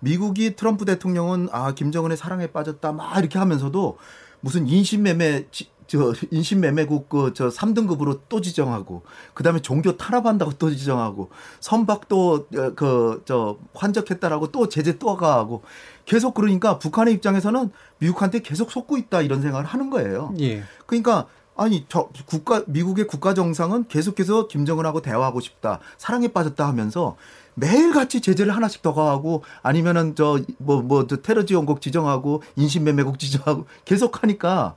미국이 0.00 0.56
트럼프 0.56 0.84
대통령은 0.84 1.48
아 1.52 1.72
김정은의 1.72 2.16
사랑에 2.16 2.46
빠졌다 2.48 2.92
막 2.92 3.18
이렇게 3.18 3.38
하면서도 3.38 3.98
무슨 4.40 4.66
인신매매 4.66 5.46
지- 5.50 5.70
저 5.86 6.12
인신매매국 6.32 7.08
그저 7.08 7.48
3등급으로 7.48 8.20
또 8.28 8.40
지정하고 8.40 9.02
그다음에 9.34 9.60
종교 9.60 9.96
탄압한다고 9.96 10.52
또 10.58 10.68
지정하고 10.70 11.30
선박 11.60 12.08
또그저 12.08 13.58
환적했다라고 13.74 14.48
또 14.50 14.68
제재 14.68 14.98
또 14.98 15.16
가하고 15.16 15.62
계속 16.06 16.34
그러니까 16.34 16.78
북한의 16.78 17.12
입장에서는 17.14 17.70
미국한테 17.98 18.38
계속 18.40 18.70
속고 18.70 18.96
있다 18.96 19.20
이런 19.20 19.42
생각을 19.42 19.66
하는 19.66 19.90
거예요. 19.90 20.32
예. 20.40 20.62
그러니까 20.86 21.26
아니 21.56 21.84
저 21.88 22.08
국가 22.26 22.62
미국의 22.66 23.06
국가 23.06 23.34
정상은 23.34 23.86
계속해서 23.88 24.46
김정은하고 24.46 25.02
대화하고 25.02 25.40
싶다 25.40 25.80
사랑에 25.98 26.28
빠졌다 26.28 26.66
하면서 26.66 27.16
매일 27.54 27.92
같이 27.92 28.20
제재를 28.20 28.54
하나씩 28.54 28.82
더 28.82 28.94
가하고 28.94 29.42
아니면은 29.62 30.14
저 30.14 30.38
뭐뭐 30.58 31.06
테러 31.06 31.44
지원국 31.44 31.80
지정하고 31.80 32.42
인신매매국 32.56 33.18
지정하고 33.18 33.66
계속 33.84 34.22
하니까 34.22 34.76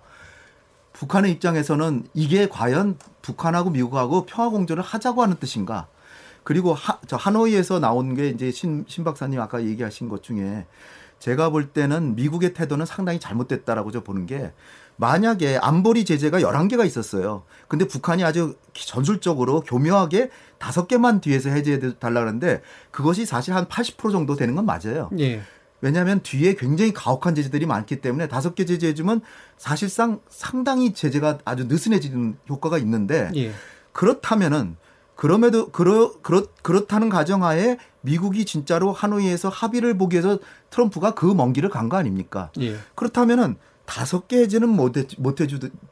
북한의 0.93 1.31
입장에서는 1.33 2.07
이게 2.13 2.49
과연 2.49 2.97
북한하고 3.21 3.69
미국하고 3.69 4.25
평화 4.25 4.49
공조를 4.49 4.81
하자고 4.83 5.21
하는 5.21 5.35
뜻인가? 5.37 5.87
그리고 6.43 6.73
하, 6.73 6.97
저 7.07 7.15
하노이에서 7.15 7.79
나온 7.79 8.15
게 8.15 8.29
이제 8.29 8.51
신, 8.51 8.85
신 8.87 9.03
박사님 9.03 9.39
아까 9.39 9.63
얘기하신 9.63 10.09
것 10.09 10.23
중에 10.23 10.65
제가 11.19 11.49
볼 11.49 11.69
때는 11.69 12.15
미국의 12.15 12.53
태도는 12.53 12.85
상당히 12.85 13.19
잘못됐다라고 13.19 13.91
저 13.91 14.03
보는 14.03 14.25
게 14.25 14.51
만약에 14.95 15.57
안보리 15.57 16.03
제재가 16.03 16.39
11개가 16.41 16.85
있었어요. 16.85 17.43
근데 17.67 17.87
북한이 17.87 18.23
아주 18.23 18.55
전술적으로 18.73 19.61
교묘하게 19.61 20.29
다섯 20.57 20.87
개만 20.87 21.21
뒤에서 21.21 21.49
해제해 21.49 21.79
달라 21.99 22.19
그러는데 22.19 22.61
그것이 22.91 23.25
사실 23.25 23.53
한 23.53 23.65
80% 23.65 24.11
정도 24.11 24.35
되는 24.35 24.55
건 24.55 24.65
맞아요. 24.65 25.09
예. 25.17 25.41
왜냐하면 25.81 26.19
뒤에 26.21 26.55
굉장히 26.55 26.91
가혹한 26.93 27.35
제재들이 27.35 27.65
많기 27.65 28.01
때문에 28.01 28.27
다섯 28.27 28.55
개 28.55 28.65
제재해주면 28.65 29.21
사실상 29.57 30.19
상당히 30.29 30.93
제재가 30.93 31.39
아주 31.45 31.65
느슨해지는 31.65 32.37
효과가 32.49 32.77
있는데 32.79 33.31
예. 33.35 33.53
그렇다면은 33.93 34.75
그럼에도 35.15 35.69
그러, 35.69 36.13
그렇 36.21 36.47
그렇다는 36.61 37.09
가정하에 37.09 37.77
미국이 38.01 38.45
진짜로 38.45 38.91
하노이에서 38.93 39.49
합의를 39.49 39.97
보기 39.97 40.15
위해서 40.15 40.37
트럼프가 40.69 41.11
그 41.15 41.33
먼 41.33 41.53
길을 41.53 41.69
간 41.69 41.89
거 41.89 41.97
아닙니까? 41.97 42.49
예. 42.59 42.75
그렇다면은 42.95 43.55
다섯 43.85 44.27
개 44.27 44.37
해제는 44.41 44.69
못해 44.69 45.05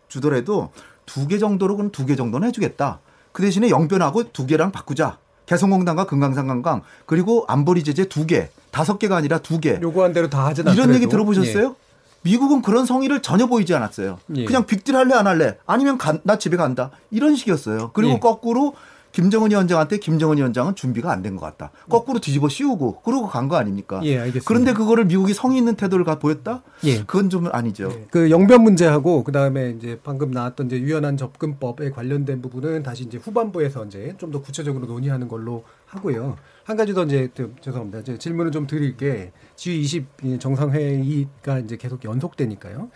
주더라도 0.07 0.71
두 1.05 1.27
개 1.27 1.37
정도로 1.37 1.75
그럼 1.77 1.91
두 1.91 2.05
개 2.05 2.15
정도는 2.15 2.47
해주겠다. 2.49 2.99
그 3.31 3.41
대신에 3.43 3.69
영변하고 3.69 4.31
두 4.31 4.45
개랑 4.45 4.71
바꾸자. 4.71 5.17
개성공단과 5.45 6.05
금강산 6.07 6.47
관광 6.47 6.81
그리고 7.05 7.45
안보리 7.47 7.83
제재 7.85 8.09
두 8.09 8.25
개, 8.25 8.49
다섯 8.71 8.99
개가 8.99 9.15
아니라 9.15 9.37
두 9.39 9.59
개. 9.61 9.79
요구한 9.81 10.11
대로 10.11 10.29
다 10.29 10.45
하진 10.45 10.63
이런 10.65 10.71
않더라도. 10.73 10.93
얘기 10.95 11.07
들어보셨어요? 11.07 11.75
미국은 12.23 12.61
그런 12.61 12.85
성의를 12.85 13.21
전혀 13.21 13.45
보이지 13.47 13.73
않았어요. 13.73 14.19
예. 14.35 14.43
그냥 14.45 14.65
빅딜 14.65 14.95
할래 14.95 15.13
안 15.15 15.25
할래? 15.27 15.57
아니면 15.65 15.97
간- 15.97 16.19
나 16.23 16.37
집에 16.37 16.57
간다. 16.57 16.91
이런 17.11 17.35
식이었어요. 17.35 17.91
그리고 17.93 18.15
예. 18.15 18.19
거꾸로 18.19 18.75
김정은 19.11 19.49
위원장한테 19.51 19.97
김정은 19.97 20.37
위원장은 20.37 20.75
준비가 20.75 21.11
안 21.11 21.21
된 21.21 21.35
것 21.35 21.45
같다. 21.45 21.71
거꾸로 21.89 22.19
뒤집어 22.19 22.47
씌우고 22.49 23.01
그러고 23.01 23.27
간 23.27 23.47
거 23.47 23.55
아닙니까? 23.55 23.99
예, 24.03 24.17
알겠습니다. 24.19 24.47
그런데 24.47 24.73
그거를 24.73 25.05
미국이 25.05 25.33
성의 25.33 25.57
있는 25.57 25.75
태도를 25.75 26.05
가 26.05 26.19
보였다? 26.19 26.63
예. 26.83 26.97
그건 26.99 27.29
좀 27.29 27.47
아니죠. 27.51 27.91
그 28.11 28.29
영변 28.29 28.61
문제하고 28.61 29.23
그다음에 29.23 29.71
이제 29.77 29.99
방금 30.03 30.31
나왔던 30.31 30.67
이제 30.67 30.79
유연한 30.79 31.17
접근법에 31.17 31.91
관련된 31.91 32.41
부분은 32.41 32.83
다시 32.83 33.03
이제 33.03 33.17
후반부에서 33.17 33.85
이제 33.85 34.13
좀 34.17 34.31
더 34.31 34.41
구체적으로 34.41 34.85
논의하는 34.85 35.27
걸로 35.29 35.63
하고요. 35.85 36.35
한 36.65 36.75
가지 36.75 36.93
더 36.93 37.05
이제 37.05 37.29
또 37.33 37.49
죄송합니다. 37.61 37.99
이제 37.99 38.17
질문을 38.17 38.51
좀 38.51 38.67
드릴 38.67 38.97
게 38.97 39.31
G20 39.55 40.39
정상회의가 40.39 41.59
이제 41.59 41.77
계속 41.77 42.03
연속되니까요. 42.03 42.89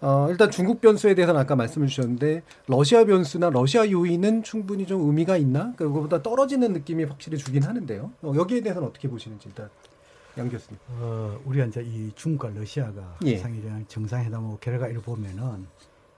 어, 0.00 0.26
일단 0.30 0.50
중국 0.50 0.80
변수에 0.80 1.14
대해서는 1.14 1.40
아까 1.40 1.56
말씀을 1.56 1.88
주셨는데 1.88 2.42
러시아 2.66 3.04
변수나 3.04 3.50
러시아 3.50 3.90
요인은 3.90 4.42
충분히 4.42 4.86
좀 4.86 5.06
의미가 5.06 5.36
있나? 5.38 5.72
그거보다 5.76 6.22
떨어지는 6.22 6.72
느낌이 6.72 7.04
확실히 7.04 7.38
주긴 7.38 7.62
하는데요. 7.62 8.12
어, 8.22 8.32
여기에 8.36 8.60
대해서는 8.60 8.88
어떻게 8.88 9.08
보시는지 9.08 9.48
일단 9.48 9.70
양 10.38 10.48
교수님. 10.50 10.78
어, 10.98 11.40
우리가 11.46 11.64
이제 11.66 11.82
이 11.82 12.12
중국과 12.14 12.50
러시아가 12.58 13.16
예. 13.24 13.38
상이랑 13.38 13.86
정상회담 13.88 14.58
결과를 14.60 15.00
보면은 15.00 15.66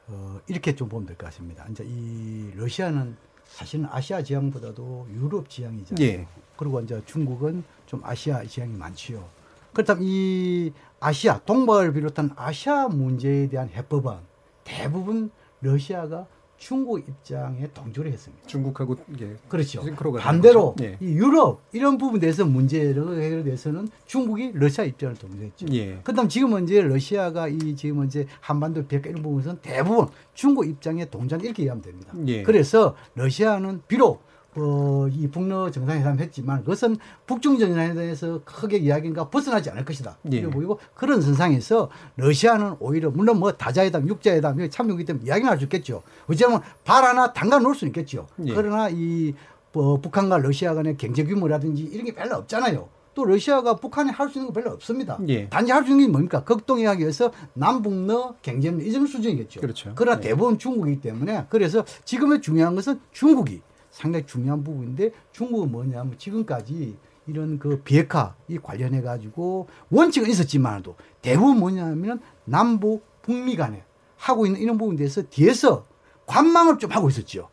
어, 0.09 0.41
이렇게 0.49 0.75
좀 0.75 0.89
보면 0.89 1.07
될 1.07 1.17
것 1.17 1.27
같습니다. 1.27 1.65
이제 1.71 1.85
이 1.87 2.51
러시아는 2.57 3.17
사실은 3.47 3.87
아시아 3.91 4.23
지향보다도 4.23 5.07
유럽 5.15 5.49
지향이잖아요. 5.49 6.05
예. 6.07 6.27
그리고 6.57 6.81
이제 6.81 7.01
중국은 7.07 7.63
좀 7.87 8.01
아시아 8.03 8.43
지향이 8.45 8.75
많지요. 8.77 9.25
그렇다면 9.73 10.03
이 10.05 10.73
아시아 11.01 11.41
동북아를 11.41 11.93
비롯한 11.93 12.31
아시아 12.37 12.89
문제에 12.89 13.49
대한 13.49 13.69
해법은 13.69 14.17
대부분 14.65 15.31
러시아가 15.61 16.27
중국 16.59 16.99
입장에 16.99 17.69
동조를 17.73 18.13
했습니다. 18.13 18.47
중국하고 18.49 18.97
예, 19.21 19.37
그렇죠. 19.49 19.81
반대로. 20.19 20.75
예. 20.81 20.99
이 21.01 21.07
유럽 21.07 21.63
이런 21.73 21.97
부분에 21.99 22.19
대해서 22.19 22.45
문제를 22.45 23.23
해결돼서는 23.23 23.89
중국이 24.07 24.53
러시아 24.55 24.85
입장을 24.85 25.15
동조했죠. 25.15 25.67
예. 25.73 26.01
그다음 26.03 26.29
지금은 26.29 26.65
이제 26.65 26.83
러시아가 26.83 27.47
이 27.47 27.77
지금 27.77 28.05
이제 28.05 28.27
한반도 28.41 28.85
비핵화 28.87 29.09
이런 29.09 29.23
부분에서는 29.23 29.61
대부분 29.63 30.09
중국 30.35 30.67
입장에 30.67 31.05
동조한 31.05 31.45
이렇게 31.45 31.63
이해하면 31.63 31.83
됩니다. 31.83 32.13
예. 32.27 32.43
그래서 32.43 32.97
러시아는 33.15 33.83
비록 33.87 34.25
어, 34.59 35.07
이 35.11 35.29
북러 35.29 35.71
정상회담 35.71 36.19
했지만 36.19 36.61
그것은 36.61 36.97
북중 37.27 37.59
정상회담에서 37.59 38.41
크게 38.45 38.79
이야기가 38.79 39.29
벗어나지 39.31 39.71
않을 39.71 39.85
것이다. 39.85 40.17
예. 40.33 40.43
보이고 40.43 40.79
그런 40.95 41.21
선상에서 41.23 41.91
러시아는 42.17 42.77
오히려 42.81 43.11
물론 43.11 43.39
뭐 43.39 43.53
다자회담, 43.53 44.09
육자회담 44.09 44.59
이게 44.59 44.69
참여기 44.69 45.05
때문에 45.05 45.27
이야기는 45.27 45.49
할 45.49 45.59
수 45.59 45.65
있겠죠. 45.65 46.03
어쩌면 46.29 46.61
발 46.85 47.05
하나 47.05 47.33
담가 47.33 47.59
놓을 47.59 47.75
수는 47.75 47.91
있겠죠. 47.91 48.27
예. 48.47 48.55
그러나 48.55 48.89
이 48.91 49.35
어, 49.75 50.01
북한과 50.01 50.39
러시아 50.39 50.75
간의 50.75 50.97
경제 50.97 51.23
규모라든지 51.25 51.83
이런 51.83 52.05
게 52.05 52.15
별로 52.15 52.37
없잖아요. 52.37 52.89
또 53.15 53.25
러시아가 53.25 53.75
북한에 53.77 54.13
할 54.13 54.29
수 54.31 54.39
있는 54.39 54.47
거 54.53 54.53
별로 54.61 54.71
없습니다. 54.73 55.19
예. 55.29 55.49
단지 55.49 55.73
할 55.73 55.85
수 55.85 55.91
있는 55.91 56.07
게 56.07 56.13
뭡니까? 56.13 56.43
극동하기 56.45 57.01
위해서 57.01 57.33
남북러 57.55 58.35
경제는 58.43 58.85
이 58.85 58.93
정도 58.93 59.07
수준이겠죠. 59.09 59.61
그렇죠. 59.61 59.93
그러나 59.95 60.19
예. 60.19 60.29
대부분 60.29 60.59
중국이기 60.59 61.01
때문에 61.01 61.47
그래서 61.49 61.85
지금의 62.05 62.41
중요한 62.41 62.75
것은 62.77 63.01
중국이 63.13 63.61
상당히 63.99 64.25
중요한 64.27 64.63
부분인데 64.63 65.11
중국은 65.33 65.73
뭐냐면 65.73 66.17
지금까지 66.17 66.97
이런 67.27 67.59
그 67.59 67.81
비핵화 67.83 68.37
이 68.47 68.57
관련해 68.57 69.03
가지고 69.03 69.67
원칙은 69.91 70.31
있었지만도 70.31 70.95
대부분 71.21 71.59
뭐냐면 71.59 72.21
남북 72.45 73.05
북미 73.23 73.57
간에 73.57 73.83
하고 74.17 74.47
있는 74.47 74.61
이런 74.61 74.79
부분에 74.79 74.97
대해서 74.97 75.23
뒤에서 75.29 75.85
관망을 76.27 76.79
좀 76.79 76.93
하고 76.93 77.09
있었죠. 77.09 77.49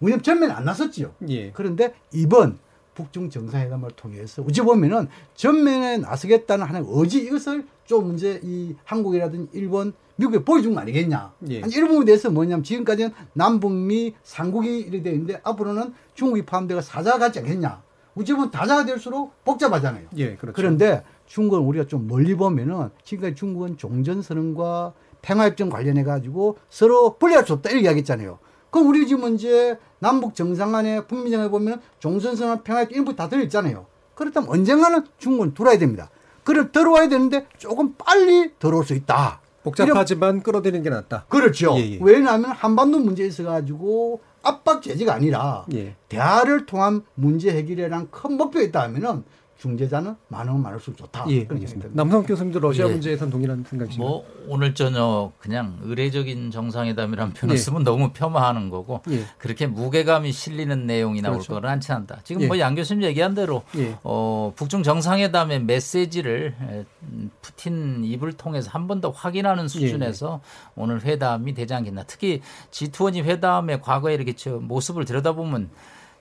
왜냐면 0.00 0.22
전면에 0.22 0.54
안 0.54 0.64
나섰지요. 0.64 1.14
예. 1.28 1.52
그런데 1.52 1.94
이번 2.14 2.58
북중 2.98 3.30
정상회담을 3.30 3.92
통해서 3.92 4.42
어찌 4.42 4.60
보면은 4.60 5.06
전면에 5.36 5.98
나서겠다는 5.98 6.66
하나의 6.66 6.84
의지 6.88 7.20
이것을 7.20 7.64
좀 7.84 8.14
이제 8.14 8.40
이 8.42 8.74
한국이라든지 8.84 9.50
일본, 9.52 9.92
미국에 10.16 10.44
보여준 10.44 10.74
거 10.74 10.80
아니겠냐. 10.80 11.32
예. 11.48 11.62
아니, 11.62 11.72
이런 11.72 11.88
부분에 11.88 12.06
대해서 12.06 12.28
뭐냐면 12.28 12.64
지금까지는 12.64 13.12
남북미 13.34 14.14
삼국이 14.24 14.80
이렇게 14.80 15.02
되어 15.04 15.12
있는데 15.12 15.40
앞으로는 15.44 15.94
중국이 16.14 16.42
포함되어 16.42 16.80
사자가 16.80 17.18
같지 17.18 17.38
않겠냐. 17.38 17.82
어찌 18.16 18.32
보면 18.32 18.50
다자가 18.50 18.84
될수록 18.84 19.32
복잡하잖아요. 19.44 20.08
예, 20.16 20.34
그렇죠. 20.34 20.56
그런데 20.56 21.04
중국은 21.26 21.64
우리가 21.64 21.86
좀 21.86 22.08
멀리 22.08 22.34
보면은 22.34 22.90
지금까지 23.04 23.36
중국은 23.36 23.76
종전선언과 23.76 24.92
평화협정 25.22 25.68
관련해 25.68 26.02
가지고 26.02 26.58
서로 26.68 27.16
분리할 27.16 27.46
수 27.46 27.52
없다 27.52 27.70
이렇게 27.70 27.84
이야기했잖아요. 27.84 28.40
그럼 28.70 28.88
우리 28.88 29.06
지금 29.06 29.34
이제 29.34 29.78
남북 29.98 30.34
정상 30.34 30.72
간에 30.72 31.04
북미 31.06 31.30
정에 31.30 31.48
보면 31.48 31.80
종전선언 31.98 32.62
평화협정 32.62 32.94
이런 32.94 33.04
부다 33.04 33.28
들어있잖아요. 33.28 33.86
그렇다면 34.14 34.50
언젠가는 34.50 35.04
중국은 35.18 35.54
들어와야 35.54 35.78
됩니다. 35.78 36.10
그래 36.44 36.70
들어와야 36.70 37.08
되는데 37.08 37.46
조금 37.58 37.94
빨리 37.96 38.52
들어올 38.58 38.84
수 38.84 38.94
있다. 38.94 39.40
복잡하지만 39.62 40.42
끌어들이는 40.42 40.82
게 40.82 40.90
낫다. 40.90 41.26
그렇죠. 41.28 41.74
예, 41.76 41.92
예. 41.92 41.98
왜냐하면 42.00 42.52
한반도 42.52 42.98
문제에 42.98 43.26
있어 43.26 43.44
가지고 43.44 44.20
압박 44.42 44.82
제재가 44.82 45.14
아니라 45.14 45.66
예. 45.74 45.94
대화를 46.08 46.64
통한 46.64 47.02
문제 47.14 47.50
해결이라는 47.50 48.10
큰 48.10 48.36
목표가 48.36 48.64
있다 48.64 48.82
하면은 48.84 49.24
중재자는 49.58 50.14
많으면 50.28 50.62
많을수록 50.62 50.96
좋다. 50.96 51.24
예, 51.28 51.44
그런 51.44 51.56
알겠습니다. 51.56 51.88
생각이 51.88 51.96
남성 51.96 52.22
교수님도 52.22 52.60
러시아 52.60 52.86
예. 52.86 52.92
문제에선 52.92 53.28
동일한 53.30 53.64
생각이신가요? 53.68 54.08
뭐 54.08 54.24
오늘 54.46 54.72
저녁 54.74 55.32
그냥 55.40 55.78
의례적인 55.82 56.50
정상회담이라는 56.52 57.32
표현을 57.34 57.54
예. 57.56 57.58
쓰면 57.58 57.82
너무 57.82 58.12
표마하는 58.12 58.70
거고 58.70 59.02
예. 59.10 59.24
그렇게 59.38 59.66
무게감이 59.66 60.30
실리는 60.32 60.86
내용이 60.86 61.20
나올 61.22 61.34
그렇죠. 61.38 61.54
거는 61.54 61.68
않지 61.70 61.90
않다. 61.92 62.20
지금 62.22 62.42
예. 62.42 62.46
뭐양 62.46 62.76
교수님 62.76 63.02
얘기한 63.02 63.34
대로 63.34 63.62
예. 63.76 63.96
어, 64.04 64.52
북중 64.54 64.84
정상회담의 64.84 65.64
메시지를 65.64 66.54
에, 66.62 66.84
음, 67.02 67.30
푸틴 67.42 68.04
입을 68.04 68.32
통해서 68.34 68.70
한 68.70 68.86
번 68.86 69.00
더 69.00 69.10
확인하는 69.10 69.64
예, 69.64 69.68
수준에서 69.68 70.40
오늘 70.76 71.02
회담이 71.04 71.52
되지 71.54 71.74
않겠나. 71.74 72.04
특히 72.04 72.40
G20 72.70 73.24
회담의 73.24 73.82
과거에 73.82 74.14
이렇게 74.14 74.32
저 74.34 74.50
모습을 74.58 75.04
들여다보면 75.04 75.68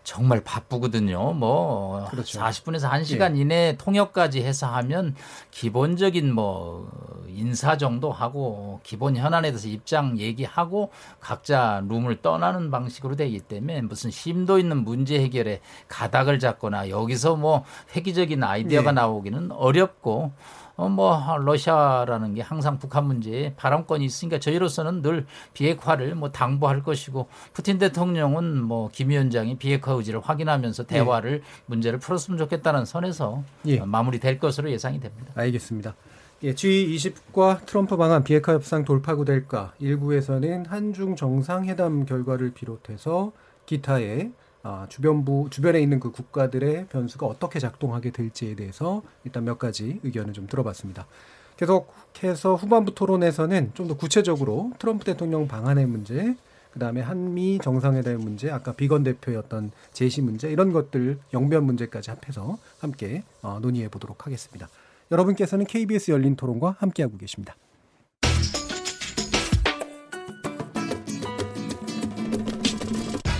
정말 0.07 0.41
바쁘거든요. 0.41 1.33
뭐 1.33 2.07
그렇죠. 2.09 2.39
40분에서 2.39 2.89
1시간 2.89 3.37
이내에 3.37 3.75
통역까지 3.75 4.41
해서 4.41 4.65
하면 4.65 5.15
기본적인 5.51 6.33
뭐 6.33 6.89
인사 7.27 7.75
정도 7.75 8.13
하고 8.13 8.79
기본 8.83 9.17
현안에 9.17 9.49
대해서 9.49 9.67
입장 9.67 10.17
얘기하고 10.17 10.91
각자 11.19 11.83
룸을 11.89 12.21
떠나는 12.21 12.71
방식으로 12.71 13.17
되기 13.17 13.41
때문에 13.41 13.81
무슨 13.81 14.09
심도 14.09 14.59
있는 14.59 14.85
문제 14.85 15.19
해결에 15.19 15.59
가닥을 15.89 16.39
잡거나 16.39 16.87
여기서 16.87 17.35
뭐 17.35 17.65
획기적인 17.93 18.41
아이디어가 18.41 18.91
예. 18.91 18.93
나오기는 18.93 19.51
어렵고 19.51 20.31
어, 20.77 20.87
뭐, 20.87 21.19
러시아라는 21.39 22.35
게 22.35 22.41
항상 22.41 22.77
북한 22.77 23.05
문제에 23.05 23.53
바람권이 23.55 24.05
있으니까 24.05 24.39
저희로서는 24.39 25.01
늘 25.01 25.25
비핵화를 25.53 26.13
뭐 26.13 26.31
당부할 26.31 26.83
것이고, 26.83 27.27
푸틴 27.51 27.79
대통령은 27.79 28.61
뭐, 28.61 28.87
김 28.93 29.09
위원장이 29.09 29.57
비핵화 29.57 29.93
의지를 29.93 30.19
확인하면서 30.19 30.85
대화를, 30.85 31.41
문제를 31.65 31.97
풀었으면 31.97 32.37
좋겠다는 32.37 32.85
선에서 32.85 33.43
예. 33.65 33.79
어, 33.79 33.87
마무리될 33.87 34.37
것으로 34.37 34.69
예상이 34.69 34.99
됩니다. 34.99 35.31
알겠습니다. 35.33 35.95
예, 36.43 36.53
G20과 36.53 37.65
트럼프 37.65 37.97
방한 37.97 38.23
비핵화 38.23 38.53
협상 38.53 38.85
돌파구 38.85 39.25
될까? 39.25 39.73
일부에서는 39.79 40.67
한중 40.67 41.15
정상회담 41.15 42.05
결과를 42.05 42.53
비롯해서 42.53 43.31
기타의 43.65 44.31
아, 44.69 44.85
주변부 44.89 45.47
주변에 45.49 45.79
있는 45.79 46.01
그 46.01 46.11
국가들의 46.11 46.87
변수가 46.87 47.25
어떻게 47.25 47.57
작동하게 47.57 48.11
될지에 48.11 48.53
대해서 48.53 49.01
일단 49.23 49.45
몇 49.45 49.57
가지 49.57 50.01
의견을 50.03 50.33
좀 50.33 50.45
들어봤습니다. 50.45 51.07
계속해서 51.55 52.55
후반부 52.55 52.93
토론에서는 52.93 53.71
좀 53.73 53.87
더 53.87 53.95
구체적으로 53.95 54.73
트럼프 54.77 55.05
대통령 55.05 55.47
방한의 55.47 55.85
문제, 55.85 56.35
그 56.73 56.79
다음에 56.79 56.99
한미 56.99 57.59
정상회담의 57.63 58.17
문제, 58.19 58.51
아까 58.51 58.73
비건 58.73 59.03
대표였던 59.03 59.71
제시 59.93 60.21
문제 60.21 60.51
이런 60.51 60.73
것들 60.73 61.17
영변 61.33 61.63
문제까지 61.63 62.09
합해서 62.09 62.57
함께 62.79 63.23
어, 63.41 63.59
논의해 63.61 63.87
보도록 63.87 64.25
하겠습니다. 64.25 64.67
여러분께서는 65.11 65.65
KBS 65.65 66.11
열린 66.11 66.35
토론과 66.35 66.75
함께하고 66.79 67.17
계십니다. 67.17 67.55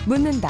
묻는다, 0.08 0.50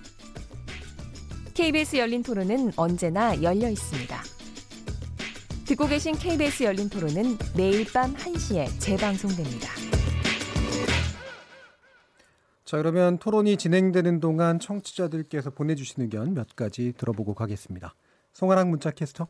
KBS 1.53 1.97
열린 1.97 2.23
토론은 2.23 2.71
언제나 2.77 3.41
열려 3.41 3.69
있습니다. 3.69 4.17
듣고 5.65 5.87
계신 5.87 6.15
KBS 6.15 6.63
열린 6.63 6.89
토론은 6.89 7.37
매일 7.55 7.85
밤 7.91 8.13
1시에 8.13 8.67
재방송됩니다. 8.79 9.69
자, 12.63 12.77
그러면 12.77 13.17
토론이 13.17 13.57
진행되는 13.57 14.21
동안 14.21 14.59
청취자들께서 14.59 15.49
보내주신 15.49 16.03
의견 16.03 16.33
몇 16.33 16.55
가지 16.55 16.93
들어보고 16.97 17.33
가겠습니다. 17.33 17.95
송아랑 18.31 18.69
문자 18.69 18.91
캐스터. 18.91 19.27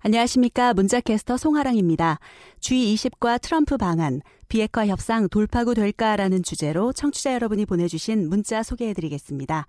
안녕하십니까. 0.00 0.72
문자캐스터 0.72 1.36
송하랑입니다. 1.36 2.20
G20과 2.60 3.40
트럼프 3.40 3.76
방안, 3.76 4.20
비핵화 4.48 4.86
협상 4.86 5.28
돌파구 5.28 5.74
될까라는 5.74 6.42
주제로 6.42 6.92
청취자 6.92 7.34
여러분이 7.34 7.66
보내주신 7.66 8.28
문자 8.28 8.62
소개해드리겠습니다. 8.62 9.66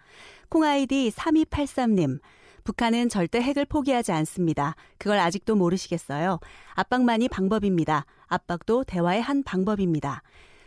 콩아이디 0.49 1.11
3283님. 1.15 2.19
북한은 2.63 3.09
절대 3.09 3.41
핵을 3.41 3.65
포기하지 3.65 4.11
않습니다. 4.11 4.75
그걸 4.97 5.17
아직도 5.19 5.55
모르시겠어요. 5.55 6.39
압박만이 6.75 7.29
방법입니다. 7.29 8.05
압박도 8.27 8.83
대화의 8.83 9.21
한 9.21 9.41
방법입니다. 9.41 10.21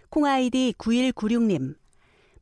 콩아이디 0.09 0.75
9196님. 0.79 1.77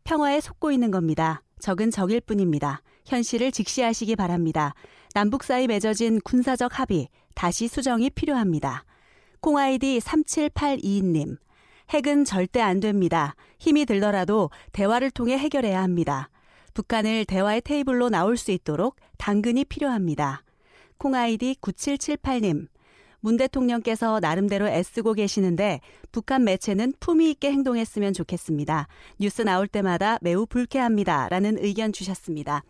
평화에 0.04 0.40
속고 0.40 0.72
있는 0.72 0.90
겁니다. 0.90 1.42
적은 1.58 1.90
적일 1.90 2.20
뿐입니다. 2.20 2.82
현실을 3.04 3.50
직시하시기 3.50 4.16
바랍니다. 4.16 4.74
남북 5.12 5.42
사이 5.42 5.66
맺어진 5.66 6.20
군사적 6.20 6.78
합의 6.78 7.08
다시 7.34 7.68
수정이 7.68 8.10
필요합니다. 8.10 8.84
콩아이디 9.40 9.98
3782님. 9.98 11.36
핵은 11.91 12.24
절대 12.24 12.61
안 12.61 12.80
됩니다. 12.80 13.34
힘이 13.59 13.86
들더라도 13.86 14.51
대화를 14.72 15.11
통해 15.11 15.36
해결해야 15.36 15.82
합니다. 15.82 16.30
북한을 16.74 17.24
대화의 17.24 17.62
테이블로 17.62 18.09
나올 18.09 18.36
수 18.36 18.51
있도록 18.53 18.97
당근이 19.16 19.64
필요합니다. 19.64 20.43
콩아이디 20.99 21.57
9778님. 21.61 22.68
문 23.20 23.36
대통령께서 23.36 24.20
나름대로 24.20 24.68
애쓰고 24.68 25.14
계시는데 25.14 25.80
북한 26.12 26.45
매체는 26.45 26.95
품위 27.01 27.30
있게 27.30 27.51
행동했으면 27.51 28.12
좋겠습니다. 28.12 28.86
뉴스 29.18 29.43
나올 29.43 29.66
때마다 29.66 30.18
매우 30.20 30.47
불쾌합니다. 30.47 31.28
라는 31.28 31.57
의견 31.59 31.93
주셨습니다. 31.93 32.62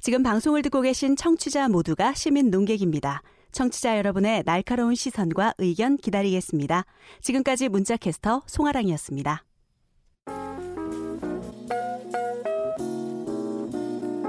지금 0.00 0.22
방송을 0.22 0.62
듣고 0.62 0.80
계신 0.80 1.16
청취자 1.16 1.68
모두가 1.68 2.14
시민 2.14 2.50
농객입니다. 2.50 3.22
청취자 3.56 3.96
여러분의 3.96 4.42
날카로운 4.44 4.94
시선과 4.94 5.54
의견 5.56 5.96
기다리겠습니다. 5.96 6.84
지금까지 7.22 7.70
문자캐스터 7.70 8.42
송아랑이었습니다. 8.46 9.44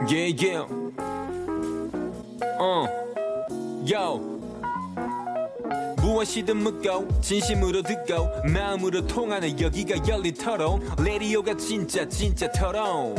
Yeah, 0.09 0.34
yeah. 0.41 0.65
Uh. 2.57 2.88
무엇이든 6.01 6.55
묻고 6.55 7.19
진심으로 7.19 7.82
듣고 7.82 8.30
마음으로 8.49 9.05
통하는 9.07 9.59
여기가 9.59 10.07
열린 10.07 10.34
토론 10.36 10.80
라디오가 10.97 11.57
진짜 11.57 12.07
진짜 12.07 12.49
토론 12.53 13.13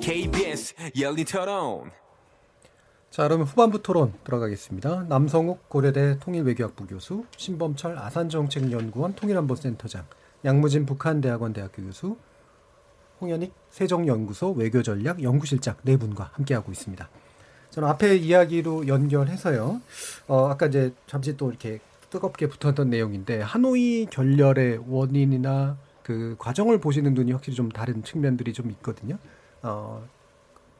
KBS 0.00 0.74
열린 0.96 1.24
토론 1.24 1.90
자, 3.10 3.24
그러면 3.24 3.44
후반부 3.44 3.82
토론 3.82 4.12
들어가겠습니다. 4.22 5.06
남성욱 5.08 5.68
고려대 5.68 6.16
통일외교학부 6.20 6.86
교수, 6.86 7.24
신범철 7.36 7.98
아산정책연구원 7.98 9.14
통일안보센터장, 9.14 10.06
양무진 10.44 10.86
북한대학원 10.86 11.52
대학교 11.52 11.82
교수, 11.82 12.16
홍현익 13.20 13.52
세종연구소 13.70 14.52
외교전략 14.52 15.24
연구실장 15.24 15.74
네 15.82 15.96
분과 15.96 16.30
함께하고 16.34 16.70
있습니다. 16.70 17.08
저는 17.70 17.88
앞에 17.88 18.14
이야기로 18.14 18.86
연결해서요. 18.86 19.80
어, 20.28 20.46
아까 20.46 20.66
이제 20.66 20.94
잠시 21.08 21.36
또 21.36 21.50
이렇게 21.50 21.80
뜨겁게 22.10 22.48
붙었던 22.48 22.90
내용인데 22.90 23.40
하노이 23.40 24.06
결렬의 24.06 24.84
원인이나 24.86 25.76
그 26.04 26.36
과정을 26.38 26.78
보시는 26.78 27.14
눈이 27.14 27.32
확실히 27.32 27.56
좀 27.56 27.70
다른 27.70 28.04
측면들이 28.04 28.52
좀 28.52 28.70
있거든요. 28.70 29.18
어, 29.62 30.06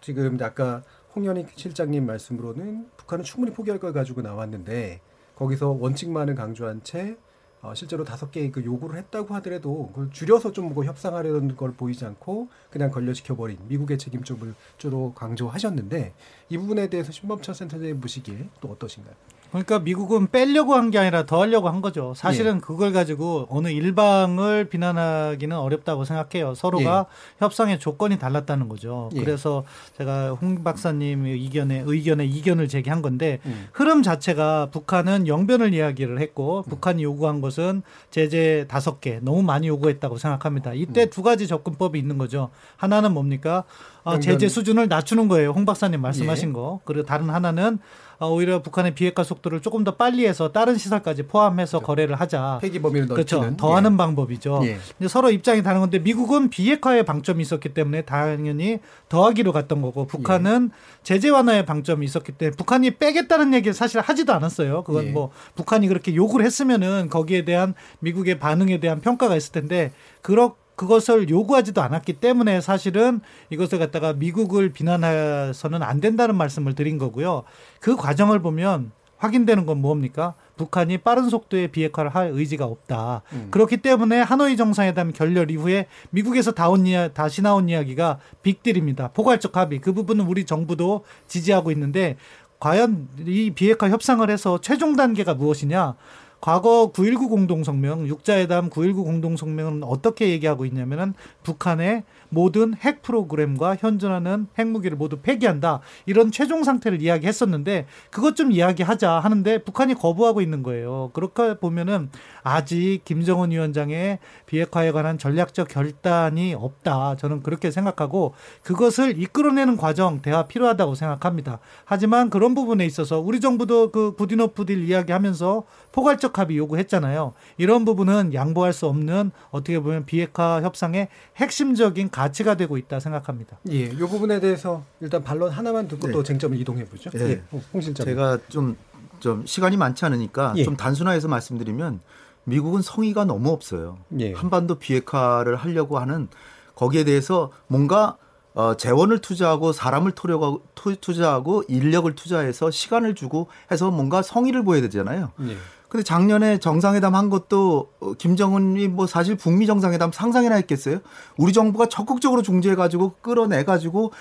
지금 0.01 0.39
아까 0.41 0.83
홍현익 1.15 1.49
실장님 1.57 2.07
말씀으로는 2.07 2.89
북한은 2.97 3.25
충분히 3.25 3.53
포기할 3.53 3.81
걸 3.81 3.93
가지고 3.93 4.23
나왔는데 4.23 5.01
거기서 5.37 5.71
원칙만을 5.81 6.35
강조한 6.35 6.83
채 6.85 7.17
어, 7.63 7.75
실제로 7.75 8.05
다섯 8.05 8.31
개의 8.31 8.51
그 8.53 8.65
요구를 8.65 8.97
했다고 8.99 9.35
하더라도 9.35 9.89
그걸 9.89 10.11
줄여서 10.11 10.53
좀 10.53 10.71
뭐 10.71 10.85
협상하려는 10.85 11.57
걸 11.57 11.73
보이지 11.73 12.05
않고 12.05 12.49
그냥 12.71 12.91
걸려지켜 12.91 13.35
버린 13.37 13.59
미국의 13.69 13.99
책임 13.99 14.23
쪽을 14.23 14.55
주로 14.79 15.13
강조하셨는데 15.15 16.15
이 16.49 16.59
부분에 16.59 16.89
대해서 16.89 17.11
신범철 17.13 17.55
센터장님 17.55 18.01
보시기에 18.01 18.49
또 18.61 18.69
어떠신가요? 18.69 19.15
그러니까 19.51 19.79
미국은 19.81 20.31
빼려고 20.31 20.75
한 20.75 20.91
게 20.91 20.99
아니라 20.99 21.25
더 21.27 21.41
하려고 21.41 21.69
한 21.69 21.81
거죠. 21.81 22.15
사실은 22.17 22.57
예. 22.57 22.61
그걸 22.61 22.93
가지고 22.93 23.47
어느 23.51 23.69
일방을 23.69 24.65
비난하기는 24.69 25.57
어렵다고 25.57 26.05
생각해요. 26.05 26.55
서로가 26.55 27.07
예. 27.09 27.45
협상의 27.45 27.79
조건이 27.79 28.19
달랐다는 28.19 28.69
거죠. 28.69 29.09
예. 29.15 29.21
그래서 29.21 29.65
제가 29.99 30.31
홍 30.31 30.63
박사님 30.65 31.27
의견에 31.27 31.83
의견에 31.87 32.25
이견을 32.27 32.69
제기한 32.69 33.03
건데 33.03 33.39
음. 33.47 33.69
흐름 33.73 34.03
자체가 34.03 34.69
북한은 34.73 35.27
영변을 35.29 35.75
이야기를 35.75 36.19
했고 36.21 36.65
음. 36.67 36.71
북한이 36.71 37.03
요구한 37.05 37.41
것은 37.41 37.83
제재 38.11 38.67
다섯 38.69 39.01
개 39.01 39.21
너무 39.23 39.43
많이 39.43 39.69
요구했다고 39.69 40.19
생각합니다. 40.19 40.73
이때 40.75 41.05
음. 41.05 41.11
두 41.11 41.23
가지 41.23 41.47
접근법이 41.47 41.99
있는 41.99 42.19
거죠. 42.19 42.51
하나는 42.77 43.13
뭡니까? 43.15 43.65
어, 44.03 44.19
제재 44.19 44.49
수준을 44.49 44.89
낮추는 44.89 45.29
거예요. 45.29 45.51
홍 45.51 45.65
박사님 45.67 46.01
말씀하신 46.01 46.49
예. 46.49 46.53
거. 46.53 46.81
그리고 46.85 47.05
다른 47.05 47.29
하나는 47.31 47.79
어, 48.10 48.10
오히려 48.29 48.63
북한의 48.63 48.95
비핵화 48.95 49.25
속도를 49.25 49.63
조금 49.63 49.85
더 49.85 49.97
빨리 49.97 50.27
해서 50.27 50.53
다른 50.53 50.77
시설까지 50.77 51.25
포함해서 51.25 51.79
그렇죠. 51.79 51.87
거래를 51.87 52.17
하자. 52.17 52.59
폐기 52.61 52.81
범위를 52.81 53.09
넓히는. 53.09 53.25
그렇죠. 53.25 53.57
더하는 53.57 53.95
예. 53.95 53.97
방법이죠. 53.97 54.61
예. 54.65 54.79
이제 54.99 55.09
서로 55.09 55.31
입장이 55.31 55.63
다른 55.63 55.81
건데 55.81 55.99
미국은 55.99 56.51
비핵화의 56.51 57.05
방점이 57.05 57.43
있었기 57.43 57.71
때문에 57.75 58.03
당연히 58.03 58.81
더하기로 59.09 59.53
갔던 59.53 59.81
거고 59.81 60.07
북한은 60.07 60.71
예. 60.73 61.01
제재 61.03 61.31
완화의 61.31 61.65
방점이 61.65 62.05
있었기 62.05 62.33
때문에 62.33 62.57
북한이 62.57 62.93
빼겠다는 62.97 63.55
얘기를 63.55 63.73
사실 63.73 64.01
하지도 64.01 64.35
않았어요. 64.35 64.85
그건 64.85 65.07
예. 65.07 65.11
뭐 65.11 65.31
북한이 65.55 65.89
그렇게 65.89 66.15
요구를 66.15 66.45
했으면은 66.45 67.09
거기에 67.09 67.45
대한 67.45 67.75
미국의 68.01 68.39
반응에 68.39 68.81
대한 68.81 69.01
평가가 69.01 69.37
있을 69.37 69.53
텐데 69.53 69.93
그렇 70.23 70.57
그것을 70.81 71.29
요구하지도 71.29 71.83
않았기 71.83 72.15
때문에 72.15 72.63
사실은 72.63 73.21
이것을 73.51 73.79
갖다가 73.79 74.15
미국을 74.15 74.73
비난해서는 74.73 75.83
안 75.83 76.01
된다는 76.01 76.37
말씀을 76.37 76.75
드린 76.75 76.97
거고요. 76.97 77.43
그 77.81 77.97
과정을 77.97 78.41
보면 78.41 78.91
확인되는 79.19 79.67
건 79.67 79.83
뭡니까? 79.83 80.33
북한이 80.57 80.97
빠른 80.99 81.29
속도의 81.29 81.69
비핵화를 81.69 82.15
할 82.15 82.31
의지가 82.33 82.65
없다. 82.65 83.21
음. 83.35 83.49
그렇기 83.51 83.77
때문에 83.77 84.23
하노이 84.23 84.57
정상회담 84.57 85.13
결렬 85.13 85.51
이후에 85.51 85.87
미국에서 86.09 86.53
다온 86.53 86.87
이야, 86.87 87.09
다시 87.09 87.43
나온 87.43 87.69
이야기가 87.69 88.19
빅딜입니다. 88.43 89.09
포괄적 89.09 89.59
합의. 89.59 89.83
그 89.83 89.93
부분은 89.93 90.25
우리 90.25 90.47
정부도 90.47 91.05
지지하고 91.27 91.71
있는데 91.73 92.17
과연 92.59 93.09
이 93.27 93.51
비핵화 93.51 93.91
협상을 93.91 94.29
해서 94.31 94.59
최종 94.63 94.97
단계가 94.97 95.35
무엇이냐? 95.35 95.97
과거 96.41 96.91
9.19 96.95 97.29
공동성명, 97.29 98.07
육자회담 98.07 98.71
9.19 98.71 99.05
공동성명은 99.05 99.83
어떻게 99.85 100.31
얘기하고 100.31 100.65
있냐면은 100.65 101.15
북한의 101.43 102.05
모든 102.31 102.75
핵 102.75 103.03
프로그램과 103.03 103.77
현존하는 103.77 104.47
핵무기를 104.59 104.97
모두 104.97 105.19
폐기한다. 105.19 105.81
이런 106.07 106.33
최종 106.33 106.65
상태를 106.65 107.03
이야기했었는데 107.03 107.87
그것 108.11 108.37
좀 108.37 108.51
이야기하자 108.53 109.11
하는데 109.11 109.63
북한이 109.63 109.95
거부하고 109.95 110.41
있는 110.41 110.63
거예요. 110.63 111.11
그렇게 111.13 111.59
보면은 111.59 112.11
아직 112.43 113.01
김정은 113.05 113.51
위원장의 113.51 114.19
비핵화에 114.47 114.93
관한 114.93 115.19
전략적 115.19 115.69
결단이 115.69 116.55
없다. 116.55 117.17
저는 117.17 117.43
그렇게 117.43 117.71
생각하고 117.71 118.35
그것을 118.63 119.21
이끌어내는 119.21 119.77
과정 119.77 120.23
대화 120.23 120.47
필요하다고 120.47 120.95
생각합니다. 120.95 121.59
하지만 121.85 122.31
그런 122.31 122.55
부분에 122.55 122.87
있어서 122.87 123.21
우리 123.21 123.41
정부도 123.41 123.91
그 123.91 124.15
구디노프 124.15 124.67
딜 124.67 124.89
이야기하면서 124.89 125.65
포괄적 125.93 126.39
합의 126.39 126.57
요구했잖아요. 126.59 127.35
이런 127.59 127.85
부분은 127.85 128.33
양보할 128.35 128.73
수 128.73 128.87
없는 128.87 129.33
어떻게 129.51 129.81
보면 129.81 130.07
비핵화 130.07 130.63
협상의 130.63 131.09
핵심적인 131.37 132.11
가치가 132.21 132.55
되고 132.55 132.77
있다 132.77 133.01
생각합니다. 133.01 133.57
예, 133.71 133.85
이 133.85 133.97
부분에 133.97 134.41
대해서 134.41 134.83
일단 135.01 135.25
반론 135.25 135.51
하나만 135.51 135.89
듣고 135.89 136.09
네. 136.09 136.13
또 136.13 136.23
쟁점을 136.23 136.59
이동해 136.59 136.85
보죠. 136.85 137.11
예, 137.15 137.21
예. 137.31 137.43
홍 137.73 137.81
실장. 137.81 138.05
제가 138.05 138.39
좀, 138.51 138.77
좀 139.21 139.47
시간이 139.47 139.79
많지 139.79 140.05
않으니까 140.05 140.53
예. 140.57 140.65
좀 140.65 140.77
단순화해서 140.77 141.29
말씀드리면 141.29 142.01
미국은 142.45 142.83
성의가 142.83 143.25
너무 143.25 143.49
없어요. 143.49 143.97
예. 144.19 144.35
한반도 144.35 144.75
비핵화를 144.75 145.57
하려고 145.57 145.99
하는 145.99 146.29
거기에 146.75 147.05
대해서 147.05 147.53
뭔가 147.69 148.19
어, 148.53 148.77
재원을 148.77 149.21
투자하고 149.21 149.73
사람을 149.73 150.13
투려고 150.13 150.63
투자하고 150.75 151.63
인력을 151.69 152.15
투자해서 152.15 152.71
시간을 152.71 153.15
주고 153.15 153.49
해서 153.71 153.91
뭔가 153.91 154.21
성의를 154.21 154.63
보여야 154.63 154.83
되잖아요. 154.83 155.33
예. 155.41 155.57
근데 155.91 156.05
작년에 156.05 156.59
정상회담 156.59 157.17
한 157.17 157.31
것도 157.31 157.91
어, 157.99 158.13
김정은이 158.15 158.87
뭐 158.87 159.09
사실 159.09 159.35
북미 159.37 159.67
정상회담 159.67 160.13
상상이나 160.13 160.55
했겠어요? 160.55 161.01
우리 161.37 161.53
정부가 161.53 161.87
적극적으로 161.87 162.43
중재해가지고 162.43 163.17
끌어내가지고 163.21 164.13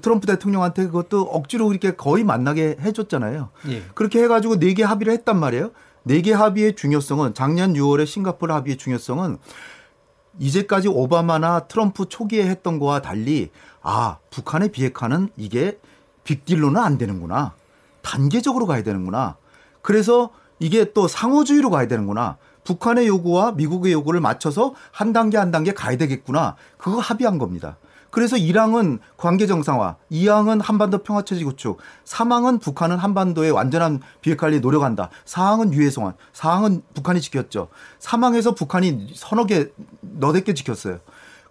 트럼프 0.00 0.26
대통령한테 0.26 0.86
그것도 0.86 1.20
억지로 1.24 1.70
이렇게 1.70 1.94
거의 1.94 2.24
만나게 2.24 2.78
해줬잖아요. 2.80 3.50
예. 3.68 3.82
그렇게 3.94 4.22
해가지고 4.22 4.58
네 4.58 4.72
개 4.72 4.82
합의를 4.82 5.12
했단 5.12 5.38
말이에요. 5.38 5.70
네 6.04 6.22
개 6.22 6.32
합의의 6.32 6.74
중요성은 6.76 7.34
작년 7.34 7.74
6월에 7.74 8.06
싱가포르 8.06 8.50
합의의 8.54 8.78
중요성은 8.78 9.36
이제까지 10.38 10.88
오바마나 10.88 11.60
트럼프 11.60 12.08
초기에 12.08 12.46
했던 12.48 12.78
거와 12.78 13.02
달리 13.02 13.50
아 13.82 14.16
북한의 14.30 14.70
비핵화는 14.72 15.28
이게 15.36 15.78
빅딜로는 16.24 16.80
안 16.80 16.96
되는구나 16.96 17.54
단계적으로 18.00 18.64
가야 18.66 18.82
되는구나. 18.82 19.36
그래서 19.82 20.30
이게 20.58 20.92
또 20.92 21.08
상호주의로 21.08 21.70
가야 21.70 21.88
되는구나. 21.88 22.36
북한의 22.64 23.08
요구와 23.08 23.52
미국의 23.52 23.92
요구를 23.92 24.20
맞춰서 24.20 24.74
한 24.90 25.12
단계 25.12 25.38
한 25.38 25.50
단계 25.50 25.72
가야 25.72 25.96
되겠구나. 25.96 26.56
그거 26.76 26.98
합의한 26.98 27.38
겁니다. 27.38 27.76
그래서 28.10 28.36
1항은 28.36 29.00
관계 29.16 29.46
정상화, 29.46 29.96
2항은 30.10 30.62
한반도 30.62 30.98
평화 31.02 31.22
체제 31.22 31.44
구축, 31.44 31.78
3항은 32.04 32.60
북한은 32.60 32.96
한반도의 32.96 33.50
완전한 33.50 34.00
비핵화를 34.22 34.60
노력한다. 34.60 35.10
4항은 35.26 35.72
유해 35.74 35.90
송환, 35.90 36.14
4항은 36.32 36.82
북한이 36.94 37.20
지켰죠. 37.20 37.68
3항에서 38.00 38.56
북한이 38.56 39.12
서너 39.14 39.44
개, 39.44 39.68
너댓 40.00 40.44
개 40.44 40.54
지켰어요. 40.54 41.00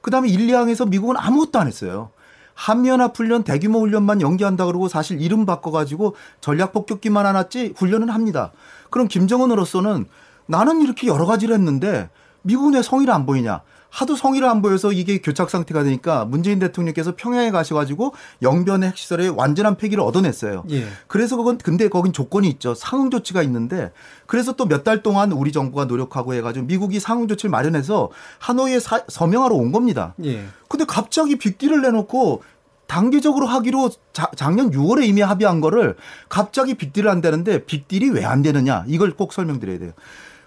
그 0.01 0.09
다음에 0.09 0.29
1, 0.29 0.47
2항에서 0.47 0.89
미국은 0.89 1.15
아무것도 1.17 1.59
안 1.59 1.67
했어요. 1.67 2.09
한미연합 2.57 3.15
훈련 3.15 3.43
대규모 3.43 3.79
훈련만 3.81 4.19
연기한다 4.19 4.65
그러고 4.65 4.87
사실 4.87 5.21
이름 5.21 5.45
바꿔가지고 5.45 6.15
전략 6.41 6.73
폭격기만 6.73 7.23
하놨지 7.23 7.75
훈련은 7.77 8.09
합니다. 8.09 8.51
그럼 8.89 9.07
김정은으로서는 9.07 10.05
나는 10.47 10.81
이렇게 10.81 11.05
여러 11.07 11.27
가지를 11.27 11.53
했는데 11.53 12.09
미국 12.41 12.71
내 12.71 12.81
성의를 12.81 13.13
안 13.13 13.27
보이냐? 13.27 13.61
하도 13.89 14.15
성의를 14.15 14.47
안 14.47 14.61
보여서 14.61 14.91
이게 14.91 15.19
교착 15.19 15.49
상태가 15.49 15.83
되니까 15.83 16.25
문재인 16.25 16.59
대통령께서 16.59 17.15
평양에 17.15 17.51
가셔가지고 17.51 18.13
영변의 18.41 18.89
핵시설에 18.89 19.27
완전한 19.29 19.77
폐기를 19.77 20.03
얻어냈어요. 20.03 20.63
예. 20.71 20.85
그래서 21.07 21.38
그건 21.38 21.57
근데 21.57 21.88
거긴 21.89 22.13
조건이 22.13 22.49
있죠. 22.49 22.73
상응 22.75 23.09
조치가 23.09 23.41
있는데 23.43 23.91
그래서 24.25 24.53
또 24.53 24.65
몇 24.65 24.83
달 24.83 25.01
동안 25.03 25.31
우리 25.31 25.51
정부가 25.51 25.85
노력하고 25.85 26.33
해가지고 26.33 26.65
미국이 26.65 26.99
상응 26.99 27.27
조치를 27.27 27.49
마련해서 27.49 28.09
하노이에 28.39 28.79
사, 28.79 29.03
서명하러 29.07 29.55
온 29.55 29.71
겁니다. 29.71 30.13
예. 30.23 30.45
근데 30.67 30.85
갑자기 30.85 31.38
빅딜을 31.38 31.81
내놓고 31.81 32.43
단계적으로 32.88 33.47
하기로 33.47 33.89
자, 34.13 34.29
작년 34.35 34.71
6월에 34.71 35.05
이미 35.07 35.21
합의한 35.21 35.59
거를 35.61 35.95
갑자기 36.29 36.75
빅딜을 36.75 37.09
한다는데 37.09 37.65
빅딜이 37.65 38.09
왜 38.11 38.23
안 38.25 38.41
되느냐 38.41 38.83
이걸 38.88 39.11
꼭 39.11 39.33
설명드려야 39.33 39.79
돼요. 39.79 39.91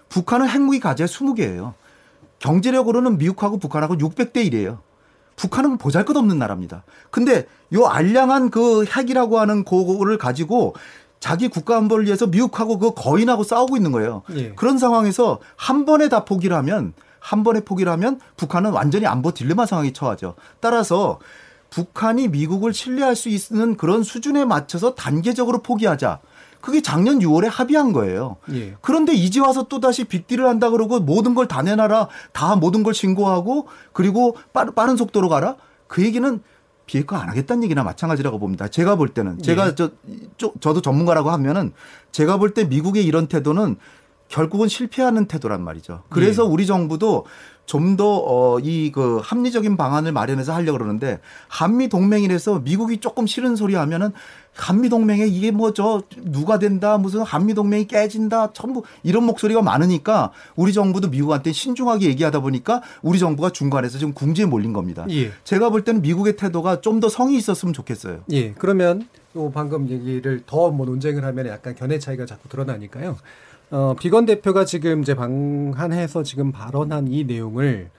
북한은 0.09 0.47
핵무기 0.49 0.79
가제 0.79 1.05
20개예요. 1.05 1.73
경제력으로는 2.41 3.17
미국하고 3.17 3.57
북한하고 3.57 3.95
600대 3.95 4.37
1이에요. 4.49 4.79
북한은 5.35 5.77
보잘것없는 5.77 6.37
나라입니다. 6.37 6.83
근데 7.09 7.47
요 7.73 7.85
알량한 7.85 8.49
그 8.49 8.83
핵이라고 8.85 9.39
하는 9.39 9.63
그거를 9.63 10.17
가지고 10.17 10.75
자기 11.19 11.47
국가 11.47 11.77
안보를 11.77 12.05
위해서 12.05 12.27
미국하고 12.27 12.79
그 12.79 12.93
거인하고 12.93 13.43
싸우고 13.43 13.77
있는 13.77 13.91
거예요. 13.91 14.23
예. 14.35 14.53
그런 14.53 14.77
상황에서 14.77 15.39
한 15.55 15.85
번에 15.85 16.09
다 16.09 16.25
포기를 16.25 16.57
하면 16.57 16.93
한 17.19 17.43
번에 17.43 17.61
포기를 17.61 17.91
하면 17.93 18.19
북한은 18.37 18.71
완전히 18.71 19.05
안보 19.05 19.31
딜레마 19.31 19.67
상황에 19.67 19.93
처하죠. 19.93 20.33
따라서 20.59 21.19
북한이 21.69 22.27
미국을 22.27 22.73
신뢰할 22.73 23.15
수 23.15 23.29
있는 23.29 23.77
그런 23.77 24.03
수준에 24.03 24.45
맞춰서 24.45 24.95
단계적으로 24.95 25.59
포기하자. 25.59 26.19
그게 26.61 26.81
작년 26.81 27.19
6월에 27.19 27.49
합의한 27.49 27.91
거예요. 27.93 28.37
예. 28.53 28.75
그런데 28.81 29.13
이제 29.13 29.39
와서 29.39 29.63
또 29.63 29.79
다시 29.79 30.03
빅딜을 30.05 30.47
한다 30.47 30.69
그러고 30.69 30.99
모든 30.99 31.33
걸 31.35 31.47
다 31.47 31.61
내놔라. 31.61 32.07
다 32.31 32.55
모든 32.55 32.83
걸 32.83 32.93
신고하고 32.93 33.67
그리고 33.93 34.35
빠른, 34.53 34.73
빠른 34.75 34.95
속도로 34.95 35.27
가라. 35.29 35.55
그 35.87 36.03
얘기는 36.03 36.39
비핵화 36.85 37.19
안 37.19 37.29
하겠다는 37.29 37.63
얘기나 37.63 37.83
마찬가지라고 37.83 38.37
봅니다. 38.39 38.67
제가 38.67 38.95
볼 38.95 39.09
때는 39.09 39.41
제가 39.41 39.69
예. 39.69 39.75
저, 39.75 39.89
저 40.37 40.51
저도 40.59 40.81
전문가라고 40.81 41.29
하면은 41.31 41.73
제가 42.11 42.37
볼 42.37 42.53
때 42.53 42.63
미국의 42.65 43.05
이런 43.05 43.27
태도는 43.27 43.77
결국은 44.27 44.67
실패하는 44.69 45.25
태도란 45.25 45.61
말이죠. 45.63 46.03
그래서 46.09 46.45
우리 46.45 46.65
정부도 46.65 47.25
좀 47.65 47.95
더 47.95 48.03
어 48.05 48.59
이 48.61 48.91
그 48.93 49.19
합리적인 49.23 49.77
방안을 49.77 50.11
마련해서 50.11 50.53
하려고 50.53 50.77
그러는데 50.77 51.19
한미 51.47 51.87
동맹이라서 51.89 52.59
미국이 52.59 52.97
조금 52.97 53.25
싫은 53.27 53.55
소리 53.55 53.75
하면은 53.75 54.11
한미 54.53 54.89
동맹에 54.89 55.25
이게 55.27 55.49
뭐 55.51 55.71
저 55.73 56.03
누가 56.23 56.59
된다 56.59 56.97
무슨 56.97 57.21
한미 57.21 57.53
동맹이 57.53 57.87
깨진다 57.87 58.51
전부 58.53 58.83
이런 59.03 59.23
목소리가 59.23 59.61
많으니까 59.61 60.31
우리 60.55 60.73
정부도 60.73 61.07
미국한테 61.09 61.51
신중하게 61.53 62.05
얘기하다 62.07 62.41
보니까 62.41 62.81
우리 63.01 63.17
정부가 63.17 63.51
중간에서 63.51 63.97
지금 63.97 64.13
궁지에 64.13 64.45
몰린 64.45 64.73
겁니다. 64.73 65.05
예. 65.09 65.31
제가 65.45 65.69
볼 65.69 65.83
때는 65.83 66.01
미국의 66.01 66.35
태도가 66.35 66.81
좀 66.81 66.99
더 66.99 67.07
성의 67.09 67.37
있었으면 67.37 67.73
좋겠어요. 67.73 68.19
예, 68.31 68.51
그러면 68.53 69.07
요 69.35 69.49
방금 69.51 69.89
얘기를 69.89 70.43
더 70.45 70.69
뭐 70.71 70.85
논쟁을 70.85 71.23
하면 71.25 71.47
약간 71.47 71.73
견해 71.73 71.97
차이가 71.97 72.25
자꾸 72.25 72.47
드러나니까요. 72.49 73.17
어, 73.71 73.95
비건 73.97 74.25
대표가 74.25 74.65
지금 74.65 75.01
이제 75.01 75.15
방한해서 75.15 76.23
지금 76.23 76.51
발언한 76.51 77.07
이 77.07 77.23
내용을 77.23 77.89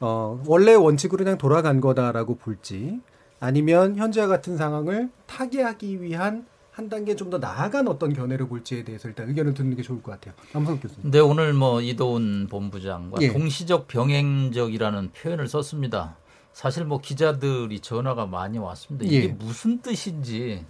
어, 0.00 0.40
원래 0.46 0.74
원칙으로 0.74 1.24
그냥 1.24 1.36
돌아간 1.38 1.80
거다라고 1.80 2.36
볼지 2.36 3.00
아니면 3.40 3.96
현재와 3.96 4.26
같은 4.26 4.56
상황을 4.56 5.10
타개하기 5.26 6.02
위한 6.02 6.46
한 6.72 6.88
단계 6.88 7.16
좀 7.16 7.28
더 7.30 7.38
나아간 7.38 7.88
어떤 7.88 8.12
견해를 8.12 8.48
볼지에 8.48 8.84
대해서 8.84 9.08
일단 9.08 9.28
의견을 9.28 9.52
듣는 9.54 9.76
게 9.76 9.82
좋을 9.82 10.00
것 10.02 10.12
같아요. 10.12 10.34
남성 10.52 10.78
교수님. 10.78 11.02
근데 11.02 11.18
오늘 11.18 11.52
뭐 11.52 11.80
이도훈 11.80 12.46
본부장과 12.48 13.20
예. 13.20 13.32
동시적 13.32 13.88
병행적이라는 13.88 15.10
표현을 15.12 15.48
썼습니다. 15.48 16.16
사실 16.52 16.84
뭐 16.84 17.00
기자들이 17.00 17.80
전화가 17.80 18.26
많이 18.26 18.58
왔습니다. 18.58 19.04
이게 19.04 19.24
예. 19.24 19.28
무슨 19.28 19.82
뜻인지 19.82 20.64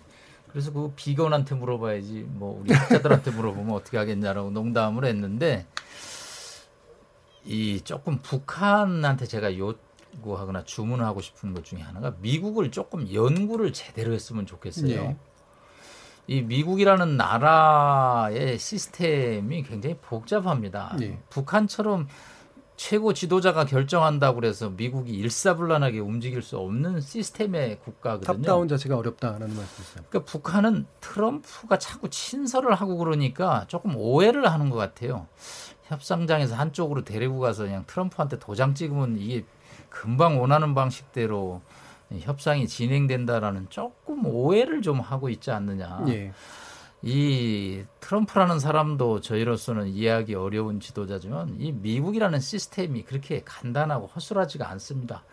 그래서 0.48 0.72
그 0.72 0.92
비건한테 0.96 1.54
물어봐야지 1.54 2.24
뭐 2.26 2.58
우리 2.60 2.72
학자들한테 2.72 3.30
물어보면 3.30 3.74
어떻게 3.74 3.98
하겠냐라고 3.98 4.50
농담을 4.50 5.04
했는데 5.04 5.66
이 7.44 7.80
조금 7.82 8.18
북한한테 8.18 9.26
제가 9.26 9.58
요 9.58 9.74
구하거나 10.22 10.64
주문하고 10.64 11.20
싶은 11.20 11.54
것 11.54 11.64
중에 11.64 11.80
하나가 11.80 12.14
미국을 12.20 12.70
조금 12.70 13.12
연구를 13.12 13.72
제대로 13.72 14.12
했으면 14.12 14.46
좋겠어요. 14.46 14.90
예. 14.90 15.16
이 16.26 16.42
미국이라는 16.42 17.16
나라의 17.16 18.58
시스템이 18.58 19.62
굉장히 19.62 19.96
복잡합니다. 20.00 20.96
예. 21.00 21.18
북한처럼 21.30 22.06
최고 22.76 23.12
지도자가 23.12 23.64
결정한다고 23.64 24.36
그래서 24.36 24.70
미국이 24.70 25.12
일사불란하게 25.12 25.98
움직일 25.98 26.42
수 26.42 26.58
없는 26.58 27.00
시스템의 27.00 27.80
국가거든요. 27.80 28.36
top-down 28.36 28.68
자체가 28.68 28.96
어렵다라는 28.96 29.48
말씀이세요. 29.48 30.04
그러니까 30.08 30.30
북한은 30.30 30.86
트럼프가 31.00 31.78
자꾸 31.78 32.08
친서를 32.08 32.74
하고 32.74 32.96
그러니까 32.96 33.64
조금 33.66 33.96
오해를 33.96 34.50
하는 34.52 34.70
것 34.70 34.76
같아요. 34.76 35.26
협상장에서 35.86 36.54
한쪽으로 36.54 37.02
데리고 37.02 37.40
가서 37.40 37.64
그냥 37.64 37.84
트럼프한테 37.86 38.38
도장 38.38 38.74
찍으면 38.74 39.18
이게 39.18 39.44
금방 39.98 40.40
원하는 40.40 40.76
방식대로 40.76 41.60
협상이 42.20 42.68
진행된다라는 42.68 43.66
조금 43.68 44.26
오해를 44.26 44.80
좀 44.80 45.00
하고 45.00 45.28
있지 45.28 45.50
않느냐. 45.50 46.04
예. 46.06 46.32
이 47.02 47.82
트럼프라는 47.98 48.60
사람도 48.60 49.20
저희로서는 49.20 49.88
이해하기 49.88 50.36
어려운 50.36 50.78
지도자지만 50.78 51.56
이 51.58 51.72
미국이라는 51.72 52.38
시스템이 52.38 53.02
그렇게 53.02 53.42
간단하고 53.44 54.06
허술하지가 54.06 54.68
않습니다. 54.70 55.24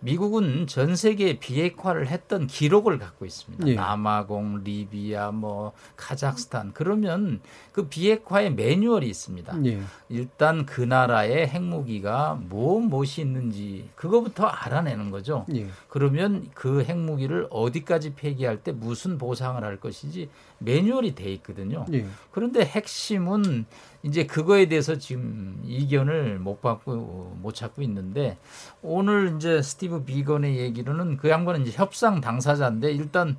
미국은 0.00 0.66
전 0.66 0.96
세계 0.96 1.38
비핵화를 1.38 2.08
했던 2.08 2.46
기록을 2.46 2.98
갖고 2.98 3.26
있습니다. 3.26 3.68
예. 3.68 3.74
남아공, 3.74 4.64
리비아, 4.64 5.32
뭐 5.32 5.72
카자흐스탄 5.96 6.72
그러면 6.72 7.40
그 7.74 7.88
비핵화의 7.88 8.54
매뉴얼이 8.54 9.08
있습니다. 9.08 9.58
예. 9.66 9.80
일단 10.08 10.64
그 10.64 10.80
나라의 10.80 11.48
핵무기가 11.48 12.38
뭐 12.48 12.78
무엇이 12.78 13.20
있는지 13.20 13.90
그거부터 13.96 14.46
알아내는 14.46 15.10
거죠. 15.10 15.44
예. 15.52 15.66
그러면 15.88 16.48
그 16.54 16.84
핵무기를 16.84 17.48
어디까지 17.50 18.14
폐기할 18.14 18.62
때 18.62 18.70
무슨 18.70 19.18
보상을 19.18 19.62
할 19.64 19.80
것인지 19.80 20.28
매뉴얼이 20.60 21.16
돼 21.16 21.32
있거든요. 21.32 21.84
예. 21.92 22.06
그런데 22.30 22.64
핵심은 22.64 23.66
이제 24.04 24.24
그거에 24.24 24.66
대해서 24.66 24.96
지금 24.96 25.60
이견을 25.64 26.38
못 26.38 26.62
받고 26.62 27.38
못 27.42 27.56
찾고 27.56 27.82
있는데 27.82 28.38
오늘 28.82 29.34
이제 29.34 29.60
스티브 29.60 30.04
비건의 30.04 30.58
얘기로는 30.58 31.16
그 31.16 31.28
양반은 31.28 31.62
이제 31.62 31.72
협상 31.76 32.20
당사자인데 32.20 32.92
일단 32.92 33.36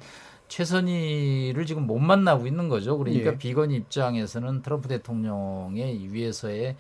최선희를 0.47 1.65
지금 1.65 1.87
못 1.87 1.97
만나고 1.99 2.47
있는 2.47 2.69
거죠. 2.69 2.97
그러니까 2.97 3.31
예. 3.31 3.37
비건 3.37 3.71
입장에서는 3.71 4.61
트럼프 4.61 4.87
대통령의 4.87 6.13
위에서의 6.13 6.75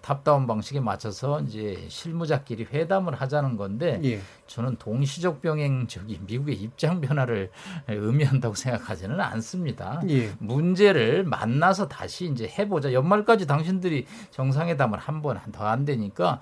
top-down 0.00 0.46
방식에 0.46 0.80
맞춰서 0.80 1.40
이제 1.42 1.84
실무자끼리 1.88 2.64
회담을 2.72 3.14
하자는 3.14 3.56
건데 3.56 4.00
예. 4.04 4.20
저는 4.46 4.76
동시적 4.76 5.42
병행적이 5.42 6.20
미국의 6.26 6.56
입장 6.56 7.00
변화를 7.00 7.50
의미한다고 7.88 8.54
생각하지는 8.54 9.20
않습니다. 9.20 10.02
예. 10.08 10.32
문제를 10.38 11.24
만나서 11.24 11.88
다시 11.88 12.26
이제 12.26 12.46
해보자. 12.58 12.92
연말까지 12.92 13.46
당신들이 13.46 14.06
정상회담을 14.30 14.98
한 14.98 15.22
번 15.22 15.38
더 15.52 15.64
안 15.64 15.84
되니까 15.84 16.40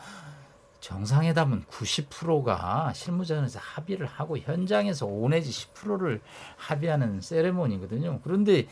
정상회담은 0.82 1.62
90%가 1.66 2.92
실무자에서 2.92 3.60
합의를 3.60 4.04
하고 4.06 4.36
현장에서 4.36 5.06
5 5.06 5.28
내지 5.28 5.50
10%를 5.50 6.20
합의하는 6.56 7.20
세레모니거든요. 7.20 8.18
그런데 8.24 8.66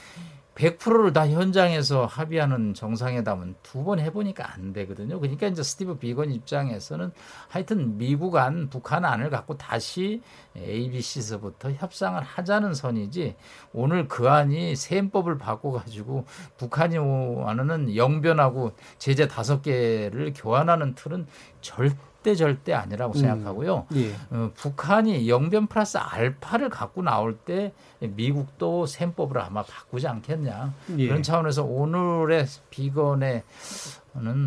100%를 0.55 1.13
다 1.13 1.27
현장에서 1.29 2.07
합의하는 2.07 2.75
정상회담은 2.75 3.55
두 3.63 3.81
번 3.85 3.99
해보니까 3.99 4.53
안 4.53 4.73
되거든요. 4.75 5.19
그러니까 5.19 5.47
이제 5.47 5.63
스티브 5.63 5.97
비건 5.97 6.33
입장에서는 6.33 7.13
하여튼 7.49 7.97
미국 7.97 8.37
안, 8.37 8.69
북한 8.69 9.05
안을 9.07 9.31
갖고 9.31 9.57
다시 9.57 10.21
ABC에서부터 10.57 11.73
협상을 11.73 12.21
하자는 12.23 12.75
선이지 12.75 13.37
오늘 13.73 14.07
그 14.09 14.29
안이 14.29 14.77
셈법을 14.77 15.39
바꿔가지고 15.39 16.27
북한이 16.59 16.99
원하는 16.99 17.97
영변하고 17.97 18.73
제재 18.99 19.29
다섯 19.29 19.63
개를 19.63 20.33
교환하는 20.37 20.95
틀은 20.95 21.27
절대 21.63 21.97
절대 22.23 22.73
아니라고 22.73 23.15
음. 23.15 23.19
생각하고요. 23.19 23.87
예. 23.95 24.13
어, 24.31 24.51
북한이 24.55 25.29
영변 25.29 25.67
플러스 25.67 25.97
알파를 25.97 26.69
갖고 26.69 27.03
나올 27.03 27.37
때 27.37 27.73
미국도 28.01 28.87
셈법을 28.87 29.39
아마 29.41 29.63
바꾸지 29.63 30.07
않겠냐 30.07 30.75
예. 30.99 31.09
그런 31.09 31.23
차원에서 31.23 31.65
오늘의 31.65 32.47
비건의 32.71 33.43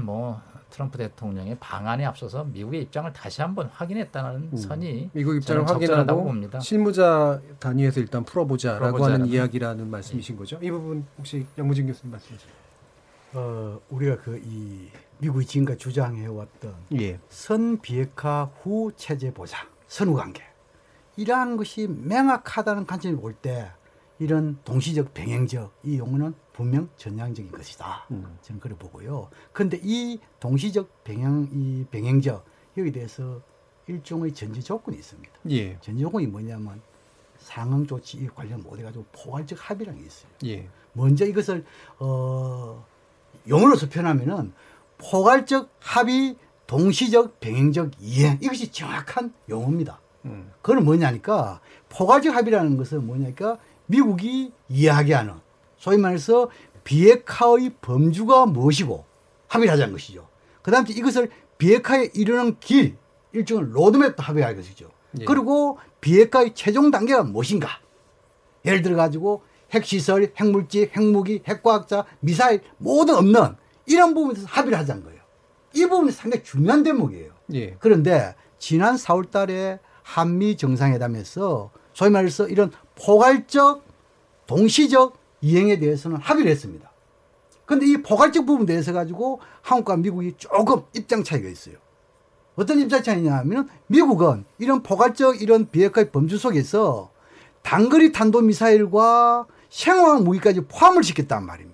뭐 0.04 0.42
트럼프 0.70 0.98
대통령의 0.98 1.58
방안에 1.60 2.04
앞서서 2.04 2.46
미국의 2.46 2.82
입장을 2.84 3.12
다시 3.14 3.42
한번 3.42 3.70
확인했다는 3.74 4.50
음. 4.54 4.58
선이 4.58 5.12
미국 5.14 5.36
입장을 5.36 5.68
확인하고 5.70 6.24
봅니다. 6.24 6.60
실무자 6.60 7.40
단위에서 7.60 8.00
일단 8.00 8.24
풀어보자라고 8.24 8.84
풀어보자라는. 8.86 9.22
하는 9.22 9.34
이야기라는 9.34 9.90
말씀이신 9.90 10.36
거죠. 10.36 10.58
이 10.62 10.72
부분 10.72 11.06
혹시 11.18 11.46
양무진 11.60 11.86
교수님 11.88 12.12
말씀해 12.12 12.38
주세요. 12.38 12.54
어, 13.36 13.80
우리가 13.90 14.18
그이 14.18 14.90
미국이 15.24 15.46
지금까지 15.46 15.80
주장해왔던 15.80 16.76
예. 17.00 17.18
선 17.30 17.80
비핵화 17.80 18.52
후 18.62 18.92
체제 18.98 19.34
보장, 19.34 19.66
선후 19.88 20.16
관계 20.16 20.44
이러한 21.16 21.56
것이 21.56 21.88
명확하다는 21.88 22.86
관점을 22.86 23.22
볼때 23.22 23.72
이런 24.20 24.60
동시적 24.66 25.14
병행적 25.14 25.74
이 25.84 25.98
용어는 25.98 26.34
분명 26.52 26.90
전향적인 26.98 27.52
것이다. 27.52 28.06
저는 28.42 28.60
그래 28.60 28.76
보고요. 28.78 29.30
그런데 29.54 29.80
이 29.82 30.20
동시적 30.42 31.04
병행 31.06 31.50
이 31.54 31.86
병행적 31.90 32.46
여기 32.78 32.92
대해서 32.92 33.42
일종의 33.88 34.34
전제 34.34 34.60
조건이 34.60 34.98
있습니다. 34.98 35.32
예. 35.52 35.80
전제 35.80 36.02
조건이 36.02 36.28
뭐냐면 36.28 36.82
상응 37.38 37.88
조치 37.88 38.18
이 38.18 38.28
관련 38.28 38.62
못해 38.62 38.84
가지고 38.84 39.06
포괄적 39.14 39.58
합의라는 39.70 40.02
게 40.02 40.06
있어요. 40.06 40.32
예. 40.46 40.68
먼저 40.92 41.26
이것을 41.26 41.66
어, 42.00 42.86
용어로서 43.48 43.90
표현하면은 43.90 44.54
포괄적 44.98 45.70
합의, 45.80 46.36
동시적 46.68 47.40
병행적 47.40 47.92
이행 48.00 48.38
이것이 48.42 48.72
정확한 48.72 49.34
용어입니다. 49.50 50.00
음. 50.26 50.52
그건 50.62 50.86
뭐냐니까 50.86 51.60
포괄적 51.90 52.36
합의라는 52.36 52.78
것은 52.78 53.06
뭐냐니까 53.06 53.58
미국이 53.86 54.52
이해하게 54.70 55.14
하는 55.14 55.34
소위 55.78 55.98
말해서 55.98 56.50
비핵화의 56.84 57.74
범주가 57.82 58.46
무엇이고 58.46 59.06
합의를 59.48 59.74
하자는 59.74 59.94
것이죠. 59.94 60.28
그 60.62 60.72
다음에 60.72 60.88
이것을 60.90 61.30
비핵화에 61.58 62.12
이르는 62.14 62.58
길 62.60 62.98
일종의 63.34 63.72
로드맵도 63.72 64.24
합의할 64.24 64.56
것이죠. 64.56 64.90
예. 65.20 65.26
그리고 65.26 65.78
비핵화의 66.02 66.54
최종 66.56 66.92
단계가 66.92 67.24
무엇인가? 67.24 67.68
예를 68.66 68.82
들어 68.82 68.96
가지고 68.96 69.44
핵시설, 69.72 70.32
핵물질, 70.38 70.92
핵무기, 70.96 71.42
핵과학자, 71.48 72.06
미사일 72.20 72.62
모두 72.78 73.16
없는 73.18 73.56
이런 73.86 74.14
부분에서 74.14 74.46
합의를 74.48 74.78
하자는 74.80 75.04
거예요. 75.04 75.22
이 75.74 75.86
부분이 75.86 76.12
상당히 76.12 76.44
중요한 76.44 76.84
대목이에요. 76.84 77.32
예. 77.54 77.76
그런데 77.80 78.36
지난 78.60 78.96
4월 78.96 79.30
달에 79.30 79.80
한미 80.04 80.58
정상회담에서 80.58 81.72
소위 81.94 82.10
말해서 82.12 82.48
이런 82.48 82.72
포괄적, 82.96 83.84
동시적 84.48 85.18
이행에 85.42 85.80
대해서는 85.80 86.18
합의를 86.18 86.52
했습니다. 86.52 86.92
그런데 87.66 87.88
이 87.88 87.98
포괄적 88.02 88.46
부분에 88.46 88.66
대해서 88.66 88.94
가지고 88.94 89.40
한국과 89.62 89.98
미국이 89.98 90.34
조금 90.38 90.84
입장 90.94 91.24
차이가 91.24 91.50
있어요. 91.50 91.76
어떤 92.56 92.80
입장 92.80 93.02
차이냐 93.02 93.36
하면 93.38 93.68
미국은 93.88 94.46
이런 94.60 94.84
포괄적 94.84 95.42
이런 95.42 95.70
비핵화의 95.70 96.12
범주 96.12 96.38
속에서 96.38 97.12
단거리 97.64 98.12
탄도미사일과 98.12 99.48
생화학 99.70 100.24
무기까지 100.24 100.62
포함을 100.62 101.04
시켰단 101.04 101.46
말입니다. 101.46 101.73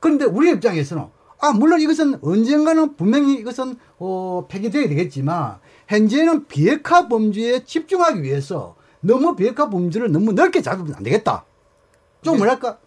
그런데 0.00 0.24
우리 0.24 0.50
입장에서는 0.50 1.04
아 1.40 1.52
물론 1.52 1.80
이것은 1.80 2.18
언젠가는 2.22 2.96
분명히 2.96 3.34
이것은 3.34 3.76
어, 3.98 4.46
폐기돼야 4.48 4.88
되겠지만 4.88 5.58
현재는 5.86 6.46
비핵화 6.46 7.08
범주에 7.08 7.64
집중하기 7.64 8.22
위해서 8.22 8.76
너무 9.00 9.36
비핵화 9.36 9.70
범주를 9.70 10.10
너무 10.10 10.32
넓게 10.32 10.60
잡으면 10.60 10.94
안 10.94 11.02
되겠다. 11.02 11.44
좀 12.22 12.38
뭐랄까 12.38 12.78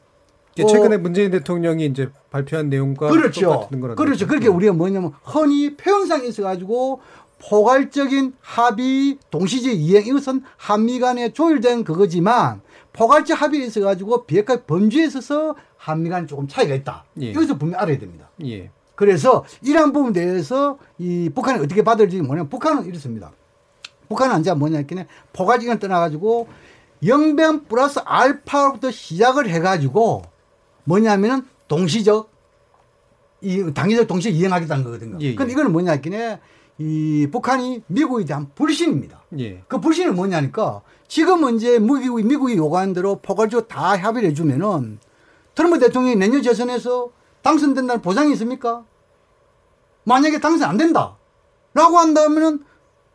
이게 0.53 0.65
최근에 0.65 0.97
문재인 0.97 1.31
대통령이 1.31 1.85
이제 1.85 2.09
발표한 2.29 2.69
내용과 2.69 3.07
어. 3.07 3.09
그렇죠. 3.09 3.41
똑같은 3.41 3.79
거라는 3.79 3.95
그렇죠. 3.95 4.27
그렇게 4.27 4.47
우리가 4.47 4.73
뭐냐면 4.73 5.13
흔히 5.23 5.75
표현상에 5.77 6.27
있어 6.27 6.43
가지고 6.43 7.01
포괄적인 7.39 8.33
합의, 8.41 9.17
동시적 9.31 9.73
이행 9.73 10.05
이것은 10.05 10.43
한미 10.57 10.99
간에 10.99 11.33
조율된 11.33 11.83
그거지만 11.83 12.61
포괄적 12.93 13.41
합의에 13.41 13.65
있어 13.65 13.81
가지고 13.81 14.25
비핵화 14.25 14.61
범주에 14.63 15.05
있어서 15.05 15.55
한미 15.81 16.09
간에 16.09 16.27
조금 16.27 16.47
차이가 16.47 16.75
있다. 16.75 17.03
예. 17.21 17.31
이것을 17.31 17.57
분명히 17.57 17.81
알아야 17.81 17.97
됩니다. 17.97 18.29
예. 18.45 18.69
그래서 18.93 19.43
이러한 19.63 19.91
부분에 19.91 20.13
대해서 20.13 20.77
이 20.99 21.27
북한이 21.33 21.57
어떻게 21.59 21.83
받아들이지 21.83 22.21
뭐냐면 22.21 22.49
북한은 22.49 22.85
이렇습니다. 22.85 23.31
북한은 24.07 24.41
이제 24.41 24.53
뭐냐 24.53 24.77
했더니 24.77 25.05
포괄적인 25.33 25.79
떠나가지고 25.79 26.47
영변 27.03 27.65
플러스 27.65 27.97
알파부터 28.05 28.91
시작을 28.91 29.49
해가지고 29.49 30.21
뭐냐면은 30.83 31.47
동시적 31.67 32.29
이 33.41 33.73
단기적 33.73 34.05
동시에 34.05 34.31
이행하겠다는 34.31 34.83
거거든요. 34.83 35.17
예, 35.21 35.29
예. 35.29 35.35
근데 35.35 35.51
이거는 35.51 35.71
뭐냐 35.71 35.93
했더니 35.93 36.37
이 36.77 37.27
북한이 37.31 37.81
미국에 37.87 38.25
대한 38.25 38.51
불신입니다. 38.53 39.23
예. 39.39 39.63
그 39.67 39.79
불신은 39.79 40.15
뭐냐니까 40.15 40.81
지금 41.07 41.55
이제 41.55 41.79
미국이, 41.79 42.23
미국이 42.23 42.55
요구한 42.55 42.93
대로 42.93 43.15
포괄적으로 43.15 43.67
다 43.67 43.95
합의를 43.95 44.29
해주면은 44.29 44.99
트럼프 45.55 45.79
대통령이 45.79 46.15
내년 46.15 46.41
재선에서 46.41 47.09
당선된다는 47.41 48.01
보장이 48.01 48.31
있습니까? 48.33 48.83
만약에 50.03 50.39
당선 50.39 50.69
안 50.69 50.77
된다. 50.77 51.17
라고 51.73 51.97
한다면은 51.97 52.63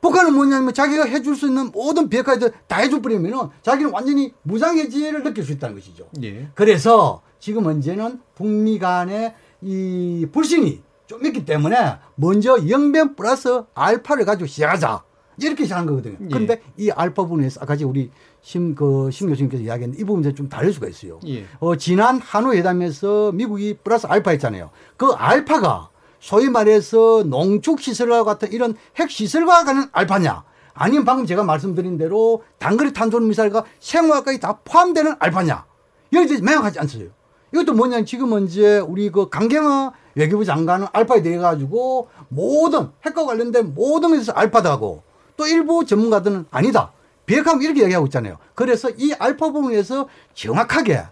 북한은 0.01 0.34
뭐냐면 0.34 0.72
자기가 0.72 1.05
해줄 1.05 1.34
수 1.34 1.47
있는 1.47 1.70
모든 1.72 2.09
비핵화에 2.09 2.39
다 2.66 2.76
해줄 2.78 3.03
뿐이면은 3.03 3.49
자기는 3.62 3.93
완전히 3.93 4.32
무장해지를 4.43 5.22
느낄 5.22 5.45
수 5.45 5.53
있다는 5.53 5.74
것이죠. 5.74 6.09
예. 6.22 6.49
그래서 6.55 7.22
지금 7.39 7.64
문제는 7.64 8.20
북미 8.34 8.78
간의 8.78 9.34
이 9.62 10.26
불신이 10.30 10.82
좀 11.07 11.24
있기 11.24 11.45
때문에 11.45 11.99
먼저 12.14 12.68
영변 12.68 13.16
플러스 13.16 13.64
알파를 13.74 14.24
가지고 14.24 14.47
시작하자. 14.47 15.03
이렇게 15.39 15.64
시작한 15.64 15.87
거거든요. 15.87 16.16
예. 16.20 16.28
그런데 16.30 16.62
이 16.76 16.91
알파 16.91 17.22
부분에서 17.22 17.61
아까 17.62 17.76
우리 17.84 18.11
심, 18.47 18.76
그, 18.76 19.11
심 19.11 19.26
교수님께서 19.28 19.64
이야기했는데 19.64 20.01
이 20.01 20.05
부분에 20.05 20.32
좀 20.32 20.49
다를 20.49 20.72
수가 20.72 20.86
있어요. 20.86 21.18
예. 21.26 21.47
어, 21.59 21.74
지난 21.74 22.20
한우 22.20 22.55
회담에서 22.55 23.32
미국이 23.32 23.76
플러스 23.82 24.07
알파 24.07 24.30
했잖아요. 24.30 24.70
그 24.97 25.07
알파가 25.07 25.88
소위 26.20 26.49
말해서 26.49 27.24
농축 27.26 27.80
시설과 27.80 28.22
같은 28.22 28.53
이런 28.53 28.76
핵 29.01 29.11
시설과 29.11 29.64
가는 29.64 29.88
알파냐? 29.90 30.44
아니면 30.74 31.05
방금 31.05 31.26
제가 31.26 31.42
말씀드린 31.42 31.99
대로 31.99 32.44
단거리 32.61 32.92
탄소는 32.92 33.26
미사일과 33.26 33.64
생화까지 33.80 34.38
다 34.38 34.61
포함되는 34.64 35.16
알파냐? 35.18 35.64
여기 36.12 36.28
대해서 36.28 36.44
명확하지 36.44 36.78
않어요. 36.78 37.09
이것도 37.53 37.72
뭐냐면 37.72 38.07
지금은 38.07 38.47
이제 38.47 38.78
우리 38.78 39.11
그 39.11 39.28
강경화 39.28 39.92
외교부 40.14 40.44
장관은 40.44 40.86
알파에 40.92 41.20
대해 41.20 41.38
가지고 41.38 42.11
모든 42.28 42.90
핵과 43.05 43.26
관련된 43.26 43.74
모든 43.74 44.11
것에서 44.11 44.30
알파다고 44.30 45.03
또 45.36 45.47
일부 45.49 45.84
전문가들은 45.84 46.47
아니다. 46.53 46.92
비핵화하면 47.27 47.62
이렇게 47.62 47.83
얘기하고 47.83 48.07
있잖아요. 48.07 48.39
그래서 48.55 48.89
이 48.91 49.12
알파 49.18 49.51
부분에서 49.51 50.09
정확하게 50.35 51.03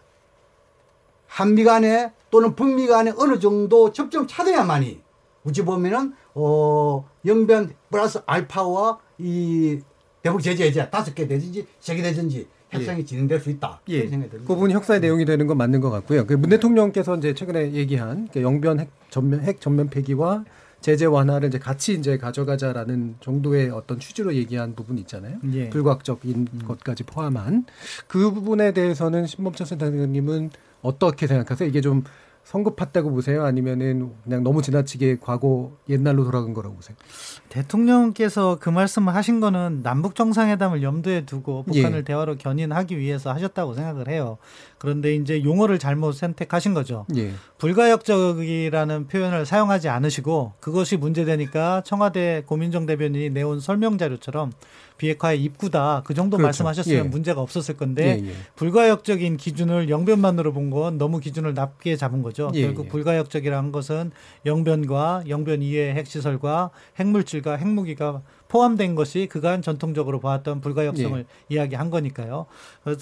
한미 1.26 1.64
간에 1.64 2.12
또는 2.30 2.54
북미 2.54 2.86
간에 2.86 3.12
어느 3.16 3.38
정도 3.38 3.92
접점 3.92 4.26
찾아야만이 4.26 5.00
우찌 5.42 5.62
보면은 5.62 6.14
어 6.34 7.08
영변 7.26 7.74
플러스 7.90 8.20
알파와 8.24 8.98
이 9.18 9.80
대북 10.22 10.42
제재 10.42 10.64
해제 10.64 10.88
다섯 10.88 11.14
개 11.14 11.26
되든지 11.26 11.66
세개 11.80 12.02
되든지 12.02 12.48
협상이 12.70 13.04
진행될 13.04 13.40
수 13.40 13.50
있다. 13.50 13.80
예. 13.88 14.08
그 14.08 14.44
부분이 14.46 14.74
협상의 14.74 15.00
내용이 15.00 15.24
되는 15.24 15.46
건 15.46 15.56
맞는 15.56 15.80
것 15.80 15.90
같고요. 15.90 16.26
그문 16.26 16.50
대통령께서 16.50 17.16
이제 17.16 17.34
최근에 17.34 17.72
얘기한 17.72 18.28
그 18.32 18.42
영변 18.42 18.80
핵 18.80 18.90
전면 19.10 19.42
핵 19.42 19.60
전면 19.60 19.90
폐기와 19.90 20.44
제재 20.84 21.06
완화를 21.06 21.48
이제 21.48 21.58
같이 21.58 21.94
이제 21.94 22.18
가져가자라는 22.18 23.14
정도의 23.20 23.70
어떤 23.70 23.98
취지로 23.98 24.34
얘기한 24.34 24.74
부분이 24.74 25.00
있잖아요. 25.00 25.38
예. 25.54 25.70
불과학적인 25.70 26.46
것까지 26.68 27.04
포함한 27.04 27.64
그 28.06 28.30
부분에 28.30 28.72
대해서는 28.72 29.26
신범철 29.26 29.66
센터장님은 29.66 30.50
어떻게 30.82 31.26
생각하세요? 31.26 31.66
이게 31.70 31.80
좀 31.80 32.04
성급했다고 32.44 33.10
보세요? 33.10 33.44
아니면은 33.44 34.12
그냥 34.22 34.42
너무 34.42 34.62
지나치게 34.62 35.18
과거 35.20 35.72
옛날로 35.88 36.24
돌아간 36.24 36.52
거라고 36.52 36.76
보세요? 36.76 36.96
대통령께서 37.48 38.58
그 38.60 38.68
말씀을 38.68 39.14
하신 39.14 39.40
거는 39.40 39.80
남북 39.82 40.14
정상회담을 40.14 40.82
염두에 40.82 41.24
두고 41.24 41.64
북한을 41.64 41.98
예. 41.98 42.02
대화로 42.02 42.36
견인하기 42.36 42.98
위해서 42.98 43.32
하셨다고 43.32 43.74
생각을 43.74 44.08
해요. 44.08 44.38
그런데 44.78 45.14
이제 45.14 45.42
용어를 45.42 45.78
잘못 45.78 46.12
선택하신 46.12 46.74
거죠. 46.74 47.06
예. 47.16 47.32
불가역적이라는 47.58 49.06
표현을 49.06 49.46
사용하지 49.46 49.88
않으시고 49.88 50.52
그것이 50.60 50.98
문제되니까 50.98 51.82
청와대 51.84 52.42
고민정 52.46 52.84
대변인이 52.84 53.30
내온 53.30 53.60
설명 53.60 53.96
자료처럼 53.96 54.52
비핵화의 54.96 55.42
입구다 55.42 56.02
그 56.04 56.14
정도 56.14 56.36
그렇죠. 56.36 56.46
말씀하셨으면 56.48 57.04
예. 57.04 57.08
문제가 57.08 57.40
없었을 57.40 57.76
건데 57.76 58.20
예, 58.22 58.28
예. 58.28 58.32
불가역적인 58.56 59.36
기준을 59.36 59.88
영변만으로 59.88 60.52
본 60.52 60.64
건 60.70 60.96
너무 60.98 61.20
기준을 61.20 61.52
낮게 61.54 61.94
잡은 61.96 62.22
거죠. 62.22 62.50
예, 62.54 62.62
결국 62.62 62.86
예. 62.86 62.88
불가역적이라는 62.88 63.70
것은 63.70 64.12
영변과 64.46 65.24
영변 65.28 65.62
이외의 65.62 65.94
핵시설과 65.94 66.70
핵물질과 66.98 67.56
핵무기가 67.56 68.22
포함된 68.48 68.94
것이 68.94 69.26
그간 69.30 69.62
전통적으로 69.62 70.20
봐왔던 70.20 70.60
불가역성을 70.60 71.18
예. 71.18 71.24
이야기한 71.54 71.90
거니까요. 71.90 72.46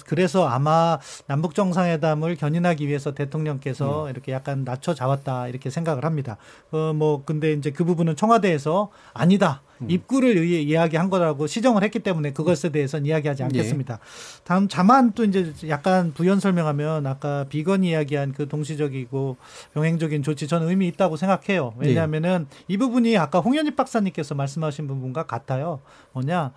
그래서 0.07 0.47
아마 0.47 0.99
남북 1.27 1.53
정상회담을 1.55 2.35
견인하기 2.35 2.87
위해서 2.87 3.13
대통령께서 3.13 4.05
음. 4.05 4.09
이렇게 4.09 4.31
약간 4.31 4.63
낮춰 4.63 4.93
잡았다 4.93 5.47
이렇게 5.47 5.69
생각을 5.69 6.03
합니다. 6.05 6.37
어 6.71 6.93
뭐 6.93 7.23
근데 7.25 7.53
이제 7.53 7.71
그 7.71 7.85
부분은 7.85 8.15
청와대에서 8.15 8.89
아니다. 9.13 9.62
음. 9.81 9.89
입구를 9.89 10.37
의- 10.37 10.63
이야기한 10.63 11.09
거라고 11.09 11.47
시정을 11.47 11.83
했기 11.83 11.99
때문에 11.99 12.31
그것에 12.33 12.69
대해서는 12.69 13.05
이야기하지 13.05 13.41
예. 13.41 13.45
않겠습니다. 13.45 13.99
다음 14.43 14.67
다만 14.67 15.11
또 15.13 15.23
이제 15.23 15.53
약간 15.67 16.13
부연 16.13 16.39
설명하면 16.39 17.05
아까 17.07 17.45
비건 17.49 17.83
이야기한 17.83 18.33
그 18.33 18.47
동시적이고 18.47 19.37
병행적인 19.73 20.23
조치 20.23 20.47
저는 20.47 20.69
의미 20.69 20.87
있다고 20.87 21.17
생각해요. 21.17 21.73
예. 21.81 21.87
왜냐하면은 21.87 22.47
이 22.67 22.77
부분이 22.77 23.17
아까 23.17 23.39
홍현희 23.39 23.71
박사님께서 23.75 24.35
말씀하신 24.35 24.87
부분과 24.87 25.23
같아요. 25.23 25.81
뭐냐 26.13 26.39
하- 26.39 26.51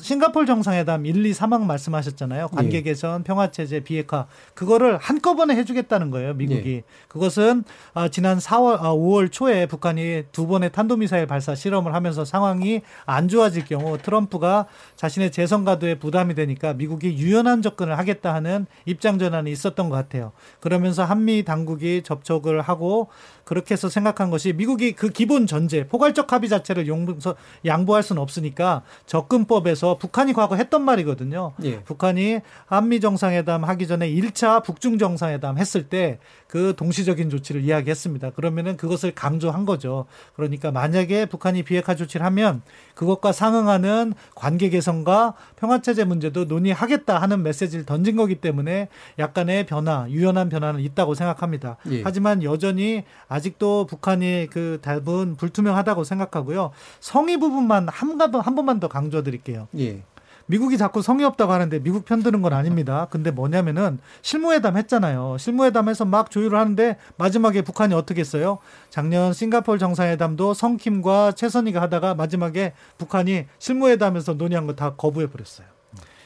싱가폴 0.00 0.46
정상회담 0.46 1.06
1, 1.06 1.24
2, 1.24 1.32
3항 1.32 1.62
말씀하셨잖아요. 1.62 2.48
관계 2.48 2.78
예. 2.78 2.82
개선, 2.82 3.22
평화 3.22 3.50
체제, 3.50 3.80
비핵화 3.80 4.26
그거를 4.54 4.98
한꺼번에 4.98 5.56
해주겠다는 5.56 6.10
거예요. 6.10 6.34
미국이 6.34 6.74
예. 6.74 6.82
그것은 7.08 7.64
아, 7.94 8.08
지난 8.08 8.38
4월, 8.38 8.78
아, 8.80 8.92
5월 8.92 9.32
초에 9.32 9.66
북한이 9.66 10.24
두 10.32 10.46
번의 10.46 10.72
탄도미사일 10.72 11.26
발사 11.26 11.54
실험을 11.54 11.94
하면서 11.94 12.24
상황이 12.24 12.82
안 13.06 13.28
좋아질 13.28 13.64
경우 13.64 13.96
트럼프가 13.98 14.66
자신의 14.96 15.32
재선 15.32 15.64
가도에 15.64 15.98
부담이 15.98 16.34
되니까 16.34 16.74
미국이 16.74 17.16
유연한 17.16 17.62
접근을 17.62 17.98
하겠다 17.98 18.34
하는 18.34 18.66
입장 18.84 19.18
전환이 19.18 19.50
있었던 19.50 19.88
것 19.88 19.96
같아요. 19.96 20.32
그러면서 20.60 21.04
한미 21.04 21.44
당국이 21.44 22.02
접촉을 22.02 22.60
하고 22.60 23.08
그렇게 23.44 23.74
해서 23.74 23.88
생각한 23.88 24.30
것이 24.30 24.52
미국이 24.52 24.92
그 24.92 25.08
기본 25.10 25.46
전제, 25.46 25.86
포괄적 25.86 26.32
합의 26.32 26.48
자체를 26.48 26.86
용서, 26.86 27.34
양보할 27.64 28.02
수는 28.02 28.20
없으니까 28.22 28.82
접근법에서 29.06 29.98
북한이 29.98 30.32
과거 30.32 30.56
했던 30.56 30.82
말이거든요. 30.82 31.52
예. 31.64 31.80
북한이 31.80 32.40
한미 32.66 33.00
정상회담 33.00 33.64
하기 33.64 33.86
전에 33.86 34.10
1차 34.10 34.62
북중 34.64 34.98
정상회담 34.98 35.58
했을 35.58 35.88
때 35.88 36.18
그 36.52 36.74
동시적인 36.76 37.30
조치를 37.30 37.64
이야기했습니다. 37.64 38.32
그러면은 38.32 38.76
그것을 38.76 39.12
강조한 39.14 39.64
거죠. 39.64 40.04
그러니까 40.36 40.70
만약에 40.70 41.24
북한이 41.24 41.62
비핵화 41.62 41.94
조치를 41.94 42.26
하면 42.26 42.60
그것과 42.94 43.32
상응하는 43.32 44.12
관계 44.34 44.68
개선과 44.68 45.32
평화 45.56 45.80
체제 45.80 46.04
문제도 46.04 46.44
논의하겠다 46.44 47.18
하는 47.18 47.42
메시지를 47.42 47.86
던진 47.86 48.16
거기 48.16 48.34
때문에 48.34 48.88
약간의 49.18 49.64
변화, 49.64 50.06
유연한 50.10 50.50
변화는 50.50 50.80
있다고 50.80 51.14
생각합니다. 51.14 51.78
예. 51.90 52.02
하지만 52.04 52.42
여전히 52.42 53.04
아직도 53.32 53.86
북한이 53.86 54.48
그 54.50 54.78
답은 54.82 55.36
불투명하다고 55.36 56.04
생각하고요. 56.04 56.70
성의 57.00 57.38
부분만 57.38 57.88
한, 57.88 58.18
가- 58.18 58.40
한 58.40 58.54
번만 58.54 58.78
더 58.80 58.88
강조드릴게요. 58.88 59.68
예. 59.78 60.02
미국이 60.46 60.76
자꾸 60.76 61.02
성의 61.02 61.24
없다고 61.24 61.52
하는데 61.52 61.78
미국 61.78 62.04
편드는 62.04 62.42
건 62.42 62.52
아닙니다. 62.52 63.06
근데 63.10 63.30
뭐냐면은 63.30 64.00
실무회담 64.22 64.76
했잖아요. 64.76 65.36
실무회담에서 65.38 66.04
막 66.04 66.30
조율을 66.30 66.58
하는데 66.58 66.96
마지막에 67.16 67.62
북한이 67.62 67.94
어떻게 67.94 68.20
했어요? 68.20 68.58
작년 68.90 69.32
싱가폴 69.32 69.78
정상회담도 69.78 70.52
성킴과 70.52 71.32
최선희가 71.32 71.80
하다가 71.82 72.14
마지막에 72.16 72.74
북한이 72.98 73.46
실무회담에서 73.58 74.34
논의한 74.34 74.66
거 74.66 74.74
다 74.74 74.94
거부해 74.94 75.28
버렸어요. 75.30 75.66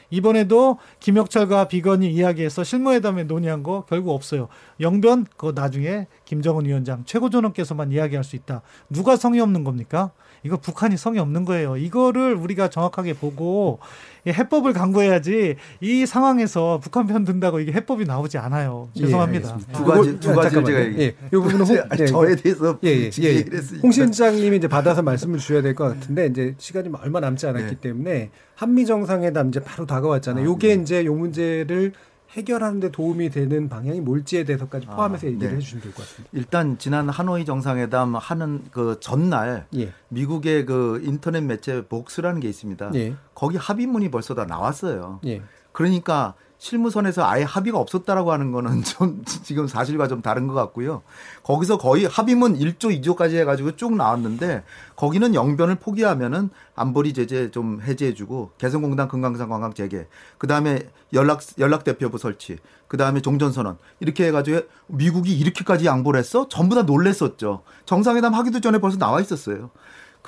이번에도 0.09 0.77
김혁철과 0.99 1.67
비건이 1.67 2.11
이야기해서 2.11 2.63
실무회담에 2.63 3.23
논의한 3.25 3.63
거 3.63 3.85
결국 3.89 4.11
없어요. 4.13 4.47
영변 4.79 5.25
그거 5.35 5.51
나중에 5.51 6.07
김정은 6.25 6.65
위원장 6.65 7.03
최고존엄께서만 7.05 7.91
이야기할 7.91 8.23
수 8.23 8.35
있다. 8.35 8.61
누가 8.89 9.15
성의 9.15 9.41
없는 9.41 9.63
겁니까? 9.63 10.11
이거 10.43 10.55
북한이 10.57 10.97
성의 10.97 11.19
없는 11.19 11.45
거예요. 11.45 11.75
이거를 11.77 12.35
우리가 12.35 12.69
정확하게 12.69 13.13
보고 13.13 13.79
이 14.25 14.29
해법을 14.29 14.71
강구해야지 14.73 15.55
이 15.81 16.05
상황에서 16.05 16.79
북한 16.81 17.07
편 17.07 17.25
든다고 17.25 17.59
이게 17.59 17.71
해법이 17.73 18.05
나오지 18.05 18.37
않아요. 18.37 18.87
죄송합니다. 18.95 19.57
예. 19.59 19.73
두 19.73 19.83
가지 19.83 20.19
두 20.19 20.33
잠깐만요. 20.33 20.65
제가. 20.65 20.79
예, 21.01 21.07
이 21.07 21.29
부분은 21.31 21.61
홍, 21.65 21.77
아니, 21.89 22.07
저에 22.07 22.35
대해서 22.35 22.77
예, 22.83 22.89
예, 22.89 23.09
예, 23.23 23.45
했으니까. 23.51 23.81
홍 23.81 23.91
실장님이 23.91 24.57
이제 24.57 24.67
받아서 24.67 25.01
말씀을 25.01 25.39
주셔야 25.39 25.61
될 25.61 25.73
것 25.75 25.85
같은데 25.85 26.27
이제 26.27 26.55
시간이 26.59 26.89
얼마 27.01 27.19
남지 27.19 27.45
않았기 27.47 27.67
네. 27.75 27.81
때문에 27.81 28.29
한미 28.57 28.87
정상회담 28.87 29.49
이제 29.49 29.59
바로 29.59 29.85
다가왔잖아요. 29.85 30.43
아, 30.43 30.45
요게 30.47 30.75
네. 30.77 30.81
이제 30.81 31.05
요 31.05 31.13
문제를 31.13 31.93
해결하는 32.31 32.79
데 32.79 32.91
도움이 32.91 33.29
되는 33.29 33.69
방향이 33.69 34.01
뭘지에 34.01 34.43
대해서까지 34.45 34.87
포함해서 34.87 35.27
아, 35.27 35.29
얘기를 35.29 35.49
네. 35.49 35.55
해주시면 35.57 35.83
될 35.83 35.93
것 35.93 36.01
같습니다. 36.01 36.29
일단 36.33 36.77
지난 36.79 37.07
하노이 37.07 37.45
정상회담 37.45 38.15
하는 38.15 38.63
그 38.71 38.97
전날 38.99 39.67
예. 39.75 39.93
미국의 40.09 40.65
그 40.65 40.99
인터넷 41.05 41.41
매체 41.41 41.85
복스라는 41.87 42.39
게 42.41 42.49
있습니다. 42.49 42.91
예. 42.95 43.13
거기 43.35 43.57
합의문이 43.57 44.09
벌써 44.09 44.33
다 44.33 44.45
나왔어요. 44.45 45.19
예. 45.25 45.41
그러니까 45.71 46.33
실무선에서 46.59 47.23
아예 47.25 47.43
합의가 47.43 47.77
없었다라고 47.77 48.31
하는 48.31 48.51
거는 48.51 48.83
좀 48.83 49.23
지금 49.43 49.67
사실과 49.67 50.07
좀 50.07 50.21
다른 50.21 50.47
것 50.47 50.53
같고요. 50.53 51.03
거기서 51.43 51.77
거의 51.77 52.05
합의문 52.05 52.57
1조, 52.57 53.01
2조까지 53.01 53.35
해가지고 53.35 53.75
쭉 53.75 53.95
나왔는데 53.95 54.63
거기는 54.95 55.35
영변을 55.35 55.75
포기하면은 55.75 56.49
안보리 56.75 57.13
제재 57.13 57.51
좀 57.51 57.81
해제해주고 57.81 58.51
개성공단 58.57 59.07
금강산 59.07 59.49
관광 59.49 59.73
재개, 59.73 60.07
그 60.37 60.47
다음에 60.47 60.89
연락 61.13 61.41
연락 61.59 61.83
대표부 61.83 62.17
설치, 62.17 62.57
그 62.87 62.97
다음에 62.97 63.21
종전선언 63.21 63.77
이렇게 63.99 64.27
해가지고 64.27 64.61
미국이 64.87 65.37
이렇게까지 65.37 65.85
양보를 65.85 66.19
했어? 66.19 66.47
전부 66.49 66.75
다 66.75 66.83
놀랬었죠. 66.83 67.63
정상회담 67.85 68.33
하기도 68.33 68.59
전에 68.59 68.79
벌써 68.79 68.97
나와 68.97 69.21
있었어요. 69.21 69.69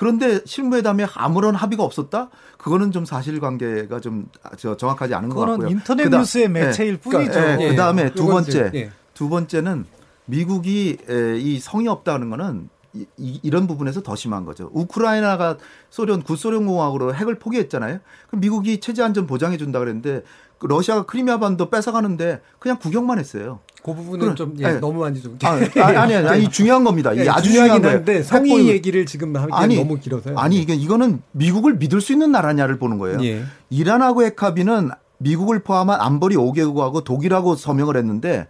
그런데 0.00 0.40
실무회담에 0.46 1.06
아무런 1.14 1.54
합의가 1.54 1.82
없었다? 1.84 2.30
그거는 2.56 2.90
좀 2.90 3.04
사실관계가 3.04 4.00
좀저 4.00 4.78
정확하지 4.78 5.14
않은 5.14 5.28
것 5.28 5.40
같고요. 5.44 5.68
인터넷 5.68 6.04
그다음- 6.04 6.20
뉴스의 6.22 6.48
매체일 6.48 6.96
뿐이죠. 6.96 7.38
예, 7.38 7.58
예. 7.60 7.68
그다음에 7.68 8.10
두 8.14 8.22
요건 8.22 8.42
이제, 8.44 8.62
번째 8.62 8.78
예. 8.78 8.90
두 9.12 9.28
번째는 9.28 9.84
미국이 10.24 10.96
에, 11.06 11.36
이 11.38 11.58
성이 11.60 11.86
없다는 11.86 12.30
거는 12.30 12.70
이, 12.94 13.04
이- 13.18 13.40
이런 13.42 13.66
부분에서 13.66 14.02
더 14.02 14.16
심한 14.16 14.46
거죠. 14.46 14.70
우크라이나가 14.72 15.58
소련 15.90 16.22
구소련 16.22 16.64
공화국으로 16.66 17.14
핵을 17.14 17.38
포기했잖아요. 17.38 17.98
그럼 18.28 18.40
미국이 18.40 18.80
체제 18.80 19.02
안전 19.02 19.26
보장해 19.26 19.58
준다 19.58 19.80
그랬는데 19.80 20.22
그 20.58 20.66
러시아가 20.66 21.02
크리미아 21.04 21.38
반도 21.38 21.68
뺏어가는데 21.68 22.40
그냥 22.58 22.78
구경만 22.78 23.18
했어요. 23.18 23.60
그 23.82 23.94
부분은 23.94 24.18
그럼- 24.20 24.36
좀 24.36 24.54
예, 24.60 24.64
예. 24.64 24.72
너무 24.78 25.00
많이 25.00 25.20
좀 25.22 25.38
아, 25.42 25.48
아니, 25.56 25.80
아니, 25.96 26.14
아니, 26.14 26.28
아니, 26.28 26.48
중요한 26.50 26.84
겁니다. 26.84 27.16
예, 27.16 27.28
아주 27.28 27.50
중요한 27.50 27.80
거예요. 27.80 27.96
한데 27.98 28.22
성의 28.22 28.52
핵보유- 28.52 28.66
얘기를 28.68 29.06
지금 29.06 29.34
하기엔 29.34 29.80
너무 29.82 29.98
길어서요. 29.98 30.36
아니 30.38 30.56
이게 30.60 30.74
이거는 30.74 31.22
미국을 31.32 31.76
믿을 31.76 32.00
수 32.00 32.12
있는 32.12 32.30
나라냐를 32.32 32.78
보는 32.78 32.98
거예요. 32.98 33.22
예. 33.24 33.42
이란하고 33.70 34.22
핵합의는 34.24 34.90
미국을 35.18 35.62
포함한 35.62 36.00
안보리 36.00 36.36
5개국하고 36.36 37.04
독일하고 37.04 37.54
서명을 37.56 37.96
했는데 37.96 38.46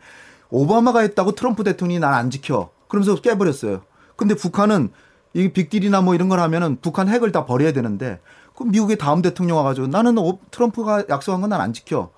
오바마가 0.50 1.00
했다고 1.00 1.32
트럼프 1.32 1.62
대통령이 1.64 2.00
난 2.00 2.14
안 2.14 2.30
지켜. 2.30 2.70
그러면서 2.88 3.14
깨버렸어요. 3.20 3.82
근데 4.16 4.34
북한은 4.34 4.90
이 5.34 5.48
빅딜이나 5.52 6.00
뭐 6.00 6.14
이런 6.16 6.28
걸 6.28 6.40
하면은 6.40 6.78
북한 6.82 7.08
핵을 7.08 7.30
다 7.30 7.46
버려야 7.46 7.72
되는데 7.72 8.18
그럼 8.56 8.72
미국의 8.72 8.98
다음 8.98 9.22
대통령 9.22 9.58
와가지고 9.58 9.86
나는 9.86 10.18
오- 10.18 10.40
트럼프가 10.50 11.04
약속한 11.08 11.40
건 11.40 11.50
난 11.50 11.60
안 11.60 11.72
지켜. 11.72 12.10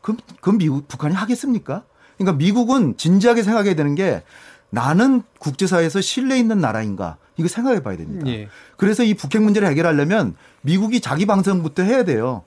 그럼, 0.00 0.18
그럼 0.40 0.58
미국, 0.58 0.86
북한이 0.88 1.14
하겠습니까? 1.14 1.82
그러니까 2.22 2.32
미국은 2.38 2.96
진지하게 2.96 3.42
생각해야 3.42 3.74
되는 3.74 3.94
게 3.94 4.22
나는 4.70 5.22
국제사회에서 5.38 6.00
신뢰 6.00 6.38
있는 6.38 6.60
나라인가? 6.60 7.16
이거 7.36 7.48
생각해 7.48 7.82
봐야 7.82 7.96
됩니다. 7.96 8.26
예. 8.28 8.48
그래서 8.76 9.02
이 9.02 9.14
북핵 9.14 9.42
문제를 9.42 9.68
해결하려면 9.68 10.34
미국이 10.62 11.00
자기 11.00 11.26
방송부터 11.26 11.82
해야 11.82 12.04
돼요. 12.04 12.44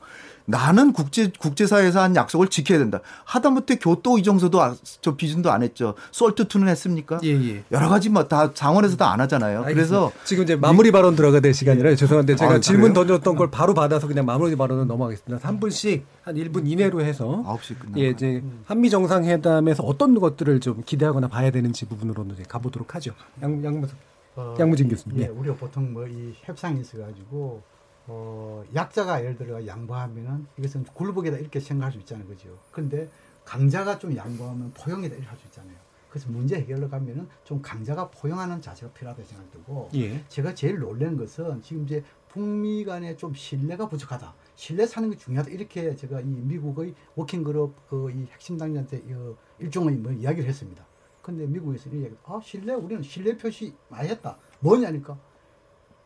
나는 0.48 0.94
국제 0.94 1.32
국제사회에서 1.40 2.02
한 2.02 2.16
약속을 2.16 2.50
지켜야 2.50 2.78
된다. 2.78 3.02
하다못해 3.24 3.78
교토 3.78 4.20
이정서도 4.20 4.62
아- 4.62 4.76
저 5.02 5.16
비준도 5.16 5.52
안 5.52 5.64
했죠. 5.64 5.96
솔트2는 6.12 6.68
했습니까? 6.68 7.20
예, 7.24 7.30
예. 7.30 7.64
여러 7.72 7.90
가지 7.90 8.10
뭐다 8.10 8.54
장원에서 8.54 8.96
다 8.98 9.06
안 9.12 9.22
하잖아요. 9.22 9.64
그래서 9.66 10.12
지금 10.24 10.44
이제 10.44 10.56
마무리 10.56 10.92
발언 10.92 11.16
들어가 11.16 11.40
될 11.40 11.54
시간이라 11.54 11.96
죄송한데 11.96 12.36
제가 12.36 12.54
아, 12.56 12.60
질문 12.60 12.94
그래요? 12.94 13.06
던졌던 13.06 13.36
걸 13.38 13.50
바로 13.50 13.74
받아서 13.74 14.08
그냥 14.08 14.26
마무리 14.26 14.56
발언은 14.56 14.88
넘어가겠습니다. 14.88 15.48
3분씩 15.48 16.04
한 16.24 16.36
1분 16.36 16.68
이내로 16.70 17.02
해서 17.02 17.44
9시 17.46 17.80
끝나. 17.80 17.94
예, 17.98 18.10
이제 18.10 18.44
한미 18.66 18.90
정상회담에서 18.90 19.84
어떤 19.84 20.20
것들을 20.20 20.60
좀 20.60 20.84
기대하거나 20.86 21.28
봐야 21.28 21.50
되는지 21.52 21.86
부분으로는 21.86 22.36
이제 22.36 22.44
가보도록 22.48 22.94
하죠. 22.96 23.14
양 23.42 23.64
양무 23.64 23.88
어, 24.36 24.54
양무진 24.60 24.90
교수님. 24.90 25.18
예, 25.20 25.24
예. 25.24 25.28
우리가 25.28 25.56
보통 25.56 25.94
뭐 25.94 26.06
이 26.08 26.34
협상이 26.44 26.82
있어가지고 26.82 27.62
어, 28.08 28.64
약자가 28.74 29.22
예를 29.22 29.36
들어 29.36 29.66
양보하면은 29.66 30.48
이것은 30.58 30.84
굴복이다 30.94 31.38
이렇게 31.38 31.60
생각할 31.60 31.92
수 31.94 32.00
있잖아요, 32.00 32.28
그죠? 32.28 32.50
그런데 32.72 33.10
강자가 33.44 33.98
좀 34.00 34.16
양보하면 34.16 34.74
포용이다 34.74 35.16
이렇게 35.16 35.28
할 35.28 35.38
수 35.40 35.46
있잖아요. 35.48 35.76
그래서 36.10 36.30
문제 36.30 36.56
해결로 36.56 36.88
가면은 36.90 37.28
좀 37.44 37.62
강자가 37.62 38.10
포용하는 38.10 38.62
자세가 38.62 38.94
필요하다 38.94 39.22
생각 39.24 39.52
들고 39.52 39.90
예. 39.96 40.24
제가 40.30 40.56
제일 40.56 40.80
놀라는 40.80 41.18
것은 41.18 41.62
지금 41.62 41.84
이제 41.84 42.04
북미 42.30 42.86
간에 42.86 43.18
좀 43.18 43.34
신뢰가 43.34 43.90
부족하다. 43.90 44.34
신뢰 44.56 44.86
사는 44.88 45.10
게 45.10 45.18
중요하다. 45.18 45.52
이렇게 45.52 45.94
제가 45.96 46.22
이 46.22 46.26
미국의 46.26 46.96
워킹그룹 47.16 47.90
그 47.90 48.10
이 48.12 48.28
핵심 48.32 48.58
당국한테 48.58 49.04
어, 49.14 49.36
일종의 49.60 49.96
뭐 49.98 50.12
이야기를 50.14 50.48
했습니다. 50.48 50.86
근데 51.22 51.46
미국에서 51.48 51.90
이 51.90 52.00
이야기, 52.00 52.16
아 52.24 52.40
신뢰 52.42 52.74
우리는 52.76 53.04
신뢰 53.04 53.36
표시 53.36 53.74
많이 53.90 54.08
했다. 54.08 54.38
뭐냐니까 54.62 55.18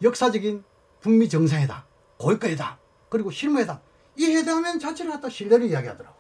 역사적인 0.02 0.64
북미 1.02 1.30
정상회담 1.30 1.82
고위권 2.20 2.52
회담 2.52 2.76
그리고 3.10 3.32
실무회담 3.32 3.80
이 4.18 4.26
회담엔 4.26 4.80
자체를 4.80 5.12
갖다 5.12 5.30
신뢰를 5.30 5.68
이야기하더라고요. 5.68 6.20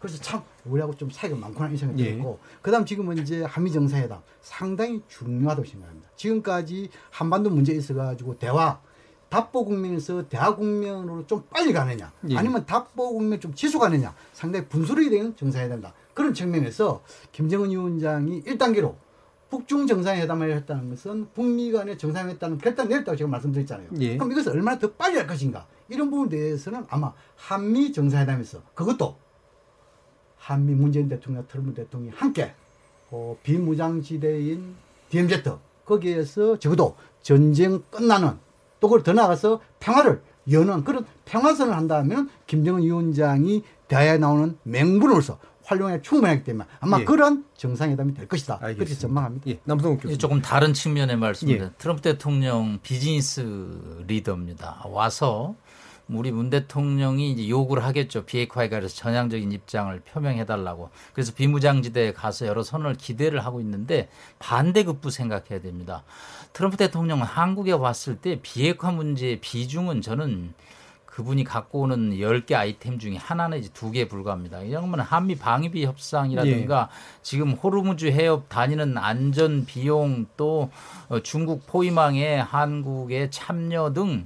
그래서 0.00 0.20
참 0.20 0.42
우리하고 0.64 0.96
좀 0.96 1.08
사이가 1.10 1.36
많구나 1.36 1.70
이 1.70 1.76
생각이 1.76 2.04
예. 2.04 2.12
들고 2.12 2.40
그다음 2.60 2.84
지금은 2.84 3.18
이제 3.18 3.44
한미 3.44 3.70
정상회담 3.70 4.20
상당히 4.40 5.00
중요하다고 5.08 5.66
생각합니다. 5.66 6.08
지금까지 6.16 6.90
한반도 7.10 7.50
문제 7.50 7.72
있어 7.72 7.94
가지고 7.94 8.36
대화 8.36 8.80
답보 9.28 9.64
국면에서 9.64 10.28
대화 10.28 10.56
국면으로 10.56 11.24
좀 11.28 11.44
빨리 11.48 11.72
가느냐 11.72 12.12
예. 12.28 12.36
아니면 12.36 12.66
답보 12.66 13.12
국면 13.12 13.40
좀 13.40 13.54
지속하느냐 13.54 14.12
상당히 14.32 14.66
분수를 14.66 15.08
되는 15.08 15.36
정상회담이다. 15.36 15.94
그런 16.14 16.34
측면에서 16.34 17.02
김정은 17.30 17.70
위원장이 17.70 18.42
1단계로 18.42 18.96
북중 19.52 19.86
정상회담을 19.86 20.50
했다는 20.56 20.88
것은 20.88 21.26
북미 21.34 21.70
간의 21.70 21.98
정상회담을 21.98 22.56
결단 22.56 22.88
내렸다고 22.88 23.16
제가 23.18 23.28
말씀드렸잖아요. 23.28 23.88
예. 24.00 24.16
그럼 24.16 24.32
이것을 24.32 24.52
얼마나 24.52 24.78
더 24.78 24.90
빨리 24.92 25.18
할 25.18 25.26
것인가 25.26 25.66
이런 25.90 26.10
부분에 26.10 26.30
대해서는 26.30 26.86
아마 26.88 27.12
한미 27.36 27.92
정상회담에서 27.92 28.62
그것도 28.74 29.14
한미 30.38 30.72
문재인 30.72 31.06
대통령, 31.06 31.46
트럼프 31.46 31.74
대통령이 31.74 32.16
함께 32.16 32.54
어, 33.10 33.36
비무장지대인 33.42 34.74
DMZ 35.10 35.42
거기에서 35.84 36.58
적어도 36.58 36.96
전쟁 37.20 37.82
끝나는 37.90 38.38
또 38.80 38.88
그걸 38.88 39.02
더 39.02 39.12
나아가서 39.12 39.60
평화를 39.80 40.22
여는 40.50 40.82
그런 40.84 41.04
평화선을 41.26 41.76
한다면 41.76 42.30
김정은 42.46 42.82
위원장이 42.84 43.62
대화에 43.86 44.16
나오는 44.16 44.56
맹분으로서 44.62 45.38
활용에 45.64 46.02
충분하기 46.02 46.44
때문에 46.44 46.68
아마 46.80 47.00
예. 47.00 47.04
그런 47.04 47.44
정상회담이 47.56 48.14
될 48.14 48.28
것이다. 48.28 48.58
그렇게 48.58 48.94
전망합니다. 48.94 49.50
예, 49.50 49.60
남성욱 49.64 50.04
이게 50.04 50.16
조금 50.18 50.42
다른 50.42 50.74
측면의 50.74 51.16
말씀입니다. 51.16 51.66
예. 51.66 51.70
트럼프 51.78 52.02
대통령 52.02 52.78
비즈니스 52.82 54.02
리더입니다. 54.06 54.82
와서 54.86 55.54
우리 56.08 56.30
문 56.30 56.50
대통령이 56.50 57.32
이제 57.32 57.48
요구를 57.48 57.84
하겠죠. 57.84 58.24
비핵화에 58.24 58.68
관해서 58.68 58.94
전향적인 58.96 59.50
입장을 59.52 59.98
표명해달라고. 60.00 60.90
그래서 61.14 61.32
비무장지대에 61.32 62.12
가서 62.12 62.46
여러 62.46 62.62
선을 62.62 62.94
기대를 62.96 63.44
하고 63.44 63.60
있는데 63.60 64.08
반대급부 64.38 65.10
생각해야 65.10 65.60
됩니다. 65.60 66.02
트럼프 66.52 66.76
대통령은 66.76 67.24
한국에 67.24 67.72
왔을 67.72 68.16
때 68.16 68.40
비핵화 68.42 68.90
문제의 68.90 69.40
비중은 69.40 70.02
저는 70.02 70.52
그분이 71.12 71.44
갖고 71.44 71.80
오는 71.80 72.12
10개 72.12 72.54
아이템 72.54 72.98
중에 72.98 73.16
하나 73.16 73.46
내지 73.46 73.70
두 73.74 73.90
개에 73.90 74.08
불과합니다. 74.08 74.60
이러면 74.62 75.00
한미 75.00 75.36
방위비 75.36 75.84
협상이라든가 75.84 76.88
지금 77.20 77.52
호르무즈 77.52 78.06
해협 78.06 78.48
다니는 78.48 78.96
안전 78.96 79.66
비용 79.66 80.24
또 80.38 80.70
어, 81.10 81.20
중국 81.20 81.66
포위망에 81.66 82.38
한국의 82.38 83.30
참여 83.30 83.92
등 83.92 84.24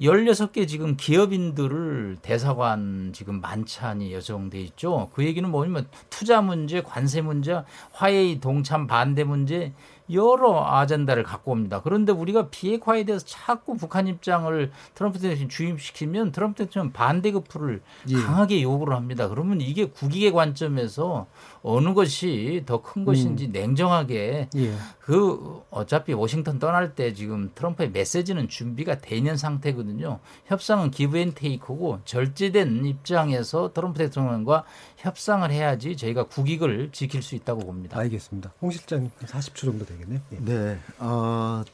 16개 0.00 0.66
지금 0.66 0.96
기업인들을 0.96 2.18
대사관 2.22 3.10
지금 3.12 3.42
만찬이 3.42 4.10
예정돼 4.10 4.60
있죠. 4.62 5.10
그 5.12 5.24
얘기는 5.24 5.46
뭐냐면 5.50 5.88
투자 6.08 6.40
문제, 6.40 6.80
관세 6.80 7.20
문제, 7.20 7.62
화해의 7.92 8.40
동참 8.40 8.86
반대 8.86 9.24
문제 9.24 9.74
여러 10.12 10.64
아젠다를 10.64 11.22
갖고 11.22 11.52
옵니다. 11.52 11.80
그런데 11.82 12.12
우리가 12.12 12.48
비핵화에 12.48 13.04
대해서 13.04 13.24
자꾸 13.26 13.76
북한 13.76 14.06
입장을 14.08 14.70
트럼프 14.94 15.18
대통령이 15.18 15.48
주입시키면 15.48 16.32
트럼프 16.32 16.64
대통령 16.64 16.92
반대급부를 16.92 17.82
예. 18.08 18.14
강하게 18.14 18.62
요구를 18.62 18.94
합니다. 18.94 19.28
그러면 19.28 19.60
이게 19.60 19.86
국익의 19.86 20.32
관점에서 20.32 21.26
어느 21.62 21.94
것이 21.94 22.62
더 22.66 22.78
큰 22.82 23.04
것인지 23.04 23.48
냉정하게 23.48 24.48
예. 24.56 24.74
그 25.08 25.62
어차피 25.70 26.12
워싱턴 26.12 26.58
떠날 26.58 26.94
때 26.94 27.14
지금 27.14 27.50
트럼프의 27.54 27.92
메시지는 27.92 28.46
준비가 28.50 28.98
돼 28.98 29.16
있는 29.16 29.38
상태거든요. 29.38 30.20
협상은 30.44 30.90
give 30.90 31.16
and 31.16 31.32
take고 31.34 32.00
절제된 32.04 32.84
입장에서 32.84 33.72
트럼프 33.72 34.00
대통령과 34.00 34.64
협상을 34.98 35.50
해야지 35.50 35.96
저희가 35.96 36.24
국익을 36.24 36.90
지킬 36.92 37.22
수 37.22 37.34
있다고 37.36 37.60
봅니다. 37.64 37.98
알겠습니다. 37.98 38.52
홍 38.60 38.70
실장님 38.70 39.10
40초 39.22 39.54
정도 39.54 39.86
되겠네요. 39.86 40.20
예. 40.32 40.36
네. 40.40 40.78
어, 40.98 41.64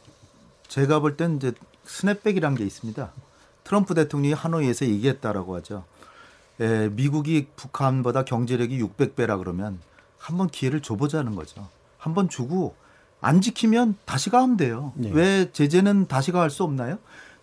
제가 0.69 1.01
볼 1.01 1.17
땐 1.17 1.35
이제 1.35 1.51
스냅백이란 1.87 2.55
게 2.55 2.65
있습니다. 2.65 3.11
트럼프 3.65 3.95
대통령이 3.95 4.33
하노이에서 4.33 4.87
얘기했다라고 4.87 5.57
하죠. 5.57 5.83
에, 6.61 6.89
미국이 6.89 7.49
북한보다 7.57 8.25
경제력이 8.25 8.81
600배라 8.81 9.39
그러면 9.39 9.81
한번 10.19 10.47
기회를 10.47 10.83
줘보자는 10.83 11.35
거죠. 11.35 11.67
한번 11.99 12.29
주고 12.29 12.77
안 13.25 13.41
지키면 13.41 13.97
다시 14.05 14.29
가면 14.29 14.59
돼요. 14.59 14.93
네. 14.97 15.11
왜 15.13 15.51
제재는 15.51 16.09
다시 16.09 16.31
가할 16.31 16.51
수 16.51 16.63
없나요? 16.63 16.99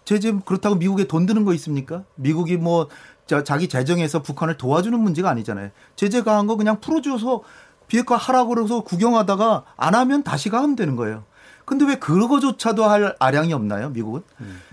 제재 0.06 0.32
그렇다고 0.46 0.76
미국에 0.76 1.06
돈 1.06 1.26
드는 1.26 1.44
거 1.44 1.54
있습니까? 1.56 2.04
미국이 2.16 2.58
뭐 2.58 2.88
자, 3.26 3.44
자기 3.44 3.68
재정에서 3.68 4.22
북한을 4.22 4.58
도와주는 4.58 4.98
문제가 5.00 5.30
아니잖아요. 5.32 5.72
제재 5.96 6.22
가한 6.22 6.46
거 6.46 6.56
그냥 6.56 6.80
풀어줘서 6.82 7.42
비핵화 7.88 8.16
하라고 8.16 8.54
그래서 8.54 8.82
구경하다가 8.82 9.64
안 9.76 9.96
하면 9.96 10.24
다시 10.24 10.50
가면 10.50 10.76
되는 10.76 10.96
거예요. 10.96 11.24
근데 11.66 11.86
왜 11.86 11.96
그거조차도 11.96 12.84
할 12.84 13.16
아량이 13.20 13.54
없나요, 13.54 13.90
미국은? 13.90 14.22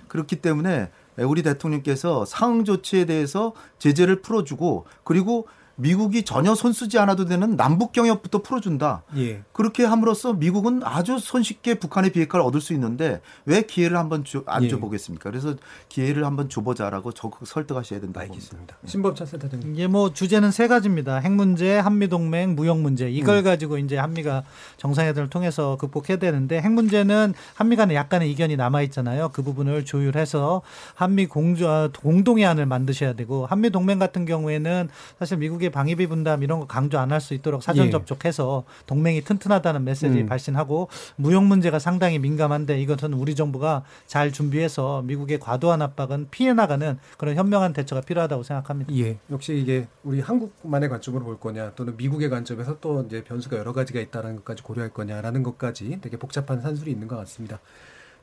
그렇기 0.09 0.37
때문에 0.37 0.91
우리 1.19 1.43
대통령께서 1.43 2.25
상응 2.25 2.65
조치에 2.65 3.07
대해서 3.07 3.53
제재를 3.79 4.23
풀어주고 4.23 4.87
그리고 5.05 5.47
미국이 5.81 6.25
전혀 6.25 6.57
손쓰지 6.57 6.99
않아도 6.99 7.25
되는 7.25 7.57
남북 7.57 7.93
경협부터 7.93 8.43
풀어준다. 8.43 9.05
예. 9.17 9.43
그렇게 9.53 9.85
함으로써 9.85 10.33
미국은 10.33 10.83
아주 10.85 11.21
손쉽게 11.21 11.75
북한의 11.75 12.11
비핵화를 12.11 12.45
얻을 12.45 12.61
수 12.61 12.73
있는데 12.73 13.21
왜 13.47 13.63
기회를 13.63 13.97
한번 13.97 14.25
줘, 14.25 14.43
안 14.47 14.65
예. 14.65 14.69
줘보겠습니까? 14.69 15.31
그래서 15.31 15.55
기회를 15.89 16.25
한번 16.25 16.49
줘보자라고 16.49 17.13
적극 17.13 17.47
설득하셔야 17.47 18.01
된다고 18.01 18.27
봅니다. 18.27 18.77
신범찬 18.85 19.27
센터장님. 19.29 19.75
이게 19.75 19.87
뭐 19.87 20.13
주제는 20.13 20.51
세 20.51 20.67
가지입니다. 20.67 21.19
핵 21.19 21.31
문제, 21.31 21.79
한미 21.79 22.09
동맹, 22.09 22.57
무역 22.57 22.81
문제. 22.81 23.09
이걸 23.09 23.39
음. 23.39 23.45
가지고 23.45 23.79
이제 23.79 23.97
한미가 23.97 24.43
정상회담을 24.79 25.31
통해서 25.31 25.77
극복해야 25.77 26.19
되는데 26.19 26.61
핵 26.61 26.73
문제는 26.73 27.35
한미 27.55 27.77
간에 27.77 27.95
약간의 27.95 28.31
이견이 28.33 28.57
남아 28.57 28.83
있잖아요. 28.83 29.31
그 29.33 29.43
부분을 29.43 29.85
조율해서 29.85 30.63
한미 30.95 31.27
공조 31.27 31.69
아, 31.69 31.89
공동의 31.89 32.45
안을 32.47 32.67
만드셔야 32.67 33.13
되고 33.13 33.47
한미 33.47 33.71
동맹 33.71 33.99
같은 34.01 34.25
경우에는 34.25 34.89
사실 35.19 35.37
미국의 35.37 35.68
방위비 35.71 36.07
분담 36.07 36.43
이런 36.43 36.61
거 36.61 36.67
강조 36.67 36.99
안 36.99 37.13
할 37.13 37.21
수 37.21 37.35
있도록 37.35 37.63
사전 37.63 37.87
예. 37.87 37.91
접촉해서 37.91 38.65
동맹이 38.87 39.23
튼튼하다는 39.23 39.85
메시지 39.85 40.21
음. 40.21 40.27
발신하고 40.27 40.89
무역 41.17 41.45
문제가 41.45 41.79
상당히 41.79 42.19
민감한데 42.19 42.81
이것은 42.81 43.13
우리 43.15 43.35
정부가 43.35 43.83
잘 44.07 44.31
준비해서 44.33 45.03
미국의 45.03 45.41
과도한 45.41 45.83
압박은 45.83 46.29
피해 46.31 46.53
나가는 46.53 46.99
그런 47.17 47.37
현명한 47.37 47.73
대처가 47.73 48.03
필요하다고 48.03 48.43
생각합니다. 48.43 48.95
예. 48.95 49.19
역시 49.31 49.57
이게 49.57 49.89
우리 50.05 50.21
한국만의 50.21 50.89
관점으로 50.89 51.25
볼 51.25 51.41
거냐 51.41 51.73
또는 51.75 51.97
미국의 51.97 52.31
관점에서 52.31 52.79
또 52.81 53.03
이제 53.07 53.25
변수가 53.25 53.57
여러 53.57 53.73
가지가 53.73 54.01
있다는 54.01 54.37
것까지 54.37 54.63
고려할 54.63 54.91
거냐라는 54.93 55.43
것까지 55.43 55.99
되게 56.01 56.17
복잡한 56.17 56.61
산술이 56.61 56.91
있는 56.91 57.09
것 57.09 57.17
같습니다. 57.17 57.59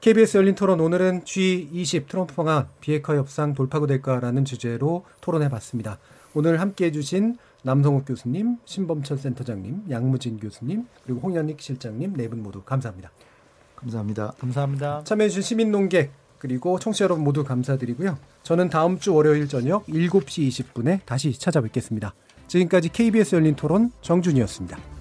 KBS 0.02 0.38
열린 0.38 0.56
토론 0.56 0.80
오늘은 0.80 1.24
G20 1.24 2.08
트럼프 2.08 2.36
방안 2.36 2.68
비핵화 2.82 3.16
협상 3.16 3.54
돌파구 3.54 3.88
될까라는 3.88 4.46
주제로 4.46 5.06
토론해 5.22 5.50
봤습니다. 5.50 5.98
오늘 6.36 6.60
함께 6.60 6.86
해 6.86 6.92
주신 6.92 7.38
남성욱 7.64 8.06
교수님, 8.06 8.58
신범철 8.66 9.18
센터장님, 9.18 9.86
양무진 9.90 10.38
교수님, 10.38 10.86
그리고 11.04 11.22
홍현익 11.22 11.60
실장님 11.60 12.14
네 12.14 12.28
분 12.28 12.44
모두 12.44 12.62
감사합니다. 12.62 13.10
감사합니다. 13.76 14.34
감사합니다. 14.40 15.04
참여해주신 15.06 15.42
시민 15.42 15.72
농객 15.72 16.12
그리고 16.40 16.78
청취자 16.78 17.06
여러분 17.06 17.24
모두 17.24 17.44
감사드리고요. 17.44 18.18
저는 18.44 18.70
다음 18.70 19.00
주 19.00 19.16
월요일 19.16 19.48
저녁 19.48 19.86
7시 19.88 20.48
20분에 20.50 21.00
다시 21.06 21.34
찾아뵙겠습니다. 21.34 22.14
지금까지 22.48 22.90
KBS 22.90 23.36
열린 23.36 23.56
토론 23.56 23.92
정준이었습니다. 24.02 24.95